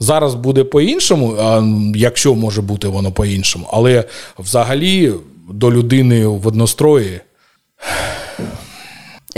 Зараз 0.00 0.34
буде 0.34 0.64
по-іншому, 0.64 1.36
якщо 1.94 2.34
може 2.34 2.62
бути 2.62 2.88
воно 2.88 3.12
по-іншому. 3.12 3.68
Але 3.72 4.04
взагалі 4.38 5.12
до 5.50 5.72
людини 5.72 6.26
в 6.26 6.46
однострої 6.46 7.20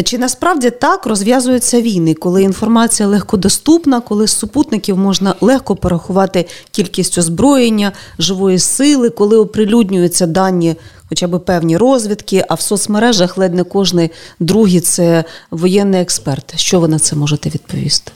Чи 0.05 0.19
насправді 0.19 0.71
так 0.71 1.07
розв'язуються 1.07 1.81
війни, 1.81 2.15
коли 2.15 2.43
інформація 2.43 3.09
легкодоступна, 3.09 4.01
коли 4.01 4.27
з 4.27 4.39
супутників 4.39 4.99
можна 4.99 5.35
легко 5.41 5.77
порахувати 5.77 6.47
кількість 6.71 7.19
озброєння, 7.19 7.93
живої 8.19 8.59
сили, 8.59 9.11
коли 9.11 9.37
оприлюднюються 9.37 10.27
дані, 10.27 10.77
хоча 11.09 11.29
б 11.29 11.39
певні 11.39 11.77
розвідки, 11.77 12.45
а 12.49 12.55
в 12.55 12.61
соцмережах 12.61 13.39
ледь 13.39 13.55
не 13.55 13.65
кожний 13.65 14.11
другий 14.41 14.81
це 14.81 15.25
воєнний 15.51 16.01
експерт. 16.01 16.59
Що 16.61 16.81
ви 16.81 16.89
на 16.89 16.99
це 16.99 17.17
можете 17.17 17.49
відповісти? 17.51 18.13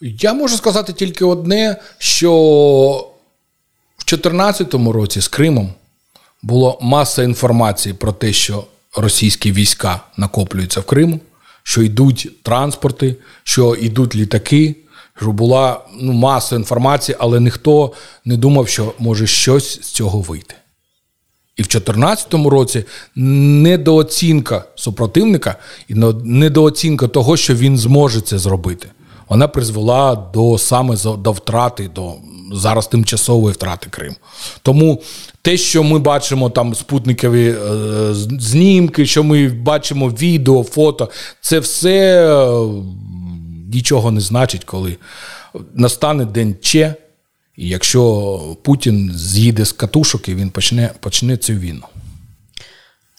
Я 0.00 0.34
можу 0.34 0.56
сказати 0.56 0.92
тільки 0.92 1.24
одне: 1.24 1.80
що 1.98 2.32
в 3.98 4.04
2014 4.04 4.74
році 4.74 5.20
з 5.20 5.28
Кримом 5.28 5.72
було 6.42 6.78
маса 6.80 7.22
інформації 7.22 7.94
про 7.94 8.12
те, 8.12 8.32
що 8.32 8.64
російські 8.96 9.52
війська 9.52 10.00
накоплюються 10.16 10.80
в 10.80 10.84
Криму, 10.84 11.20
що 11.62 11.82
йдуть 11.82 12.42
транспорти, 12.42 13.16
що 13.44 13.74
йдуть 13.74 14.14
літаки. 14.14 14.76
Що 15.20 15.32
була 15.32 15.80
ну, 16.00 16.12
маса 16.12 16.56
інформації, 16.56 17.16
але 17.20 17.40
ніхто 17.40 17.92
не 18.24 18.36
думав, 18.36 18.68
що 18.68 18.94
може 18.98 19.26
щось 19.26 19.80
з 19.82 19.90
цього 19.90 20.20
вийти. 20.20 20.54
І 21.56 21.62
в 21.62 21.66
2014 21.66 22.34
році 22.34 22.84
недооцінка 23.14 24.64
супротивника 24.74 25.56
і 25.88 25.94
недооцінка 26.24 27.08
того, 27.08 27.36
що 27.36 27.54
він 27.54 27.78
зможе 27.78 28.20
це 28.20 28.38
зробити, 28.38 28.88
вона 29.28 29.48
призвела 29.48 30.14
до 30.34 30.58
саме 30.58 30.96
до 31.18 31.32
втрати, 31.32 31.90
до 31.94 32.14
зараз 32.52 32.86
тимчасової 32.86 33.54
втрати 33.54 33.86
Криму. 33.90 34.16
Тому 34.62 35.02
те, 35.42 35.56
що 35.56 35.82
ми 35.82 35.98
бачимо 35.98 36.50
там 36.50 36.74
спутникові 36.74 37.48
е, 37.48 38.14
знімки, 38.38 39.06
що 39.06 39.24
ми 39.24 39.48
бачимо 39.48 40.08
відео, 40.08 40.62
фото, 40.62 41.10
це 41.40 41.58
все 41.58 42.26
е, 42.28 42.66
нічого 43.72 44.10
не 44.10 44.20
значить, 44.20 44.64
коли 44.64 44.96
настане 45.74 46.24
день 46.24 46.56
Че, 46.60 46.94
і 47.56 47.68
якщо 47.68 48.40
Путін 48.62 49.12
з'їде 49.14 49.64
з 49.64 49.72
катушок 49.72 50.28
і 50.28 50.34
він 50.34 50.50
почне, 50.50 50.90
почне 51.00 51.36
цю 51.36 51.52
війну. 51.52 51.84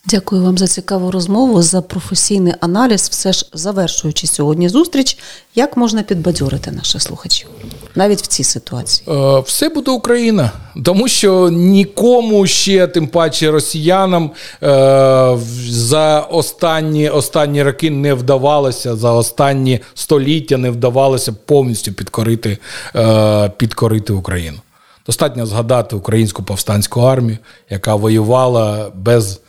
Дякую 0.06 0.42
вам 0.42 0.58
за 0.58 0.66
цікаву 0.66 1.10
розмову, 1.10 1.62
за 1.62 1.82
професійний 1.82 2.54
аналіз. 2.60 3.08
Все 3.10 3.32
ж 3.32 3.46
завершуючи 3.52 4.26
сьогодні 4.26 4.68
зустріч, 4.68 5.18
як 5.54 5.76
можна 5.76 6.02
підбадьорити 6.02 6.70
наших 6.70 7.02
слухачів 7.02 7.48
навіть 7.94 8.22
в 8.22 8.26
цій 8.26 8.44
ситуації? 8.44 9.08
Е, 9.16 9.40
Все 9.40 9.68
буде 9.68 9.90
Україна, 9.90 10.50
тому 10.84 11.08
що 11.08 11.48
нікому 11.48 12.46
ще, 12.46 12.86
тим 12.86 13.06
паче 13.08 13.50
росіянам, 13.50 14.30
е, 14.62 15.38
за 15.68 16.20
останні, 16.20 17.08
останні 17.08 17.62
роки 17.62 17.90
не 17.90 18.14
вдавалося, 18.14 18.96
за 18.96 19.12
останні 19.12 19.80
століття 19.94 20.56
не 20.56 20.70
вдавалося 20.70 21.32
повністю 21.46 21.92
підкорити, 21.92 22.58
е, 22.96 23.48
підкорити 23.56 24.12
Україну. 24.12 24.58
Достатньо 25.06 25.46
згадати 25.46 25.96
українську 25.96 26.42
повстанську 26.42 27.00
армію, 27.00 27.38
яка 27.70 27.94
воювала 27.94 28.90
без 28.94 29.40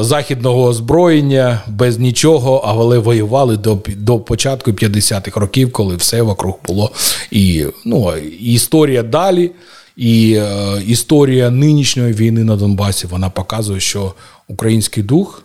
західного 0.00 0.64
озброєння, 0.64 1.60
без 1.68 1.98
нічого, 1.98 2.62
але 2.66 2.98
воювали 2.98 3.56
до, 3.56 3.78
до 3.96 4.18
початку 4.18 4.70
50-х 4.70 5.40
років, 5.40 5.72
коли 5.72 5.96
все 5.96 6.22
вокруг 6.22 6.58
було. 6.66 6.90
І 7.30 7.66
ну, 7.84 8.16
історія 8.40 9.02
далі, 9.02 9.50
і 9.96 10.34
е, 10.34 10.82
історія 10.86 11.50
нинішньої 11.50 12.12
війни 12.12 12.44
на 12.44 12.56
Донбасі 12.56 13.06
вона 13.06 13.30
показує, 13.30 13.80
що 13.80 14.14
український 14.48 15.02
дух, 15.02 15.44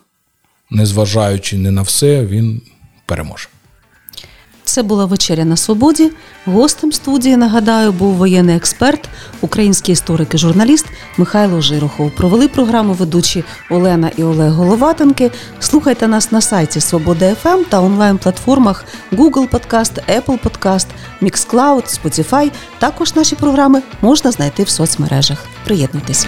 незважаючи 0.70 1.58
не 1.58 1.72
на 1.72 1.82
все, 1.82 2.26
він 2.26 2.62
переможе. 3.06 3.48
Це 4.68 4.84
була 4.84 5.06
вечеря 5.06 5.46
на 5.46 5.58
свободі. 5.58 6.12
Гостем 6.46 6.92
студії, 6.92 7.38
нагадаю, 7.38 7.92
був 7.92 8.14
воєнний 8.14 8.56
експерт, 8.56 9.10
український 9.42 9.94
історик 9.94 10.34
і 10.34 10.38
журналіст 10.38 10.86
Михайло 11.18 11.62
Жирохов. 11.62 12.12
Провели 12.16 12.48
програму 12.48 12.94
ведучі 12.94 13.44
Олена 13.72 14.12
і 14.18 14.24
Олег 14.24 14.52
Головатенки. 14.52 15.32
Слухайте 15.60 16.08
нас 16.08 16.32
на 16.32 16.42
сайті 16.42 16.82
Свобода 16.82 17.36
ФМ 17.36 17.64
та 17.70 17.82
онлайн-платформах 17.82 18.86
Google 19.12 19.50
Podcast, 19.50 19.92
Apple 20.18 20.40
Podcast, 20.40 20.88
Mixcloud, 21.22 22.00
Spotify. 22.00 22.52
Також 22.80 23.16
наші 23.16 23.36
програми 23.36 23.82
можна 24.02 24.32
знайти 24.32 24.64
в 24.64 24.70
соцмережах. 24.70 25.46
Приєднуйтесь. 25.66 26.28